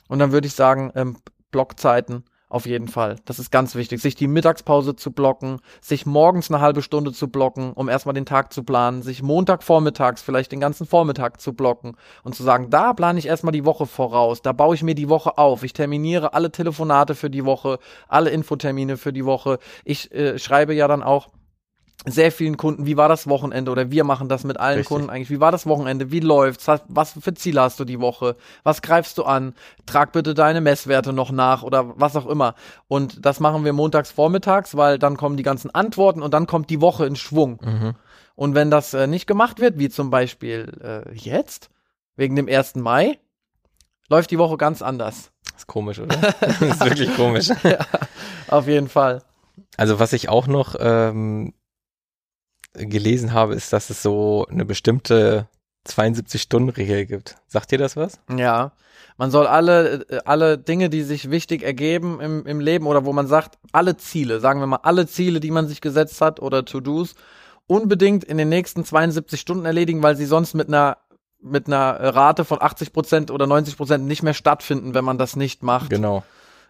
Und 0.07 0.17
dann 0.17 0.31
würde 0.31 0.47
ich 0.47 0.53
sagen, 0.55 0.91
ähm, 0.95 1.17
Blockzeiten 1.51 2.23
auf 2.49 2.65
jeden 2.65 2.87
Fall. 2.87 3.17
Das 3.25 3.39
ist 3.39 3.51
ganz 3.51 3.75
wichtig, 3.75 4.01
sich 4.01 4.15
die 4.15 4.27
Mittagspause 4.27 4.95
zu 4.95 5.11
blocken, 5.11 5.59
sich 5.81 6.05
morgens 6.05 6.49
eine 6.49 6.61
halbe 6.61 6.81
Stunde 6.81 7.11
zu 7.11 7.27
blocken, 7.27 7.73
um 7.73 7.89
erstmal 7.89 8.13
den 8.13 8.25
Tag 8.25 8.53
zu 8.53 8.63
planen, 8.63 9.01
sich 9.01 9.21
Montag 9.21 9.63
vormittags 9.63 10.21
vielleicht 10.21 10.53
den 10.53 10.61
ganzen 10.61 10.87
Vormittag 10.87 11.41
zu 11.41 11.53
blocken 11.53 11.97
und 12.23 12.35
zu 12.35 12.43
sagen, 12.43 12.69
da 12.69 12.93
plane 12.93 13.19
ich 13.19 13.27
erstmal 13.27 13.51
die 13.51 13.65
Woche 13.65 13.85
voraus, 13.85 14.41
da 14.41 14.53
baue 14.53 14.75
ich 14.75 14.83
mir 14.83 14.95
die 14.95 15.09
Woche 15.09 15.37
auf, 15.37 15.63
ich 15.63 15.73
terminiere 15.73 16.33
alle 16.33 16.51
Telefonate 16.51 17.15
für 17.15 17.29
die 17.29 17.43
Woche, 17.43 17.79
alle 18.07 18.29
Infotermine 18.29 18.97
für 18.97 19.11
die 19.11 19.25
Woche. 19.25 19.59
Ich 19.83 20.13
äh, 20.13 20.39
schreibe 20.39 20.73
ja 20.73 20.87
dann 20.87 21.03
auch 21.03 21.29
sehr 22.05 22.31
vielen 22.31 22.57
Kunden, 22.57 22.85
wie 22.85 22.95
war 22.95 23.09
das 23.09 23.27
Wochenende 23.27 23.71
oder 23.71 23.89
wir 23.91 24.03
machen 24.03 24.29
das 24.29 24.43
mit 24.43 24.59
allen 24.59 24.77
Richtig. 24.77 24.87
Kunden 24.95 25.09
eigentlich, 25.09 25.29
wie 25.31 25.39
war 25.39 25.51
das 25.51 25.65
Wochenende, 25.65 26.11
wie 26.11 26.19
läuft's, 26.19 26.67
Was- 26.87 27.13
für 27.19 27.33
Ziele 27.33 27.61
hast 27.61 27.79
du 27.79 27.85
die 27.85 27.99
Woche, 27.99 28.35
was 28.63 28.81
greifst 28.81 29.17
du 29.17 29.23
an, 29.23 29.53
trag 29.85 30.11
bitte 30.11 30.33
deine 30.33 30.61
Messwerte 30.61 31.11
noch 31.11 31.31
nach 31.31 31.63
oder 31.63 31.99
was 31.99 32.15
auch 32.15 32.27
immer. 32.27 32.53
Und 32.87 33.25
das 33.25 33.39
machen 33.39 33.65
wir 33.65 33.73
montags 33.73 34.11
vormittags, 34.11 34.77
weil 34.77 34.99
dann 34.99 35.17
kommen 35.17 35.37
die 35.37 35.43
ganzen 35.43 35.73
Antworten 35.73 36.21
und 36.21 36.33
dann 36.33 36.45
kommt 36.47 36.69
die 36.69 36.81
Woche 36.81 37.05
in 37.05 37.15
Schwung. 37.15 37.59
Mhm. 37.63 37.93
Und 38.35 38.53
wenn 38.53 38.69
das 38.69 38.93
äh, 38.93 39.07
nicht 39.07 39.25
gemacht 39.25 39.59
wird, 39.59 39.79
wie 39.79 39.89
zum 39.89 40.11
Beispiel 40.11 40.71
äh, 40.81 41.11
jetzt, 41.15 41.71
wegen 42.15 42.35
dem 42.35 42.47
1. 42.47 42.75
Mai, 42.75 43.17
läuft 44.07 44.29
die 44.29 44.37
Woche 44.37 44.57
ganz 44.57 44.83
anders. 44.83 45.31
Das 45.51 45.61
ist 45.63 45.67
komisch, 45.67 45.99
oder? 45.99 46.15
das 46.39 46.61
ist 46.61 46.85
wirklich 46.85 47.15
komisch. 47.15 47.49
Auf 48.47 48.67
jeden 48.67 48.87
Fall. 48.87 49.23
Also 49.75 49.99
was 49.99 50.13
ich 50.13 50.29
auch 50.29 50.45
noch 50.45 50.75
ähm, 50.79 51.53
gelesen 52.77 53.33
habe, 53.33 53.55
ist, 53.55 53.73
dass 53.73 53.89
es 53.89 54.01
so 54.01 54.45
eine 54.49 54.65
bestimmte 54.65 55.47
72-Stunden-Regel 55.87 57.05
gibt. 57.05 57.35
Sagt 57.47 57.71
dir 57.71 57.77
das 57.77 57.95
was? 57.95 58.19
Ja. 58.35 58.73
Man 59.17 59.31
soll 59.31 59.47
alle, 59.47 60.05
äh, 60.09 60.19
alle 60.25 60.57
Dinge, 60.57 60.89
die 60.89 61.03
sich 61.03 61.31
wichtig 61.31 61.63
ergeben 61.63 62.19
im, 62.19 62.45
im 62.45 62.59
Leben 62.59 62.85
oder 62.85 63.05
wo 63.05 63.13
man 63.13 63.27
sagt, 63.27 63.57
alle 63.71 63.97
Ziele, 63.97 64.39
sagen 64.39 64.59
wir 64.59 64.67
mal, 64.67 64.79
alle 64.83 65.07
Ziele, 65.07 65.39
die 65.39 65.51
man 65.51 65.67
sich 65.67 65.81
gesetzt 65.81 66.21
hat 66.21 66.39
oder 66.39 66.65
To-Dos, 66.65 67.15
unbedingt 67.67 68.23
in 68.23 68.37
den 68.37 68.49
nächsten 68.49 68.85
72 68.85 69.39
Stunden 69.39 69.65
erledigen, 69.65 70.03
weil 70.03 70.15
sie 70.15 70.25
sonst 70.25 70.53
mit 70.53 70.67
einer 70.67 70.97
mit 71.39 71.67
einer 71.67 72.15
Rate 72.15 72.45
von 72.45 72.61
80 72.61 72.93
Prozent 72.93 73.31
oder 73.31 73.45
90 73.45 73.77
Prozent 73.77 74.05
nicht 74.05 74.23
mehr 74.23 74.33
stattfinden, 74.33 74.95
wenn 74.95 75.05
man 75.05 75.19
das 75.19 75.35
nicht 75.35 75.61
macht. 75.61 75.91
Genau. 75.91 76.23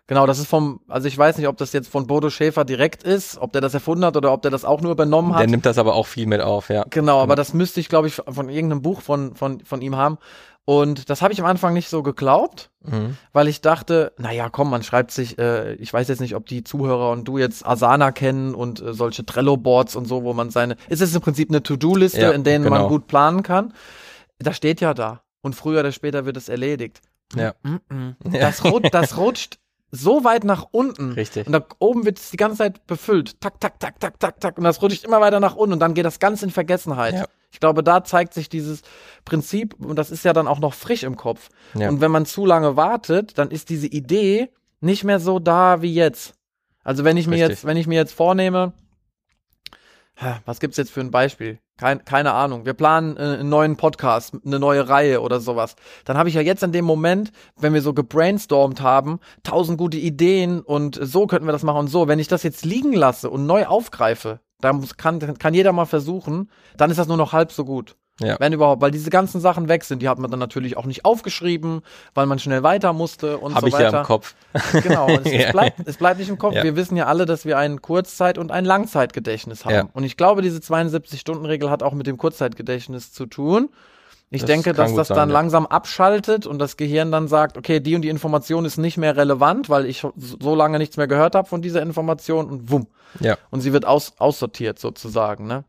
Genau, 0.07 0.25
das 0.25 0.39
ist 0.39 0.47
vom, 0.47 0.79
also 0.87 1.07
ich 1.07 1.17
weiß 1.17 1.37
nicht, 1.37 1.47
ob 1.47 1.57
das 1.57 1.73
jetzt 1.73 1.89
von 1.89 2.07
Bodo 2.07 2.29
Schäfer 2.29 2.63
direkt 2.63 3.03
ist, 3.03 3.37
ob 3.37 3.51
der 3.51 3.59
das 3.61 3.73
erfunden 3.73 4.05
hat 4.05 4.15
oder 4.15 4.31
ob 4.31 4.41
der 4.41 4.51
das 4.51 4.63
auch 4.63 4.79
nur 4.81 4.91
übernommen 4.93 5.33
hat. 5.33 5.41
Der 5.41 5.47
nimmt 5.47 5.65
das 5.65 5.77
aber 5.77 5.95
auch 5.95 6.07
viel 6.07 6.27
mit 6.27 6.39
auf, 6.41 6.69
ja. 6.69 6.85
Genau, 6.89 7.21
aber 7.21 7.35
das 7.35 7.53
müsste 7.53 7.79
ich, 7.81 7.89
glaube 7.89 8.07
ich, 8.07 8.15
von 8.15 8.47
irgendeinem 8.49 8.81
Buch 8.81 9.01
von, 9.01 9.35
von, 9.35 9.59
von 9.61 9.81
ihm 9.81 9.95
haben. 9.97 10.17
Und 10.63 11.09
das 11.09 11.21
habe 11.21 11.31
ich 11.33 11.39
am 11.39 11.45
Anfang 11.45 11.73
nicht 11.73 11.87
so 11.89 12.03
geglaubt, 12.03 12.69
Mhm. 12.83 13.17
weil 13.33 13.49
ich 13.49 13.59
dachte, 13.59 14.13
naja, 14.17 14.47
komm, 14.49 14.69
man 14.69 14.81
schreibt 14.81 15.11
sich, 15.11 15.37
äh, 15.37 15.73
ich 15.75 15.91
weiß 15.91 16.07
jetzt 16.07 16.21
nicht, 16.21 16.35
ob 16.35 16.45
die 16.45 16.63
Zuhörer 16.63 17.11
und 17.11 17.25
du 17.25 17.37
jetzt 17.37 17.65
Asana 17.65 18.11
kennen 18.13 18.55
und 18.55 18.81
äh, 18.81 18.93
solche 18.93 19.25
Trello-Boards 19.25 19.97
und 19.97 20.05
so, 20.05 20.23
wo 20.23 20.33
man 20.33 20.51
seine, 20.51 20.77
es 20.87 21.01
ist 21.01 21.13
im 21.15 21.21
Prinzip 21.21 21.49
eine 21.49 21.63
To-Do-Liste, 21.63 22.21
Ja, 22.21 22.31
in 22.31 22.45
denen 22.45 22.63
man 22.65 22.73
genau. 22.79 22.87
gut 22.89 23.07
planen 23.07 23.43
kann. 23.43 23.73
Das 24.39 24.55
steht 24.55 24.79
ja 24.79 24.93
da. 24.93 25.21
Und 25.41 25.53
früher 25.55 25.81
oder 25.81 25.91
später 25.91 26.25
wird 26.25 26.37
es 26.37 26.47
erledigt. 26.47 27.01
Ja. 27.35 27.55
Mhm. 27.63 28.15
Ja. 28.31 28.39
Das, 28.39 28.63
rut 28.63 28.85
das 28.93 29.17
rutscht 29.17 29.59
so 29.91 30.23
weit 30.23 30.43
nach 30.43 30.67
unten. 30.71 31.13
Richtig. 31.13 31.47
Und 31.47 31.53
da 31.53 31.65
oben 31.79 32.05
wird 32.05 32.19
es 32.19 32.29
die 32.29 32.37
ganze 32.37 32.57
Zeit 32.57 32.85
befüllt. 32.87 33.39
Tak, 33.41 33.59
tak, 33.59 33.79
tak, 33.79 33.99
tak, 33.99 34.19
tak, 34.19 34.39
tak. 34.39 34.57
Und 34.57 34.63
das 34.63 34.81
rutscht 34.81 35.03
immer 35.03 35.21
weiter 35.21 35.39
nach 35.39 35.55
unten 35.55 35.73
und 35.73 35.79
dann 35.79 35.93
geht 35.93 36.05
das 36.05 36.19
ganz 36.19 36.43
in 36.43 36.51
Vergessenheit. 36.51 37.13
Ja. 37.13 37.25
Ich 37.51 37.59
glaube, 37.59 37.83
da 37.83 38.03
zeigt 38.03 38.33
sich 38.33 38.49
dieses 38.49 38.81
Prinzip, 39.23 39.75
und 39.79 39.95
das 39.95 40.11
ist 40.11 40.25
ja 40.25 40.33
dann 40.33 40.47
auch 40.47 40.59
noch 40.59 40.73
frisch 40.73 41.03
im 41.03 41.15
Kopf. 41.15 41.49
Ja. 41.73 41.89
Und 41.89 42.01
wenn 42.01 42.11
man 42.11 42.25
zu 42.25 42.45
lange 42.45 42.75
wartet, 42.75 43.37
dann 43.37 43.49
ist 43.49 43.69
diese 43.69 43.87
Idee 43.87 44.49
nicht 44.81 45.03
mehr 45.03 45.19
so 45.19 45.39
da 45.39 45.81
wie 45.81 45.93
jetzt. 45.93 46.33
Also 46.83 47.03
wenn 47.03 47.17
ich 47.17 47.27
mir 47.27 47.35
Richtig. 47.35 47.49
jetzt, 47.49 47.65
wenn 47.65 47.77
ich 47.77 47.87
mir 47.87 47.95
jetzt 47.95 48.13
vornehme, 48.13 48.73
was 50.45 50.59
gibt's 50.59 50.77
jetzt 50.77 50.91
für 50.91 51.01
ein 51.01 51.11
Beispiel? 51.11 51.59
Kein, 51.77 52.03
keine 52.05 52.33
Ahnung. 52.33 52.65
Wir 52.65 52.73
planen 52.73 53.17
äh, 53.17 53.19
einen 53.19 53.49
neuen 53.49 53.77
Podcast, 53.77 54.35
eine 54.45 54.59
neue 54.59 54.89
Reihe 54.89 55.21
oder 55.21 55.39
sowas. 55.39 55.75
Dann 56.05 56.17
habe 56.17 56.29
ich 56.29 56.35
ja 56.35 56.41
jetzt 56.41 56.63
in 56.63 56.71
dem 56.71 56.85
Moment, 56.85 57.31
wenn 57.55 57.73
wir 57.73 57.83
so 57.83 57.93
gebrainstormt 57.93 58.81
haben, 58.81 59.19
tausend 59.43 59.77
gute 59.77 59.97
Ideen 59.97 60.61
und 60.61 60.99
so 60.99 61.27
könnten 61.27 61.47
wir 61.47 61.51
das 61.51 61.63
machen 61.63 61.81
und 61.81 61.87
so. 61.87 62.07
Wenn 62.07 62.19
ich 62.19 62.27
das 62.27 62.41
jetzt 62.43 62.65
liegen 62.65 62.93
lasse 62.93 63.29
und 63.29 63.45
neu 63.45 63.67
aufgreife, 63.67 64.39
da 64.59 64.73
muss, 64.73 64.97
kann, 64.97 65.37
kann 65.37 65.53
jeder 65.53 65.71
mal 65.71 65.85
versuchen, 65.85 66.49
dann 66.77 66.89
ist 66.89 66.97
das 66.97 67.07
nur 67.07 67.17
noch 67.17 67.33
halb 67.33 67.51
so 67.51 67.63
gut. 67.63 67.95
Ja. 68.19 68.37
Wenn 68.39 68.51
überhaupt, 68.51 68.81
weil 68.81 68.89
diese 68.91 69.09
ganzen 69.11 69.39
Sachen 69.41 69.67
weg 69.67 69.83
sind, 69.83 70.01
die 70.01 70.09
hat 70.09 70.17
man 70.17 70.31
dann 70.31 70.39
natürlich 70.39 70.75
auch 70.75 70.85
nicht 70.85 71.05
aufgeschrieben, 71.05 71.81
weil 72.15 72.25
man 72.25 72.39
schnell 72.39 72.63
weiter 72.63 72.91
musste 72.93 73.37
und 73.37 73.53
Habe 73.53 73.61
so 73.61 73.67
ich 73.67 73.73
weiter. 73.73 73.91
ja 73.91 73.99
im 73.99 74.05
Kopf. 74.05 74.33
Genau, 74.73 75.07
es, 75.23 75.31
Ja. 75.31 75.39
es, 75.39 75.51
bleibt, 75.51 75.79
es 75.87 75.97
bleibt 75.97 76.19
nicht 76.19 76.29
im 76.29 76.37
Kopf. 76.39 76.55
Ja. 76.55 76.63
Wir 76.63 76.75
wissen 76.75 76.97
ja 76.97 77.05
alle, 77.05 77.25
dass 77.27 77.45
wir 77.45 77.57
ein 77.59 77.81
Kurzzeit- 77.81 78.39
und 78.39 78.51
ein 78.51 78.65
Langzeitgedächtnis 78.65 79.65
haben. 79.65 79.73
Ja. 79.73 79.89
Und 79.93 80.03
ich 80.03 80.17
glaube, 80.17 80.41
diese 80.41 80.59
72-Stunden-Regel 80.59 81.69
hat 81.69 81.83
auch 81.83 81.93
mit 81.93 82.07
dem 82.07 82.17
Kurzzeitgedächtnis 82.17 83.11
zu 83.13 83.27
tun. 83.27 83.69
Ich 84.29 84.41
Das 84.41 84.47
denke, 84.47 84.73
dass 84.73 84.93
das 84.93 85.07
sein, 85.09 85.15
dann 85.15 85.29
ja. 85.29 85.33
langsam 85.33 85.65
abschaltet 85.67 86.45
und 86.47 86.59
das 86.59 86.75
Gehirn 86.75 87.11
dann 87.11 87.27
sagt, 87.29 87.57
okay, 87.57 87.79
die 87.79 87.95
und 87.95 88.01
die 88.01 88.09
Information 88.09 88.65
ist 88.65 88.77
nicht 88.77 88.97
mehr 88.97 89.15
relevant, 89.15 89.69
weil 89.69 89.85
ich 89.85 90.01
so 90.15 90.53
lange 90.55 90.79
nichts 90.79 90.97
mehr 90.97 91.07
gehört 91.07 91.33
habe 91.35 91.47
von 91.47 91.61
dieser 91.61 91.81
Information 91.81 92.49
und 92.49 92.69
wumm. 92.71 92.87
Ja. 93.21 93.37
Und 93.51 93.61
sie 93.61 93.71
wird 93.71 93.85
aus, 93.85 94.13
aussortiert 94.17 94.79
sozusagen. 94.79 95.47
Ne? 95.47 95.63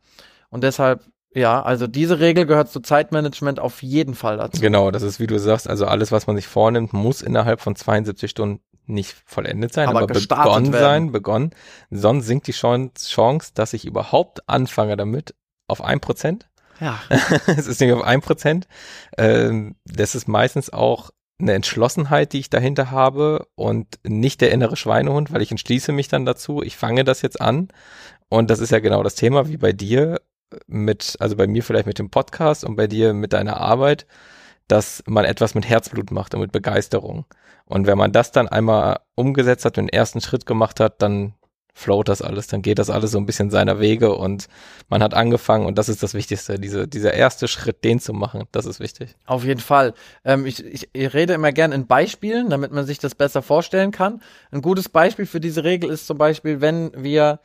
Und 0.51 0.65
deshalb, 0.65 1.03
ja, 1.39 1.63
also 1.63 1.87
diese 1.87 2.21
Regel 2.21 2.47
gehört 2.47 2.71
zu 2.71 2.81
Zeitmanagement 2.81 3.61
auf 3.61 3.83
jeden 3.83 4.15
Fall 4.15 4.37
dazu. 4.37 4.61
Genau, 4.61 4.91
das 4.91 5.03
ist 5.03 5.21
wie 5.21 5.27
du 5.27 5.39
sagst, 5.39 5.69
also 5.69 5.87
alles, 5.87 6.13
was 6.13 6.27
man 6.27 6.37
sich 6.37 6.47
vornimmt, 6.47 6.93
muss 6.93 7.23
innerhalb 7.23 7.61
von 7.61 7.77
72 7.77 8.31
Stunden 8.31 8.61
nicht 8.87 9.17
vollendet 9.27 9.73
sein, 9.73 9.89
Aber 9.89 10.03
aber, 10.03 10.15
begonnen 10.15 10.73
werden. 10.73 10.83
sein, 10.83 11.13
begonnen. 11.13 11.51
Sonst 11.91 12.27
sinkt 12.27 12.47
die 12.47 12.53
Chance, 12.53 13.09
Chance, 13.09 13.53
dass 13.55 13.75
ich 13.75 13.85
überhaupt 13.85 14.49
anfange 14.49 14.97
damit, 14.97 15.35
auf 15.67 15.85
ein 15.85 16.01
Prozent. 16.01 16.49
Ja, 16.81 16.99
es 17.47 17.67
ist 17.67 17.81
nämlich 17.81 17.99
auf 17.99 18.05
ein 18.05 18.21
Prozent. 18.21 18.67
Ähm, 19.17 19.77
das 19.85 20.15
ist 20.15 20.27
meistens 20.29 20.73
auch 20.73 21.11
eine 21.41 21.53
Entschlossenheit, 21.53 22.33
die 22.33 22.41
ich 22.41 22.51
dahinter 22.51 22.91
habe 22.91 23.47
und 23.55 23.99
nicht 24.05 24.41
der 24.41 24.51
innere 24.51 24.77
Schweinehund, 24.77 25.33
weil 25.33 25.43
ich 25.43 25.51
entschließe 25.51 25.93
mich 25.93 26.09
dann 26.09 26.25
dazu, 26.25 26.63
ich 26.63 26.77
fange 26.77 27.05
das 27.05 27.23
jetzt 27.23 27.41
an. 27.41 27.69
Und 28.29 28.51
das 28.51 28.59
ist 28.59 28.71
ja 28.71 28.81
genau 28.81 29.03
das 29.03 29.15
Thema, 29.15 29.49
wie 29.49 29.57
bei 29.57 29.73
dir 29.73 30.21
mit, 30.67 31.17
also 31.21 31.37
bei 31.37 31.47
mir 31.47 31.63
vielleicht 31.63 31.87
mit 31.87 31.99
dem 31.99 32.11
Podcast 32.11 32.65
und 32.65 32.77
bei 32.77 32.87
dir 32.87 33.13
mit 33.15 33.33
deiner 33.33 33.59
Arbeit, 33.59 34.07
dass 34.67 35.03
man 35.07 35.25
etwas 35.25 35.55
mit 35.55 35.69
Herzblut 35.69 36.11
macht 36.11 36.35
und 36.35 36.41
mit 36.41 36.53
Begeisterung. 36.53 37.25
Und 37.65 37.87
wenn 37.87 37.99
man 37.99 38.13
das 38.13 38.33
dann 38.33 38.49
einmal 38.49 39.01
umgesetzt 39.15 39.65
hat 39.65 39.77
den 39.77 39.89
ersten 39.89 40.21
Schritt 40.21 40.47
gemacht 40.47 40.81
hat, 40.81 41.03
dann 41.03 41.35
float 41.79 42.09
das 42.09 42.23
alles, 42.23 42.49
dann 42.49 42.61
geht 42.61 42.81
das 42.81 42.91
alles 42.91 43.13
so 43.13 43.19
ein 43.19 43.27
bisschen 43.27 43.51
seiner 43.51 43.79
Wege 43.79 44.13
und 44.15 44.49
man 44.89 45.01
hat 45.01 45.15
angefangen 45.15 45.65
und 45.65 45.79
das 45.79 45.89
ist 45.89 46.03
das 46.03 46.13
Wichtigste, 46.13 46.59
diese, 46.59 46.89
dieser 46.89 47.15
erste 47.15 47.47
Schritt, 47.47 47.85
den 47.85 48.01
zu 48.01 48.13
machen, 48.13 48.45
das 48.51 48.67
ist 48.67 48.81
wichtig. 48.81 49.15
Auf 49.27 49.45
jeden 49.45 49.61
Fall. 49.61 49.95
Ähm, 50.25 50.45
ich, 50.45 50.65
ich, 50.65 50.89
ich 50.93 51.15
rede 51.15 51.35
immer 51.35 51.53
gern 51.53 51.71
in 51.71 51.87
Beispielen, 51.87 52.51
damit 52.51 52.73
man 52.73 52.85
sich 52.85 52.99
das 52.99 53.15
besser 53.15 53.43
vorstellen 53.43 53.93
kann. 53.93 54.21
Ein 54.51 54.61
gutes 54.61 54.89
Beispiel 54.89 55.25
für 55.25 55.39
diese 55.39 55.63
Regel 55.63 55.89
ist 55.89 56.09
zum 56.09 56.19
Beispiel, 56.19 56.61
wenn 56.61 56.91
wir 56.97 57.39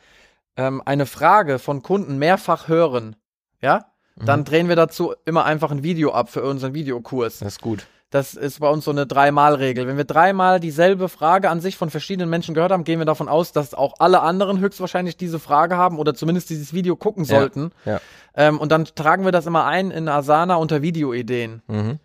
ähm, 0.58 0.82
eine 0.86 1.06
Frage 1.06 1.60
von 1.60 1.82
Kunden 1.84 2.18
mehrfach 2.18 2.68
hören, 2.68 3.16
ja, 3.62 3.86
dann 4.16 4.42
Mhm. 4.42 4.46
drehen 4.46 4.70
wir 4.70 4.76
dazu 4.76 5.14
immer 5.26 5.46
einfach 5.46 5.72
ein 5.72 5.84
Video 5.84 6.12
ab 6.12 6.30
für 6.30 6.44
unseren 6.44 6.74
Videokurs. 6.74 7.40
Das 7.40 7.54
ist 7.54 7.62
gut. 7.62 7.88
Das 8.12 8.36
ist 8.36 8.60
bei 8.60 8.70
uns 8.70 8.86
so 8.86 8.92
eine 8.92 9.08
Dreimal-Regel. 9.08 9.88
Wenn 9.88 9.98
wir 9.98 10.04
dreimal 10.04 10.60
dieselbe 10.60 11.10
Frage 11.10 11.50
an 11.50 11.62
sich 11.62 11.78
von 11.78 11.90
verschiedenen 11.90 12.30
Menschen 12.30 12.54
gehört 12.54 12.72
haben, 12.72 12.84
gehen 12.84 13.00
wir 13.00 13.08
davon 13.08 13.28
aus, 13.28 13.54
dass 13.54 13.74
auch 13.74 13.96
alle 13.98 14.22
anderen 14.22 14.60
höchstwahrscheinlich 14.60 15.18
diese 15.18 15.40
Frage 15.40 15.78
haben 15.78 15.98
oder 15.98 16.14
zumindest 16.14 16.52
dieses 16.52 16.74
Video 16.74 16.96
gucken 16.96 17.24
Ja, 17.24 17.40
sollten. 17.40 17.72
ja. 17.86 18.00
Ähm, 18.36 18.60
und 18.60 18.72
dann 18.72 18.86
tragen 18.86 19.26
wir 19.26 19.32
das 19.32 19.48
immer 19.48 19.66
ein 19.66 19.90
in 19.90 20.08
Asana 20.08 20.58
unter 20.58 20.84
Videoideen. 20.84 21.64
Mhm. 21.66 22.00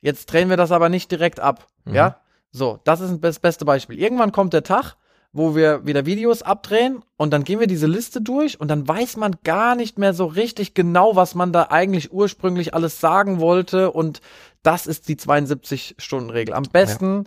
Jetzt 0.00 0.26
drehen 0.32 0.48
wir 0.48 0.56
das 0.56 0.70
aber 0.70 0.88
nicht 0.90 1.10
direkt 1.10 1.40
ab. 1.40 1.66
Mhm. 1.84 1.94
Ja? 1.96 2.20
So, 2.52 2.78
das 2.84 3.00
ist 3.00 3.18
das 3.20 3.40
beste 3.40 3.64
Beispiel. 3.64 3.98
Irgendwann 3.98 4.30
kommt 4.30 4.52
der 4.52 4.62
Tag, 4.62 4.94
wo 5.38 5.54
wir 5.56 5.86
wieder 5.86 6.04
Videos 6.04 6.42
abdrehen 6.42 7.02
und 7.16 7.32
dann 7.32 7.44
gehen 7.44 7.60
wir 7.60 7.66
diese 7.66 7.86
Liste 7.86 8.20
durch 8.20 8.60
und 8.60 8.68
dann 8.68 8.86
weiß 8.86 9.16
man 9.16 9.36
gar 9.44 9.74
nicht 9.74 9.98
mehr 9.98 10.12
so 10.12 10.26
richtig 10.26 10.74
genau, 10.74 11.16
was 11.16 11.34
man 11.34 11.52
da 11.52 11.68
eigentlich 11.70 12.12
ursprünglich 12.12 12.74
alles 12.74 13.00
sagen 13.00 13.40
wollte 13.40 13.90
und 13.90 14.20
das 14.62 14.86
ist 14.86 15.08
die 15.08 15.16
72-Stunden-Regel. 15.16 16.54
Am 16.54 16.64
besten 16.64 17.24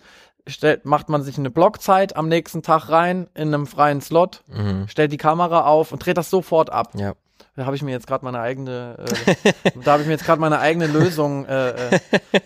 stellt, 0.47 0.86
macht 0.86 1.10
man 1.10 1.24
sich 1.24 1.38
eine 1.38 1.50
Blockzeit 1.50 2.15
am 2.15 2.28
nächsten 2.28 2.62
Tag 2.62 2.89
rein 2.89 3.28
in 3.34 3.54
einem 3.54 3.67
freien 3.67 4.02
Slot, 4.02 4.43
Mhm. 4.47 4.88
stellt 4.88 5.12
die 5.12 5.17
Kamera 5.17 5.65
auf 5.65 5.91
und 5.91 6.06
dreht 6.06 6.17
das 6.17 6.30
sofort 6.30 6.69
ab. 6.71 6.91
Ja. 6.95 7.13
Da 7.56 7.65
habe 7.65 7.76
ich 7.76 7.82
mir 7.84 7.91
jetzt 7.91 8.08
gerade 8.08 8.24
meine 8.24 8.39
eigene, 8.39 8.97
äh, 9.43 9.54
da 9.84 9.93
habe 9.93 10.02
ich 10.04 10.08
mir 10.08 10.13
jetzt 10.13 10.26
gerade 10.26 10.39
meine 10.39 10.60
eigene 10.60 10.88
Lösung 10.88 11.45
äh, 11.45 11.69
äh, 11.71 12.00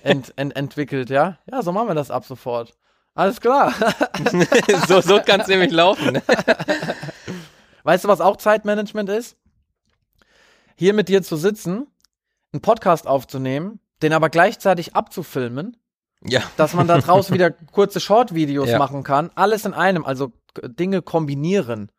ent, 0.03 0.33
ent, 0.35 0.55
entwickelt, 0.55 1.09
ja? 1.09 1.37
Ja, 1.51 1.61
so 1.61 1.71
machen 1.71 1.87
wir 1.87 1.95
das 1.95 2.11
ab 2.11 2.25
sofort. 2.25 2.73
Alles 3.15 3.39
klar. 3.41 3.73
so 4.87 5.01
so 5.01 5.19
kann 5.21 5.39
es 5.41 5.47
nämlich 5.47 5.71
laufen. 5.71 6.21
Weißt 7.83 8.03
du, 8.03 8.07
was 8.09 8.19
auch 8.21 8.37
Zeitmanagement 8.37 9.09
ist? 9.09 9.37
Hier 10.75 10.93
mit 10.93 11.07
dir 11.07 11.23
zu 11.23 11.37
sitzen, 11.37 11.87
einen 12.51 12.61
Podcast 12.61 13.07
aufzunehmen, 13.07 13.79
den 14.01 14.11
aber 14.11 14.29
gleichzeitig 14.29 14.95
abzufilmen, 14.95 15.77
Ja. 16.21 16.41
dass 16.57 16.73
man 16.73 16.87
da 16.87 16.97
draußen 16.97 17.33
wieder 17.33 17.51
kurze 17.71 17.99
Short-Videos 18.01 18.69
Ja. 18.69 18.77
machen 18.79 19.03
kann. 19.03 19.31
Alles 19.35 19.63
in 19.65 19.73
einem, 19.73 20.03
also 20.05 20.33
Dinge 20.63 21.01
kombinieren. 21.01 21.89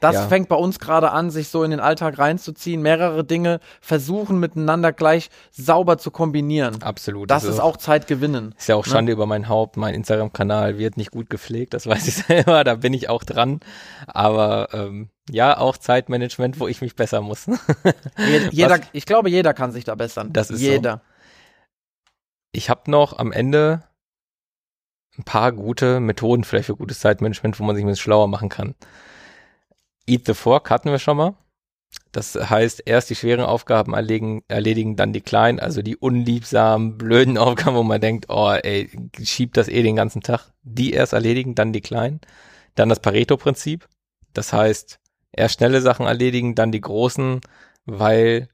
Das 0.00 0.14
Ja. 0.14 0.28
fängt 0.28 0.48
bei 0.48 0.56
uns 0.56 0.78
gerade 0.78 1.10
an, 1.10 1.30
sich 1.30 1.48
so 1.48 1.64
in 1.64 1.70
den 1.70 1.80
Alltag 1.80 2.18
reinzuziehen, 2.18 2.80
mehrere 2.82 3.24
Dinge 3.24 3.60
versuchen 3.80 4.38
miteinander 4.38 4.92
gleich 4.92 5.28
sauber 5.50 5.98
zu 5.98 6.10
kombinieren. 6.10 6.82
Absolut. 6.82 7.30
Das 7.30 7.42
Also, 7.44 7.54
ist 7.54 7.60
auch 7.60 7.76
Zeit 7.76 8.06
gewinnen. 8.06 8.54
Ist 8.58 8.68
ja 8.68 8.76
auch 8.76 8.84
Schande 8.84 9.12
über 9.12 9.26
mein 9.26 9.48
Haupt. 9.48 9.76
Mein 9.76 9.94
Instagram-Kanal 9.94 10.78
wird 10.78 10.96
nicht 10.96 11.10
gut 11.10 11.28
gepflegt, 11.30 11.74
das 11.74 11.86
weiß 11.88 12.06
ich 12.06 12.14
selber, 12.16 12.62
da 12.64 12.76
bin 12.76 12.94
ich 12.94 13.08
auch 13.08 13.24
dran. 13.24 13.60
Aber 14.06 14.68
ähm, 14.72 15.08
ja, 15.30 15.58
auch 15.58 15.76
Zeitmanagement, 15.76 16.60
wo 16.60 16.68
ich 16.68 16.80
mich 16.80 16.94
besser 16.96 17.20
muss. 17.20 17.46
Je- 18.18 18.48
Jeder, 18.50 18.78
ich 18.92 19.04
glaube, 19.04 19.30
jeder 19.30 19.52
kann 19.54 19.72
sich 19.72 19.84
da 19.84 19.94
bessern. 19.94 20.32
Das 20.32 20.50
ist 20.50 20.60
so. 20.60 20.66
jeder. 20.66 21.02
Ich 22.52 22.70
habe 22.70 22.90
noch 22.90 23.18
am 23.18 23.32
Ende 23.32 23.82
ein 25.18 25.24
paar 25.24 25.52
gute 25.52 26.00
Methoden 26.00 26.44
vielleicht 26.44 26.66
für 26.66 26.76
gutes 26.76 27.00
Zeitmanagement, 27.00 27.58
wo 27.58 27.64
man 27.64 27.74
sich 27.74 27.84
ein 27.84 27.88
bisschen 27.88 28.02
schlauer 28.02 28.28
machen 28.28 28.48
kann. 28.48 28.74
Eat 30.08 30.26
the 30.26 30.34
Fork 30.34 30.70
hatten 30.70 30.90
wir 30.90 30.98
schon 30.98 31.16
mal. 31.16 31.34
Das 32.12 32.34
heißt, 32.34 32.82
erst 32.86 33.10
die 33.10 33.14
schweren 33.14 33.44
Aufgaben 33.44 33.94
erledigen, 33.94 34.42
erledigen, 34.48 34.96
dann 34.96 35.12
die 35.12 35.20
kleinen, 35.20 35.60
also 35.60 35.82
die 35.82 35.96
unliebsamen, 35.96 36.98
blöden 36.98 37.38
Aufgaben, 37.38 37.76
wo 37.76 37.82
man 37.82 38.00
denkt, 38.00 38.26
oh, 38.28 38.50
ey, 38.50 38.90
schiebt 39.22 39.56
das 39.56 39.68
eh 39.68 39.82
den 39.82 39.96
ganzen 39.96 40.22
Tag. 40.22 40.52
Die 40.62 40.92
erst 40.92 41.12
erledigen, 41.12 41.54
dann 41.54 41.72
die 41.72 41.80
kleinen. 41.80 42.20
Dann 42.74 42.88
das 42.88 43.00
Pareto-Prinzip. 43.00 43.88
Das 44.32 44.52
heißt, 44.52 44.98
erst 45.32 45.54
schnelle 45.54 45.80
Sachen 45.80 46.06
erledigen, 46.06 46.54
dann 46.54 46.72
die 46.72 46.80
großen, 46.80 47.40
weil 47.86 48.48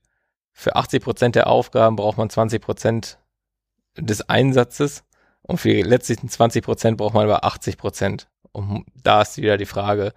für 0.52 0.76
80 0.76 1.02
Prozent 1.02 1.34
der 1.34 1.48
Aufgaben 1.48 1.96
braucht 1.96 2.18
man 2.18 2.30
20 2.30 2.62
Prozent 2.62 3.18
des 3.96 4.28
Einsatzes 4.28 5.04
und 5.42 5.58
für 5.58 5.70
die 5.70 5.82
letzten 5.82 6.28
20 6.28 6.64
Prozent 6.64 6.96
braucht 6.96 7.14
man 7.14 7.24
aber 7.24 7.44
80 7.44 7.76
Prozent. 7.76 8.28
Und 8.54 8.84
da 9.02 9.22
ist 9.22 9.36
wieder 9.36 9.56
die 9.56 9.66
Frage, 9.66 10.12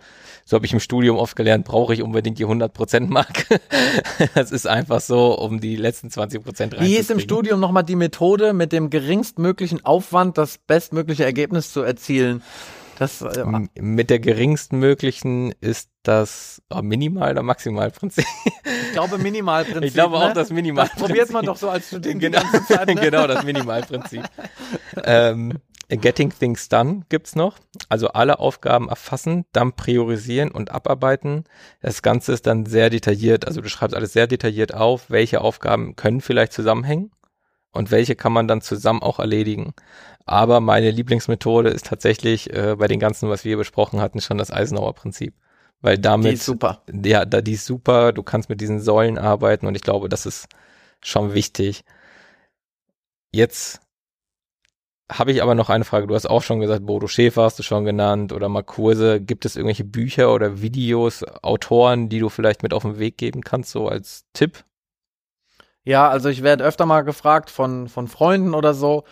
so 0.45 0.55
habe 0.55 0.65
ich 0.67 0.71
im 0.71 0.79
Studium 0.79 1.17
oft 1.17 1.35
gelernt, 1.35 1.65
brauche 1.65 1.95
ich 1.95 2.03
unbedingt 2.03 2.37
die 2.37 2.43
100 2.43 2.71
Prozent 2.71 3.09
Mark? 3.09 3.47
das 4.35 4.51
ist 4.51 4.67
einfach 4.67 5.01
so, 5.01 5.35
um 5.37 5.59
die 5.59 5.75
letzten 5.75 6.11
20 6.11 6.43
Prozent 6.43 6.79
Wie 6.79 6.97
ist 6.97 7.09
im 7.09 7.19
Studium 7.19 7.59
nochmal 7.59 7.83
die 7.83 7.95
Methode, 7.95 8.53
mit 8.53 8.71
dem 8.71 8.91
geringstmöglichen 8.91 9.83
Aufwand 9.83 10.37
das 10.37 10.59
bestmögliche 10.59 11.25
Ergebnis 11.25 11.73
zu 11.73 11.81
erzielen? 11.81 12.43
Das, 12.99 13.21
äh, 13.21 13.45
Mit 13.75 14.09
der 14.09 14.19
geringsten 14.19 14.79
möglichen 14.79 15.53
ist 15.61 15.89
das 16.01 16.61
oh, 16.71 16.81
Minimal- 16.81 17.31
oder 17.31 17.43
Maximalprinzip? 17.43 18.25
Ich 18.63 18.91
glaube 18.93 19.19
Minimalprinzip. 19.19 19.83
Ich 19.83 19.93
glaube 19.93 20.17
auch 20.17 20.29
ne? 20.29 20.33
das 20.33 20.49
Minimalprinzip. 20.49 20.99
Das 20.99 21.07
probiert 21.07 21.31
man 21.31 21.45
doch 21.45 21.57
so 21.57 21.69
als 21.69 21.87
Student 21.87 22.19
genau, 22.19 22.41
Zeit, 22.67 22.87
ne? 22.87 22.95
genau, 23.01 23.27
das 23.27 23.43
Minimalprinzip. 23.43 24.23
ähm, 25.03 25.59
Getting 25.89 26.33
Things 26.37 26.67
Done 26.67 27.03
gibt's 27.07 27.35
noch. 27.35 27.57
Also 27.87 28.09
alle 28.09 28.39
Aufgaben 28.39 28.89
erfassen, 28.89 29.45
dann 29.53 29.73
priorisieren 29.73 30.51
und 30.51 30.69
abarbeiten. 30.71 31.45
Das 31.81 32.01
Ganze 32.01 32.33
ist 32.33 32.45
dann 32.45 32.65
sehr 32.65 32.89
detailliert. 32.89 33.47
Also 33.47 33.61
du 33.61 33.69
schreibst 33.69 33.95
alles 33.95 34.11
sehr 34.11 34.27
detailliert 34.27 34.73
auf, 34.73 35.09
welche 35.09 35.39
Aufgaben 35.39 35.95
können 35.95 36.19
vielleicht 36.19 36.51
zusammenhängen 36.51 37.11
und 37.71 37.89
welche 37.91 38.15
kann 38.15 38.33
man 38.33 38.49
dann 38.49 38.61
zusammen 38.61 39.01
auch 39.01 39.19
erledigen. 39.19 39.73
Aber 40.25 40.59
meine 40.59 40.91
Lieblingsmethode 40.91 41.69
ist 41.69 41.85
tatsächlich 41.85 42.53
äh, 42.53 42.75
bei 42.77 42.87
den 42.87 42.99
ganzen, 42.99 43.29
was 43.29 43.45
wir 43.45 43.55
besprochen 43.55 44.01
hatten, 44.01 44.19
schon 44.19 44.37
das 44.37 44.51
Eisenhower 44.51 44.93
Prinzip. 44.93 45.35
Weil 45.79 45.97
damit. 45.97 46.31
Die 46.31 46.35
ist 46.35 46.45
super. 46.45 46.81
Ja, 46.91 47.23
da, 47.23 47.41
die 47.41 47.53
ist 47.53 47.65
super. 47.65 48.11
Du 48.11 48.23
kannst 48.23 48.49
mit 48.49 48.59
diesen 48.59 48.81
Säulen 48.81 49.17
arbeiten 49.17 49.67
und 49.67 49.75
ich 49.75 49.83
glaube, 49.83 50.09
das 50.09 50.25
ist 50.25 50.47
schon 51.01 51.33
wichtig. 51.33 51.83
Jetzt 53.31 53.79
habe 55.11 55.31
ich 55.31 55.41
aber 55.41 55.55
noch 55.55 55.69
eine 55.69 55.85
Frage. 55.85 56.07
Du 56.07 56.15
hast 56.15 56.29
auch 56.29 56.41
schon 56.41 56.59
gesagt, 56.59 56.85
Bodo 56.85 57.07
Schäfer 57.07 57.43
hast 57.43 57.57
du 57.59 57.63
schon 57.63 57.85
genannt 57.85 58.33
oder 58.33 58.49
mal 58.49 58.63
Kurse. 58.63 59.21
Gibt 59.21 59.45
es 59.45 59.55
irgendwelche 59.55 59.85
Bücher 59.85 60.33
oder 60.33 60.61
Videos, 60.61 61.23
Autoren, 61.43 62.09
die 62.09 62.19
du 62.19 62.29
vielleicht 62.29 62.63
mit 62.63 62.73
auf 62.73 62.83
den 62.83 62.99
Weg 62.99 63.17
geben 63.17 63.41
kannst, 63.41 63.71
so 63.71 63.87
als 63.87 64.25
Tipp? 64.33 64.63
Ja, 65.83 66.09
also 66.09 66.27
ich 66.27 66.43
werde 66.43 66.65
öfter 66.65 66.85
mal 66.85 67.01
gefragt 67.01 67.49
von, 67.49 67.87
von 67.87 68.09
Freunden 68.09 68.53
oder 68.53 68.73
so, 68.73 69.05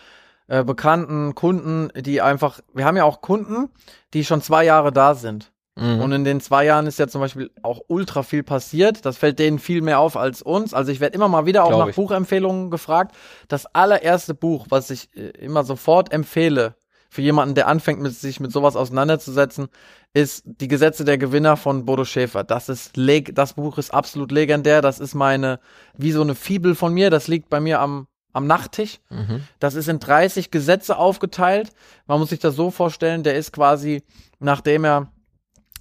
äh, 0.47 0.63
Bekannten, 0.63 1.33
Kunden, 1.33 1.89
die 1.95 2.21
einfach, 2.21 2.59
wir 2.73 2.83
haben 2.83 2.97
ja 2.97 3.05
auch 3.05 3.21
Kunden, 3.21 3.69
die 4.13 4.25
schon 4.25 4.41
zwei 4.41 4.65
Jahre 4.65 4.91
da 4.91 5.15
sind. 5.15 5.53
Mhm. 5.75 6.01
Und 6.01 6.11
in 6.13 6.23
den 6.23 6.39
zwei 6.39 6.65
Jahren 6.65 6.87
ist 6.87 6.99
ja 6.99 7.07
zum 7.07 7.21
Beispiel 7.21 7.51
auch 7.61 7.81
ultra 7.87 8.23
viel 8.23 8.43
passiert. 8.43 9.05
Das 9.05 9.17
fällt 9.17 9.39
denen 9.39 9.59
viel 9.59 9.81
mehr 9.81 9.99
auf 9.99 10.15
als 10.15 10.41
uns. 10.41 10.73
Also 10.73 10.91
ich 10.91 11.01
werde 11.01 11.15
immer 11.15 11.27
mal 11.27 11.45
wieder 11.45 11.65
auch 11.65 11.69
Glaub 11.69 11.81
nach 11.81 11.89
ich. 11.89 11.95
Buchempfehlungen 11.95 12.71
gefragt. 12.71 13.15
Das 13.49 13.65
allererste 13.67 14.33
Buch, 14.33 14.67
was 14.69 14.89
ich 14.89 15.09
äh, 15.15 15.29
immer 15.39 15.63
sofort 15.63 16.13
empfehle, 16.13 16.75
für 17.09 17.21
jemanden, 17.21 17.55
der 17.55 17.67
anfängt, 17.67 18.01
mit 18.01 18.13
sich 18.13 18.39
mit 18.41 18.51
sowas 18.51 18.75
auseinanderzusetzen, 18.75 19.67
ist 20.13 20.43
Die 20.45 20.67
Gesetze 20.67 21.03
der 21.03 21.17
Gewinner 21.17 21.57
von 21.57 21.85
Bodo 21.85 22.05
Schäfer. 22.05 22.43
Das 22.43 22.69
ist 22.69 22.95
leg 22.95 23.35
das 23.35 23.53
Buch 23.53 23.77
ist 23.77 23.93
absolut 23.93 24.31
legendär. 24.31 24.81
Das 24.81 24.99
ist 24.99 25.13
meine, 25.13 25.59
wie 25.97 26.11
so 26.11 26.21
eine 26.21 26.35
Fibel 26.35 26.75
von 26.75 26.93
mir. 26.93 27.09
Das 27.09 27.27
liegt 27.27 27.49
bei 27.49 27.59
mir 27.59 27.81
am, 27.81 28.07
am 28.31 28.47
Nachttisch. 28.47 28.99
Mhm. 29.09 29.43
Das 29.59 29.75
ist 29.75 29.89
in 29.89 29.99
30 29.99 30.51
Gesetze 30.51 30.97
aufgeteilt. 30.97 31.71
Man 32.07 32.19
muss 32.19 32.29
sich 32.29 32.39
das 32.39 32.55
so 32.55 32.71
vorstellen, 32.71 33.23
der 33.23 33.35
ist 33.35 33.51
quasi, 33.51 34.03
nachdem 34.39 34.85
er 34.85 35.11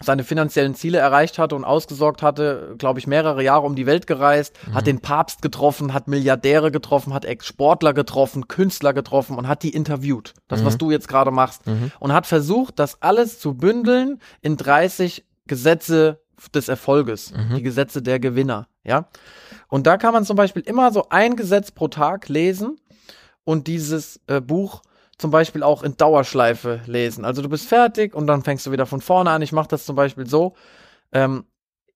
seine 0.03 0.25
finanziellen 0.25 0.75
Ziele 0.75 0.99
erreicht 0.99 1.39
hatte 1.39 1.55
und 1.55 1.65
ausgesorgt 1.65 2.23
hatte, 2.23 2.75
glaube 2.79 2.99
ich, 2.99 3.07
mehrere 3.07 3.43
Jahre 3.43 3.65
um 3.65 3.77
die 3.77 3.87
Welt 3.87 4.07
gereist, 4.07 4.55
mhm. 4.67 4.75
hat 4.75 4.87
den 4.87 5.01
Papst 5.01 5.41
getroffen, 5.41 5.95
hat 5.95 6.09
Milliardäre 6.09 6.71
getroffen, 6.71 7.15
hat 7.15 7.25
Ex-Sportler 7.25 7.95
getroffen, 7.95 8.49
Künstler 8.49 8.93
getroffen 8.93 9.39
und 9.39 9.47
hat 9.47 9.63
die 9.63 9.71
interviewt. 9.71 10.35
Das, 10.49 10.61
mhm. 10.61 10.67
was 10.67 10.79
du 10.79 10.91
jetzt 10.91 11.09
gerade 11.09 11.31
machst. 11.31 11.67
Mhm. 11.67 11.93
Und 12.01 12.13
hat 12.13 12.27
versucht, 12.27 12.79
das 12.79 13.03
alles 13.03 13.39
zu 13.39 13.55
bündeln 13.55 14.21
in 14.43 14.57
30 14.57 15.25
Gesetze 15.47 16.21
des 16.53 16.69
Erfolges, 16.69 17.33
mhm. 17.33 17.57
die 17.57 17.63
Gesetze 17.63 18.03
der 18.03 18.19
Gewinner, 18.19 18.69
ja. 18.83 19.09
Und 19.69 19.87
da 19.87 19.97
kann 19.97 20.13
man 20.13 20.25
zum 20.25 20.37
Beispiel 20.37 20.63
immer 20.63 20.93
so 20.93 21.09
ein 21.09 21.37
Gesetz 21.37 21.71
pro 21.71 21.89
Tag 21.89 22.29
lesen 22.29 22.77
und 23.45 23.67
dieses 23.67 24.21
äh, 24.27 24.41
Buch 24.41 24.83
zum 25.19 25.31
Beispiel 25.31 25.63
auch 25.63 25.83
in 25.83 25.97
Dauerschleife 25.97 26.81
lesen. 26.87 27.25
Also 27.25 27.43
du 27.43 27.49
bist 27.49 27.67
fertig 27.67 28.15
und 28.15 28.27
dann 28.27 28.43
fängst 28.43 28.67
du 28.67 28.73
wieder 28.73 28.87
von 28.87 29.01
vorne 29.01 29.31
an. 29.31 29.43
Ich 29.43 29.53
mache 29.53 29.69
das 29.69 29.85
zum 29.85 29.97
Beispiel 29.97 30.27
so. 30.27 30.55
Ähm, 31.13 31.45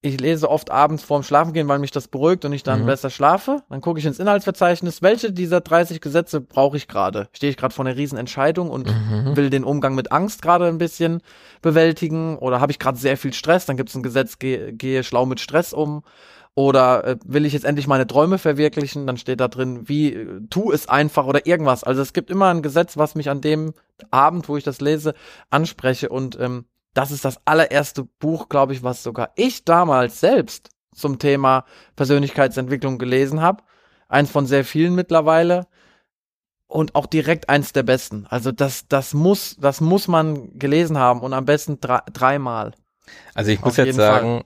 ich 0.01 0.21
lese 0.21 0.49
oft 0.49 0.71
abends 0.71 1.03
vorm 1.03 1.25
Schlafengehen, 1.25 1.67
weil 1.67 1.81
mich 1.81 1.91
das 1.91 2.07
beruhigt 2.07 2.45
und 2.45 2.53
ich 2.53 2.63
dann 2.63 2.83
mhm. 2.83 2.87
besser 2.87 3.11
schlafe. 3.11 3.65
Dann 3.69 3.81
gucke 3.81 3.99
ich 3.99 4.07
ins 4.07 4.21
Inhaltsverzeichnis, 4.21 5.03
welche 5.03 5.33
dieser 5.33 5.61
30 5.61 6.01
Gesetze 6.01 6.41
brauche 6.41 6.77
ich 6.77 6.87
gerade? 6.87 7.29
Stehe 7.33 7.51
ich 7.51 7.57
gerade 7.57 7.75
vor 7.75 7.85
einer 7.85 7.97
riesen 7.97 8.17
Entscheidung 8.17 8.71
und 8.71 8.87
mhm. 8.87 9.37
will 9.37 9.51
den 9.51 9.65
Umgang 9.65 9.97
mit 9.97 10.13
Angst 10.13 10.41
gerade 10.41 10.67
ein 10.67 10.79
bisschen 10.79 11.21
bewältigen 11.63 12.39
oder 12.39 12.61
habe 12.61 12.71
ich 12.71 12.79
gerade 12.79 12.97
sehr 12.97 13.17
viel 13.17 13.33
Stress? 13.33 13.67
Dann 13.67 13.77
gibt 13.77 13.89
es 13.89 13.97
ein 13.97 14.05
Gesetz, 14.05 14.39
gehe, 14.39 14.73
gehe 14.73 15.03
schlau 15.03 15.27
mit 15.27 15.41
Stress 15.41 15.73
um 15.73 16.05
oder 16.59 17.05
äh, 17.05 17.17
will 17.25 17.47
ich 17.47 17.53
jetzt 17.53 17.65
endlich 17.65 17.87
meine 17.87 18.09
Träume 18.09 18.37
verwirklichen, 18.37 19.07
dann 19.07 19.17
steht 19.17 19.39
da 19.39 19.47
drin, 19.47 19.89
wie 19.89 20.13
äh, 20.13 20.41
tu 20.51 20.73
es 20.73 20.89
einfach 20.89 21.25
oder 21.25 21.47
irgendwas. 21.47 21.85
Also 21.85 22.03
es 22.03 22.13
gibt 22.13 22.31
immer 22.31 22.49
ein 22.53 22.63
Gesetz, 22.63 22.97
was 22.97 23.15
mich 23.15 23.31
an 23.31 23.41
dem 23.41 23.75
Abend, 24.11 24.49
wo 24.49 24.57
ich 24.57 24.65
das 24.65 24.81
lese, 24.81 25.15
anspreche 25.51 26.09
und 26.09 26.37
ähm, 26.41 26.65
das 26.95 27.13
ist 27.13 27.25
das 27.25 27.39
allererste 27.45 28.09
Buch, 28.19 28.49
glaube 28.49 28.73
ich, 28.73 28.83
was 28.83 29.05
sogar 29.05 29.31
ich 29.37 29.65
damals 29.65 30.19
selbst 30.19 30.71
zum 30.93 31.21
Thema 31.21 31.65
Persönlichkeitsentwicklung 31.95 32.99
gelesen 32.99 33.41
habe. 33.41 33.63
Eins 34.09 34.29
von 34.29 34.45
sehr 34.45 34.65
vielen 34.65 34.97
mittlerweile 34.97 35.69
und 36.67 36.97
auch 36.97 37.07
direkt 37.07 37.49
eins 37.49 37.73
der 37.73 37.85
besten. 37.85 38.27
Also 38.31 38.51
das, 38.51 38.89
das 38.89 39.15
muss, 39.15 39.57
das 39.61 39.81
muss 39.81 40.09
man 40.09 40.59
gelesen 40.59 40.99
haben 40.99 41.21
und 41.21 41.35
am 41.35 41.45
besten 41.45 41.79
drei, 41.79 42.01
dreimal. 42.13 42.73
Also 43.35 43.53
ich 43.53 43.61
muss 43.61 43.77
jetzt 43.77 43.95
sagen, 43.95 44.39
Fall. 44.39 44.45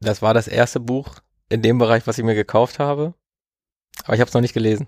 das 0.00 0.20
war 0.20 0.34
das 0.34 0.46
erste 0.46 0.78
Buch, 0.78 1.22
in 1.48 1.62
dem 1.62 1.78
Bereich, 1.78 2.06
was 2.06 2.18
ich 2.18 2.24
mir 2.24 2.34
gekauft 2.34 2.78
habe. 2.78 3.14
Aber 4.04 4.14
ich 4.14 4.20
habe 4.20 4.28
es 4.28 4.34
noch 4.34 4.40
nicht 4.40 4.54
gelesen. 4.54 4.86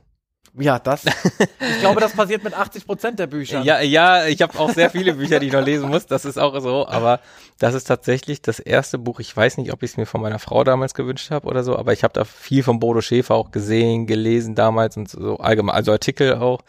Ja, 0.59 0.79
das. 0.79 1.05
Ich 1.61 1.83
glaube, 1.83 2.01
das 2.01 2.13
passiert 2.13 2.45
mit 2.45 2.53
80 2.53 2.85
Prozent 2.85 3.19
der 3.19 3.27
Bücher. 3.27 3.63
Ja, 3.63 3.81
ja, 3.81 4.27
ich 4.27 4.43
habe 4.43 4.59
auch 4.59 4.71
sehr 4.71 4.91
viele 4.91 5.15
Bücher, 5.15 5.39
die 5.41 5.47
ich 5.47 5.53
noch 5.53 5.65
lesen 5.65 5.89
muss. 5.89 6.05
Das 6.05 6.27
ist 6.27 6.39
auch 6.39 6.61
so. 6.61 6.87
Aber 6.87 7.21
das 7.59 7.73
ist 7.73 7.85
tatsächlich 7.85 8.43
das 8.43 8.59
erste 8.59 8.99
Buch. 8.99 9.19
Ich 9.21 9.35
weiß 9.35 9.57
nicht, 9.57 9.73
ob 9.73 9.83
ich 9.83 9.93
es 9.93 9.97
mir 9.97 10.05
von 10.05 10.21
meiner 10.21 10.39
Frau 10.39 10.63
damals 10.63 10.93
gewünscht 10.93 11.31
habe 11.31 11.47
oder 11.49 11.65
so. 11.65 11.79
Aber 11.79 11.95
ich 11.95 12.05
habe 12.05 12.13
da 12.13 12.25
viel 12.25 12.63
von 12.63 12.79
Bodo 12.79 13.01
Schäfer 13.01 13.35
auch 13.35 13.51
gesehen, 13.51 14.07
gelesen 14.07 14.55
damals 14.55 14.99
und 14.99 15.09
so 15.09 15.39
allgemein, 15.39 15.75
also 15.75 15.93
Artikel 15.93 16.35
auch. 16.35 16.61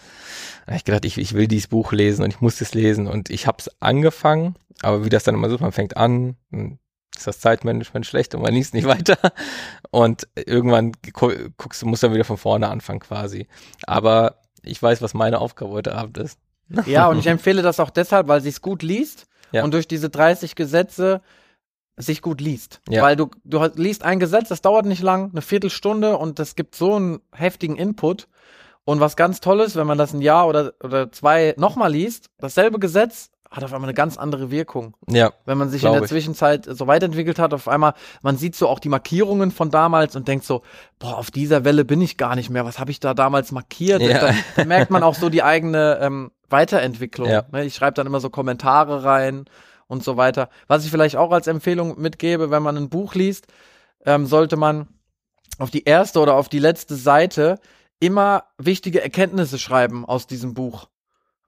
Da 0.65 0.73
hab 0.73 0.77
ich 0.77 0.85
gedacht, 0.85 1.03
ich, 1.03 1.17
ich 1.17 1.33
will 1.33 1.47
dieses 1.47 1.67
Buch 1.67 1.91
lesen 1.91 2.23
und 2.23 2.29
ich 2.29 2.39
muss 2.39 2.61
es 2.61 2.73
lesen 2.73 3.07
und 3.07 3.29
ich 3.29 3.47
habe 3.47 3.57
es 3.59 3.69
angefangen. 3.81 4.55
Aber 4.81 5.03
wie 5.03 5.09
das 5.09 5.23
dann 5.23 5.35
immer 5.35 5.49
so, 5.49 5.57
man 5.57 5.73
fängt 5.73 5.97
an, 5.97 6.37
ist 7.15 7.27
das 7.27 7.39
Zeitmanagement 7.39 8.05
schlecht 8.05 8.35
und 8.35 8.41
man 8.41 8.53
liest 8.53 8.73
nicht 8.73 8.85
weiter. 8.87 9.17
Und 9.91 10.27
irgendwann 10.35 10.93
guckst 11.13 11.81
du, 11.81 11.85
musst 11.85 12.03
dann 12.03 12.13
wieder 12.13 12.23
von 12.23 12.37
vorne 12.37 12.69
anfangen 12.69 12.99
quasi. 12.99 13.47
Aber 13.85 14.37
ich 14.63 14.81
weiß, 14.81 15.01
was 15.01 15.13
meine 15.13 15.39
Aufgabe 15.39 15.71
heute 15.71 15.95
Abend 15.95 16.17
ist. 16.17 16.39
Ja, 16.85 17.07
und 17.09 17.19
ich 17.19 17.27
empfehle 17.27 17.61
das 17.61 17.79
auch 17.79 17.89
deshalb, 17.89 18.27
weil 18.27 18.41
sie 18.41 18.49
es 18.49 18.61
gut 18.61 18.81
liest 18.81 19.25
ja. 19.51 19.63
und 19.63 19.73
durch 19.73 19.87
diese 19.87 20.09
30 20.09 20.55
Gesetze 20.55 21.21
sich 21.97 22.21
gut 22.21 22.41
liest. 22.41 22.81
Ja. 22.89 23.03
Weil 23.03 23.15
du, 23.15 23.29
du 23.43 23.63
liest 23.75 24.03
ein 24.03 24.19
Gesetz, 24.19 24.49
das 24.49 24.61
dauert 24.61 24.85
nicht 24.85 25.01
lang, 25.01 25.31
eine 25.31 25.41
Viertelstunde 25.41 26.17
und 26.17 26.39
das 26.39 26.55
gibt 26.55 26.75
so 26.75 26.95
einen 26.95 27.19
heftigen 27.33 27.75
Input. 27.75 28.27
Und 28.83 28.99
was 28.99 29.15
ganz 29.15 29.41
toll 29.41 29.59
ist, 29.59 29.75
wenn 29.75 29.85
man 29.85 29.97
das 29.97 30.13
ein 30.13 30.21
Jahr 30.21 30.47
oder, 30.47 30.73
oder 30.81 31.11
zwei 31.11 31.53
nochmal 31.57 31.91
liest, 31.91 32.29
dasselbe 32.39 32.79
Gesetz, 32.79 33.29
hat 33.51 33.65
auf 33.65 33.73
einmal 33.73 33.89
eine 33.89 33.93
ganz 33.93 34.17
andere 34.17 34.49
Wirkung. 34.49 34.95
Ja. 35.09 35.33
Wenn 35.45 35.57
man 35.57 35.69
sich 35.69 35.83
in 35.83 35.91
der 35.91 36.03
ich. 36.03 36.07
Zwischenzeit 36.07 36.65
so 36.65 36.87
weiterentwickelt 36.87 37.37
hat, 37.37 37.53
auf 37.53 37.67
einmal, 37.67 37.93
man 38.21 38.37
sieht 38.37 38.55
so 38.55 38.69
auch 38.69 38.79
die 38.79 38.87
Markierungen 38.87 39.51
von 39.51 39.69
damals 39.69 40.15
und 40.15 40.29
denkt 40.29 40.45
so, 40.45 40.61
boah, 40.99 41.17
auf 41.17 41.31
dieser 41.31 41.65
Welle 41.65 41.83
bin 41.83 42.01
ich 42.01 42.15
gar 42.15 42.35
nicht 42.35 42.49
mehr. 42.49 42.63
Was 42.63 42.79
habe 42.79 42.91
ich 42.91 43.01
da 43.01 43.13
damals 43.13 43.51
markiert? 43.51 44.01
Ja. 44.01 44.19
Da, 44.19 44.33
da, 44.55 44.63
merkt 44.63 44.89
man 44.89 45.03
auch 45.03 45.15
so 45.15 45.29
die 45.29 45.43
eigene 45.43 45.99
ähm, 46.01 46.31
Weiterentwicklung. 46.49 47.29
Ja. 47.29 47.43
Ne? 47.51 47.65
Ich 47.65 47.75
schreibe 47.75 47.93
dann 47.93 48.07
immer 48.07 48.21
so 48.21 48.29
Kommentare 48.29 49.03
rein 49.03 49.45
und 49.87 50.01
so 50.01 50.15
weiter. 50.15 50.49
Was 50.67 50.85
ich 50.85 50.91
vielleicht 50.91 51.17
auch 51.17 51.31
als 51.31 51.47
Empfehlung 51.47 51.99
mitgebe, 51.99 52.51
wenn 52.51 52.63
man 52.63 52.77
ein 52.77 52.89
Buch 52.89 53.15
liest, 53.15 53.47
ähm, 54.05 54.27
sollte 54.27 54.55
man 54.55 54.87
auf 55.59 55.71
die 55.71 55.83
erste 55.83 56.21
oder 56.21 56.35
auf 56.35 56.47
die 56.47 56.59
letzte 56.59 56.95
Seite 56.95 57.59
immer 57.99 58.45
wichtige 58.57 59.01
Erkenntnisse 59.01 59.59
schreiben 59.59 60.05
aus 60.05 60.25
diesem 60.25 60.53
Buch. 60.53 60.87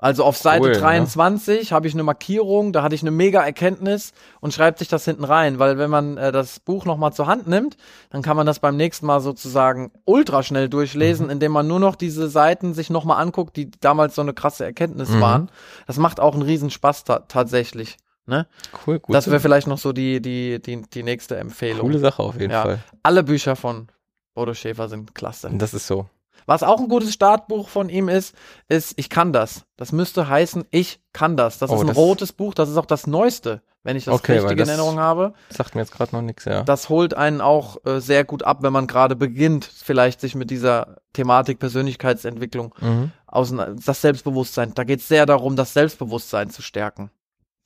Also 0.03 0.25
auf 0.25 0.35
Seite 0.35 0.65
cool, 0.65 0.73
23 0.73 1.69
ne? 1.69 1.75
habe 1.75 1.87
ich 1.87 1.93
eine 1.93 2.03
Markierung, 2.03 2.73
da 2.73 2.83
hatte 2.83 2.93
ich 2.93 3.03
eine 3.03 3.11
mega 3.11 3.41
Erkenntnis 3.41 4.11
und 4.41 4.53
schreibt 4.53 4.79
sich 4.79 4.89
das 4.89 5.05
hinten 5.05 5.23
rein, 5.23 5.59
weil 5.59 5.77
wenn 5.77 5.89
man 5.89 6.17
äh, 6.17 6.33
das 6.33 6.59
Buch 6.59 6.83
nochmal 6.83 7.13
zur 7.13 7.27
Hand 7.27 7.47
nimmt, 7.47 7.77
dann 8.09 8.21
kann 8.21 8.35
man 8.35 8.45
das 8.45 8.59
beim 8.59 8.75
nächsten 8.75 9.05
Mal 9.05 9.21
sozusagen 9.21 9.93
ultra 10.03 10.43
schnell 10.43 10.67
durchlesen, 10.67 11.27
mhm. 11.27 11.31
indem 11.31 11.53
man 11.53 11.67
nur 11.67 11.79
noch 11.79 11.95
diese 11.95 12.27
Seiten 12.27 12.73
sich 12.73 12.89
nochmal 12.89 13.21
anguckt, 13.21 13.55
die 13.55 13.71
damals 13.79 14.15
so 14.15 14.21
eine 14.21 14.33
krasse 14.33 14.65
Erkenntnis 14.65 15.07
mhm. 15.07 15.21
waren. 15.21 15.51
Das 15.87 15.95
macht 15.95 16.19
auch 16.19 16.33
einen 16.33 16.43
riesen 16.43 16.69
Spaß 16.69 17.05
ta 17.05 17.19
tatsächlich. 17.19 17.95
Ne? 18.25 18.45
Cool, 18.85 18.99
gut. 18.99 19.15
Das 19.15 19.27
wäre 19.27 19.39
vielleicht 19.39 19.67
noch 19.67 19.77
so 19.77 19.93
die, 19.93 20.21
die, 20.21 20.61
die, 20.61 20.81
die 20.81 21.03
nächste 21.03 21.37
Empfehlung. 21.37 21.79
Coole 21.79 21.99
Sache 21.99 22.21
auf 22.23 22.37
jeden 22.37 22.51
ja. 22.51 22.63
Fall. 22.63 22.79
Alle 23.03 23.23
Bücher 23.23 23.55
von 23.55 23.87
Bodo 24.33 24.53
Schäfer 24.53 24.89
sind 24.89 25.15
klasse. 25.15 25.49
Das 25.53 25.73
ist 25.73 25.87
so. 25.87 26.09
Was 26.45 26.63
auch 26.63 26.79
ein 26.79 26.89
gutes 26.89 27.13
Startbuch 27.13 27.69
von 27.69 27.89
ihm 27.89 28.09
ist, 28.09 28.35
ist 28.67 28.93
Ich 28.97 29.09
kann 29.09 29.31
das. 29.33 29.65
Das 29.77 29.91
müsste 29.91 30.27
heißen 30.27 30.65
Ich 30.71 30.99
kann 31.13 31.37
das. 31.37 31.57
Das 31.59 31.69
Oh, 31.69 31.75
ist 31.75 31.81
ein 31.81 31.87
das- 31.87 31.97
rotes 31.97 32.33
Buch, 32.33 32.53
das 32.53 32.69
ist 32.69 32.77
auch 32.77 32.85
das 32.85 33.07
neueste, 33.07 33.61
wenn 33.83 33.95
ich 33.95 34.05
das 34.05 34.15
Okay, 34.15 34.39
richtig 34.39 34.59
in 34.59 34.67
Erinnerung 34.67 34.99
habe. 34.99 35.33
Sagt 35.49 35.75
mir 35.75 35.81
jetzt 35.81 35.91
gerade 35.93 36.15
noch 36.15 36.21
nichts, 36.21 36.45
ja. 36.45 36.63
Das 36.63 36.89
holt 36.89 37.13
einen 37.13 37.39
auch 37.41 37.77
äh, 37.85 37.99
sehr 38.01 38.23
gut 38.25 38.43
ab, 38.43 38.57
wenn 38.61 38.73
man 38.73 38.87
gerade 38.87 39.15
beginnt, 39.15 39.65
vielleicht 39.65 40.19
sich 40.21 40.35
mit 40.35 40.49
dieser 40.51 40.97
Thematik 41.13 41.59
Persönlichkeitsentwicklung 41.59 42.73
Mhm. 42.81 43.11
auseinander, 43.27 43.81
das 43.85 44.01
Selbstbewusstsein. 44.01 44.73
Da 44.73 44.83
geht 44.83 44.99
es 44.99 45.07
sehr 45.07 45.25
darum, 45.25 45.55
das 45.55 45.73
Selbstbewusstsein 45.73 46.49
zu 46.49 46.61
stärken. 46.61 47.09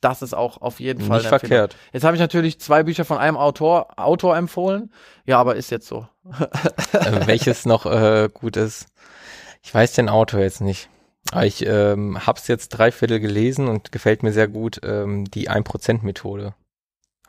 Das 0.00 0.22
ist 0.22 0.34
auch 0.34 0.60
auf 0.60 0.78
jeden 0.78 1.02
Fall 1.02 1.18
Nicht 1.18 1.28
verkehrt. 1.28 1.76
Jetzt 1.92 2.04
habe 2.04 2.14
ich 2.14 2.20
natürlich 2.20 2.60
zwei 2.60 2.84
Bücher 2.84 3.04
von 3.04 3.18
einem 3.18 3.36
Autor, 3.36 3.88
Autor 3.98 4.36
empfohlen. 4.36 4.92
Ja, 5.24 5.38
aber 5.38 5.56
ist 5.56 5.70
jetzt 5.70 5.88
so. 5.88 6.06
äh, 6.92 7.26
welches 7.26 7.66
noch 7.66 7.84
äh, 7.86 8.28
gut 8.32 8.56
ist. 8.56 8.86
Ich 9.62 9.74
weiß 9.74 9.92
den 9.94 10.08
Autor 10.08 10.40
jetzt 10.40 10.60
nicht. 10.60 10.88
Aber 11.32 11.44
ich 11.44 11.66
ähm, 11.66 12.26
hab's 12.26 12.48
jetzt 12.48 12.68
drei 12.70 12.92
Viertel 12.92 13.20
gelesen 13.20 13.68
und 13.68 13.92
gefällt 13.92 14.22
mir 14.22 14.32
sehr 14.32 14.48
gut. 14.48 14.80
Ähm, 14.84 15.24
die 15.30 15.50
1%-Methode 15.50 16.54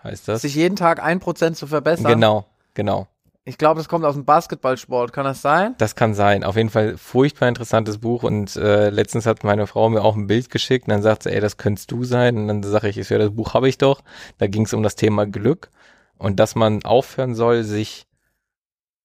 heißt 0.03 0.27
das. 0.27 0.43
Sich 0.43 0.55
jeden 0.55 0.75
Tag 0.75 1.03
ein 1.03 1.19
Prozent 1.19 1.57
zu 1.57 1.67
verbessern. 1.67 2.13
Genau, 2.13 2.45
genau. 2.75 3.07
Ich 3.49 3.57
glaube, 3.57 3.79
das 3.79 3.89
kommt 3.89 4.05
aus 4.05 4.13
dem 4.13 4.25
Basketballsport. 4.25 5.11
Kann 5.11 5.25
das 5.25 5.41
sein? 5.41 5.73
Das 5.79 5.95
kann 5.95 6.13
sein. 6.13 6.43
Auf 6.43 6.55
jeden 6.55 6.69
Fall 6.69 6.97
furchtbar 6.97 7.49
interessantes 7.49 7.97
Buch 7.97 8.21
und 8.21 8.55
äh, 8.55 8.91
letztens 8.91 9.25
hat 9.25 9.43
meine 9.43 9.65
Frau 9.65 9.89
mir 9.89 10.03
auch 10.03 10.15
ein 10.15 10.27
Bild 10.27 10.51
geschickt 10.51 10.87
und 10.87 10.91
dann 10.91 11.01
sagt 11.01 11.23
sie, 11.23 11.31
ey, 11.31 11.41
das 11.41 11.57
könntest 11.57 11.89
du 11.91 12.03
sein. 12.03 12.37
Und 12.37 12.47
dann 12.47 12.61
sage 12.61 12.89
ich, 12.89 12.99
ich, 12.99 13.09
ja, 13.09 13.17
das 13.17 13.31
Buch 13.31 13.55
habe 13.55 13.67
ich 13.67 13.79
doch. 13.79 14.01
Da 14.37 14.45
ging 14.45 14.65
es 14.65 14.73
um 14.75 14.83
das 14.83 14.95
Thema 14.95 15.25
Glück 15.25 15.71
und 16.19 16.39
dass 16.39 16.53
man 16.53 16.83
aufhören 16.83 17.33
soll, 17.33 17.63
sich 17.63 18.05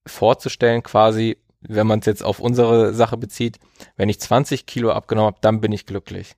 vorzustellen, 0.07 0.82
quasi, 0.82 1.38
wenn 1.61 1.86
man 1.86 2.01
es 2.01 2.07
jetzt 2.07 2.22
auf 2.22 2.38
unsere 2.38 2.92
Sache 2.92 3.16
bezieht, 3.16 3.59
wenn 3.97 4.11
ich 4.11 4.20
20 4.20 4.66
Kilo 4.66 4.92
abgenommen 4.92 5.28
habe, 5.28 5.38
dann 5.40 5.62
bin 5.62 5.72
ich 5.72 5.86
glücklich. 5.86 6.36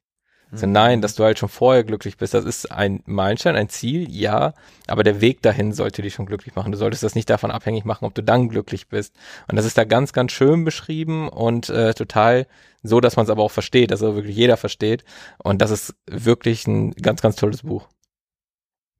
Also 0.56 0.66
nein, 0.66 1.02
dass 1.02 1.14
du 1.14 1.24
halt 1.24 1.38
schon 1.38 1.48
vorher 1.48 1.84
glücklich 1.84 2.16
bist, 2.16 2.32
das 2.32 2.44
ist 2.46 2.72
ein 2.72 3.02
Meilenstein, 3.04 3.56
ein 3.56 3.68
Ziel, 3.68 4.10
ja, 4.10 4.54
aber 4.86 5.04
der 5.04 5.20
Weg 5.20 5.42
dahin 5.42 5.72
sollte 5.72 6.00
dich 6.00 6.14
schon 6.14 6.24
glücklich 6.24 6.54
machen. 6.54 6.72
Du 6.72 6.78
solltest 6.78 7.02
das 7.02 7.14
nicht 7.14 7.28
davon 7.28 7.50
abhängig 7.50 7.84
machen, 7.84 8.06
ob 8.06 8.14
du 8.14 8.22
dann 8.22 8.48
glücklich 8.48 8.88
bist. 8.88 9.14
Und 9.48 9.56
das 9.56 9.66
ist 9.66 9.76
da 9.76 9.84
ganz, 9.84 10.12
ganz 10.14 10.32
schön 10.32 10.64
beschrieben 10.64 11.28
und 11.28 11.68
äh, 11.68 11.92
total 11.92 12.46
so, 12.82 13.00
dass 13.00 13.16
man 13.16 13.24
es 13.24 13.30
aber 13.30 13.42
auch 13.42 13.50
versteht, 13.50 13.90
dass 13.90 14.02
also 14.02 14.16
wirklich 14.16 14.36
jeder 14.36 14.56
versteht. 14.56 15.04
Und 15.38 15.60
das 15.60 15.70
ist 15.70 15.94
wirklich 16.06 16.66
ein 16.66 16.92
ganz, 16.92 17.20
ganz 17.20 17.36
tolles 17.36 17.62
Buch. 17.62 17.86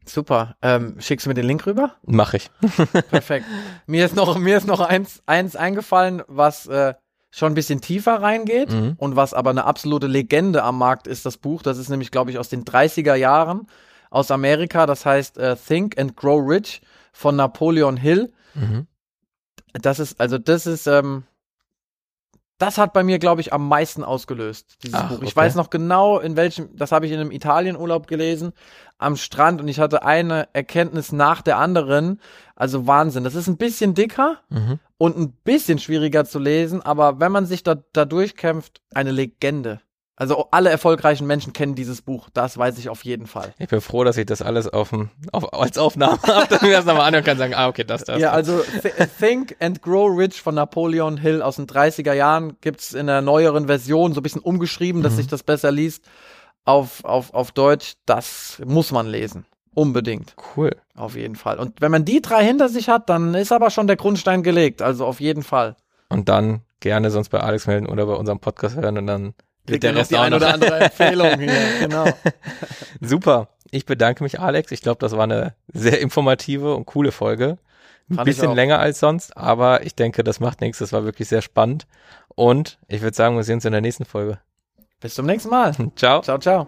Super. 0.04 0.56
Ähm, 0.62 0.96
schickst 1.00 1.26
du 1.26 1.30
mir 1.30 1.34
den 1.34 1.46
Link 1.46 1.66
rüber? 1.66 1.96
Mache 2.02 2.36
ich. 2.36 2.50
Perfekt. 3.10 3.46
mir 3.86 4.04
ist 4.04 4.14
noch, 4.14 4.38
mir 4.38 4.56
ist 4.56 4.66
noch 4.66 4.80
eins, 4.80 5.22
eins 5.26 5.56
eingefallen, 5.56 6.22
was 6.28 6.66
äh, 6.66 6.94
schon 7.30 7.52
ein 7.52 7.54
bisschen 7.54 7.80
tiefer 7.80 8.22
reingeht 8.22 8.70
Mhm. 8.72 8.94
und 8.98 9.16
was 9.16 9.34
aber 9.34 9.50
eine 9.50 9.64
absolute 9.64 10.06
Legende 10.06 10.62
am 10.62 10.78
Markt 10.78 11.06
ist, 11.06 11.26
das 11.26 11.36
Buch. 11.36 11.62
Das 11.62 11.76
ist 11.78 11.88
nämlich, 11.90 12.10
glaube 12.10 12.30
ich, 12.30 12.38
aus 12.38 12.48
den 12.48 12.64
30er 12.64 13.14
Jahren 13.14 13.66
aus 14.10 14.30
Amerika. 14.30 14.86
Das 14.86 15.04
heißt 15.04 15.36
äh, 15.38 15.56
Think 15.56 15.98
and 15.98 16.16
Grow 16.16 16.40
Rich 16.48 16.80
von 17.12 17.36
Napoleon 17.36 17.96
Hill. 17.96 18.32
Mhm. 18.54 18.86
Das 19.74 19.98
ist, 19.98 20.20
also 20.20 20.38
das 20.38 20.66
ist, 20.66 20.86
ähm, 20.86 21.24
das 22.58 22.78
hat 22.78 22.92
bei 22.92 23.02
mir, 23.02 23.18
glaube 23.18 23.40
ich, 23.40 23.52
am 23.52 23.68
meisten 23.68 24.02
ausgelöst, 24.02 24.78
dieses 24.82 24.94
Ach, 24.98 25.08
Buch. 25.08 25.18
Ich 25.22 25.28
okay. 25.32 25.36
weiß 25.36 25.54
noch 25.56 25.70
genau, 25.70 26.18
in 26.18 26.36
welchem, 26.36 26.74
das 26.76 26.92
habe 26.92 27.06
ich 27.06 27.12
in 27.12 27.20
einem 27.20 27.30
Italienurlaub 27.30 28.06
gelesen, 28.06 28.52
am 28.98 29.16
Strand 29.16 29.60
und 29.60 29.68
ich 29.68 29.78
hatte 29.78 30.02
eine 30.04 30.48
Erkenntnis 30.54 31.12
nach 31.12 31.42
der 31.42 31.58
anderen. 31.58 32.20
Also 32.54 32.86
Wahnsinn. 32.86 33.24
Das 33.24 33.34
ist 33.34 33.46
ein 33.48 33.58
bisschen 33.58 33.94
dicker 33.94 34.38
Mhm. 34.48 34.78
und 34.96 35.18
ein 35.18 35.32
bisschen 35.44 35.78
schwieriger 35.78 36.24
zu 36.24 36.38
lesen, 36.38 36.80
aber 36.80 37.20
wenn 37.20 37.32
man 37.32 37.44
sich 37.44 37.62
da, 37.62 37.76
da 37.92 38.04
durchkämpft, 38.06 38.80
eine 38.94 39.10
Legende. 39.10 39.80
Also 40.18 40.48
alle 40.50 40.70
erfolgreichen 40.70 41.26
Menschen 41.26 41.52
kennen 41.52 41.74
dieses 41.74 42.00
Buch, 42.00 42.30
das 42.32 42.56
weiß 42.56 42.78
ich 42.78 42.88
auf 42.88 43.04
jeden 43.04 43.26
Fall. 43.26 43.52
Ich 43.58 43.68
bin 43.68 43.82
froh, 43.82 44.02
dass 44.02 44.16
ich 44.16 44.24
das 44.24 44.40
alles 44.40 44.66
auf, 44.66 44.94
auf 45.32 45.52
als 45.52 45.76
Aufnahme 45.76 46.18
habe, 46.26 46.46
dass 46.48 46.62
ich 46.62 46.68
mir 46.68 46.76
das 46.76 46.86
nochmal 46.86 47.06
anhören 47.06 47.22
kann 47.24 47.32
und 47.34 47.38
sagen, 47.40 47.54
ah, 47.54 47.68
okay, 47.68 47.84
das, 47.84 48.04
das. 48.04 48.18
Ja, 48.18 48.30
also 48.32 48.60
Th- 48.82 48.94
Think 49.20 49.56
and 49.60 49.82
Grow 49.82 50.10
Rich 50.18 50.40
von 50.40 50.54
Napoleon 50.54 51.18
Hill 51.18 51.42
aus 51.42 51.56
den 51.56 51.66
30er 51.66 52.14
Jahren 52.14 52.56
gibt's 52.62 52.94
in 52.94 53.08
der 53.08 53.20
neueren 53.20 53.66
Version, 53.66 54.14
so 54.14 54.20
ein 54.20 54.22
bisschen 54.22 54.40
umgeschrieben, 54.40 55.02
dass 55.02 55.12
Mhm. 55.12 55.16
sich 55.18 55.26
das 55.26 55.42
besser 55.42 55.70
liest. 55.70 56.02
Auf, 56.64 57.04
auf, 57.04 57.32
auf 57.34 57.52
Deutsch, 57.52 57.92
das 58.06 58.60
muss 58.64 58.90
man 58.92 59.06
lesen. 59.06 59.44
Unbedingt. 59.74 60.34
cool. 60.56 60.70
Auf 60.96 61.14
jeden 61.14 61.36
Fall. 61.36 61.58
Und 61.58 61.82
wenn 61.82 61.90
man 61.92 62.06
die 62.06 62.22
drei 62.22 62.42
hinter 62.42 62.70
sich 62.70 62.88
hat, 62.88 63.10
dann 63.10 63.34
ist 63.34 63.52
aber 63.52 63.68
schon 63.70 63.86
der 63.86 63.96
Grundstein 63.96 64.42
gelegt. 64.42 64.80
Also 64.80 65.04
auf 65.04 65.20
jeden 65.20 65.42
Fall. 65.42 65.76
Und 66.08 66.30
dann 66.30 66.62
gerne 66.80 67.10
sonst 67.10 67.28
bei 67.28 67.40
Alex 67.40 67.66
melden 67.66 67.86
oder 67.86 68.06
bei 68.06 68.14
unserem 68.14 68.40
Podcast 68.40 68.76
hören 68.76 68.96
und 68.96 69.06
dann 69.06 69.34
wird 69.68 69.80
Kriegt 69.80 69.84
der 69.84 69.96
Rest 69.96 70.10
die 70.10 70.16
ein 70.16 70.34
oder 70.34 70.54
andere 70.54 70.80
Empfehlung 70.80 71.38
hier. 71.38 71.52
Genau. 71.80 72.06
Super. 73.00 73.48
Ich 73.70 73.84
bedanke 73.84 74.22
mich, 74.22 74.40
Alex. 74.40 74.72
Ich 74.72 74.80
glaube, 74.80 74.98
das 75.00 75.12
war 75.12 75.24
eine 75.24 75.54
sehr 75.72 76.00
informative 76.00 76.74
und 76.74 76.86
coole 76.86 77.12
Folge. 77.12 77.58
Ein 78.08 78.16
Fand 78.16 78.26
bisschen 78.26 78.54
länger 78.54 78.78
als 78.78 79.00
sonst, 79.00 79.36
aber 79.36 79.84
ich 79.84 79.96
denke, 79.96 80.22
das 80.22 80.38
macht 80.38 80.60
nichts. 80.60 80.78
Das 80.78 80.92
war 80.92 81.04
wirklich 81.04 81.28
sehr 81.28 81.42
spannend. 81.42 81.86
Und 82.28 82.78
ich 82.86 83.02
würde 83.02 83.16
sagen, 83.16 83.36
wir 83.36 83.42
sehen 83.42 83.56
uns 83.56 83.64
in 83.64 83.72
der 83.72 83.80
nächsten 83.80 84.04
Folge. 84.04 84.38
Bis 85.00 85.14
zum 85.14 85.26
nächsten 85.26 85.50
Mal. 85.50 85.74
Ciao. 85.96 86.22
Ciao, 86.22 86.38
ciao. 86.38 86.66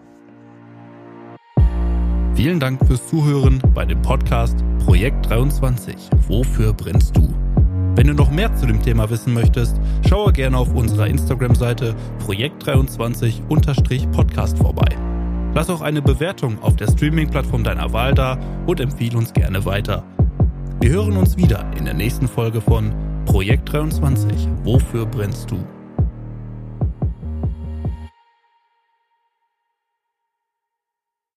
Vielen 2.34 2.60
Dank 2.60 2.84
fürs 2.86 3.04
Zuhören 3.08 3.60
bei 3.74 3.84
dem 3.84 4.00
Podcast 4.02 4.56
Projekt 4.84 5.28
23. 5.28 5.96
Wofür 6.28 6.72
brennst 6.72 7.16
du? 7.16 7.34
Wenn 7.98 8.06
du 8.06 8.14
noch 8.14 8.30
mehr 8.30 8.54
zu 8.54 8.64
dem 8.64 8.80
Thema 8.80 9.10
wissen 9.10 9.34
möchtest, 9.34 9.80
schaue 10.08 10.32
gerne 10.32 10.56
auf 10.56 10.72
unserer 10.72 11.08
Instagram-Seite 11.08 11.96
Projekt23-Podcast 12.24 14.56
vorbei. 14.56 14.96
Lass 15.52 15.68
auch 15.68 15.80
eine 15.80 16.00
Bewertung 16.00 16.62
auf 16.62 16.76
der 16.76 16.86
Streaming-Plattform 16.86 17.64
deiner 17.64 17.92
Wahl 17.92 18.14
da 18.14 18.38
und 18.68 18.78
empfehle 18.78 19.18
uns 19.18 19.32
gerne 19.32 19.64
weiter. 19.64 20.04
Wir 20.80 20.90
hören 20.90 21.16
uns 21.16 21.36
wieder 21.36 21.68
in 21.76 21.86
der 21.86 21.94
nächsten 21.94 22.28
Folge 22.28 22.60
von 22.60 22.94
Projekt 23.24 23.72
23. 23.72 24.46
Wofür 24.62 25.04
brennst 25.04 25.50
du? 25.50 25.58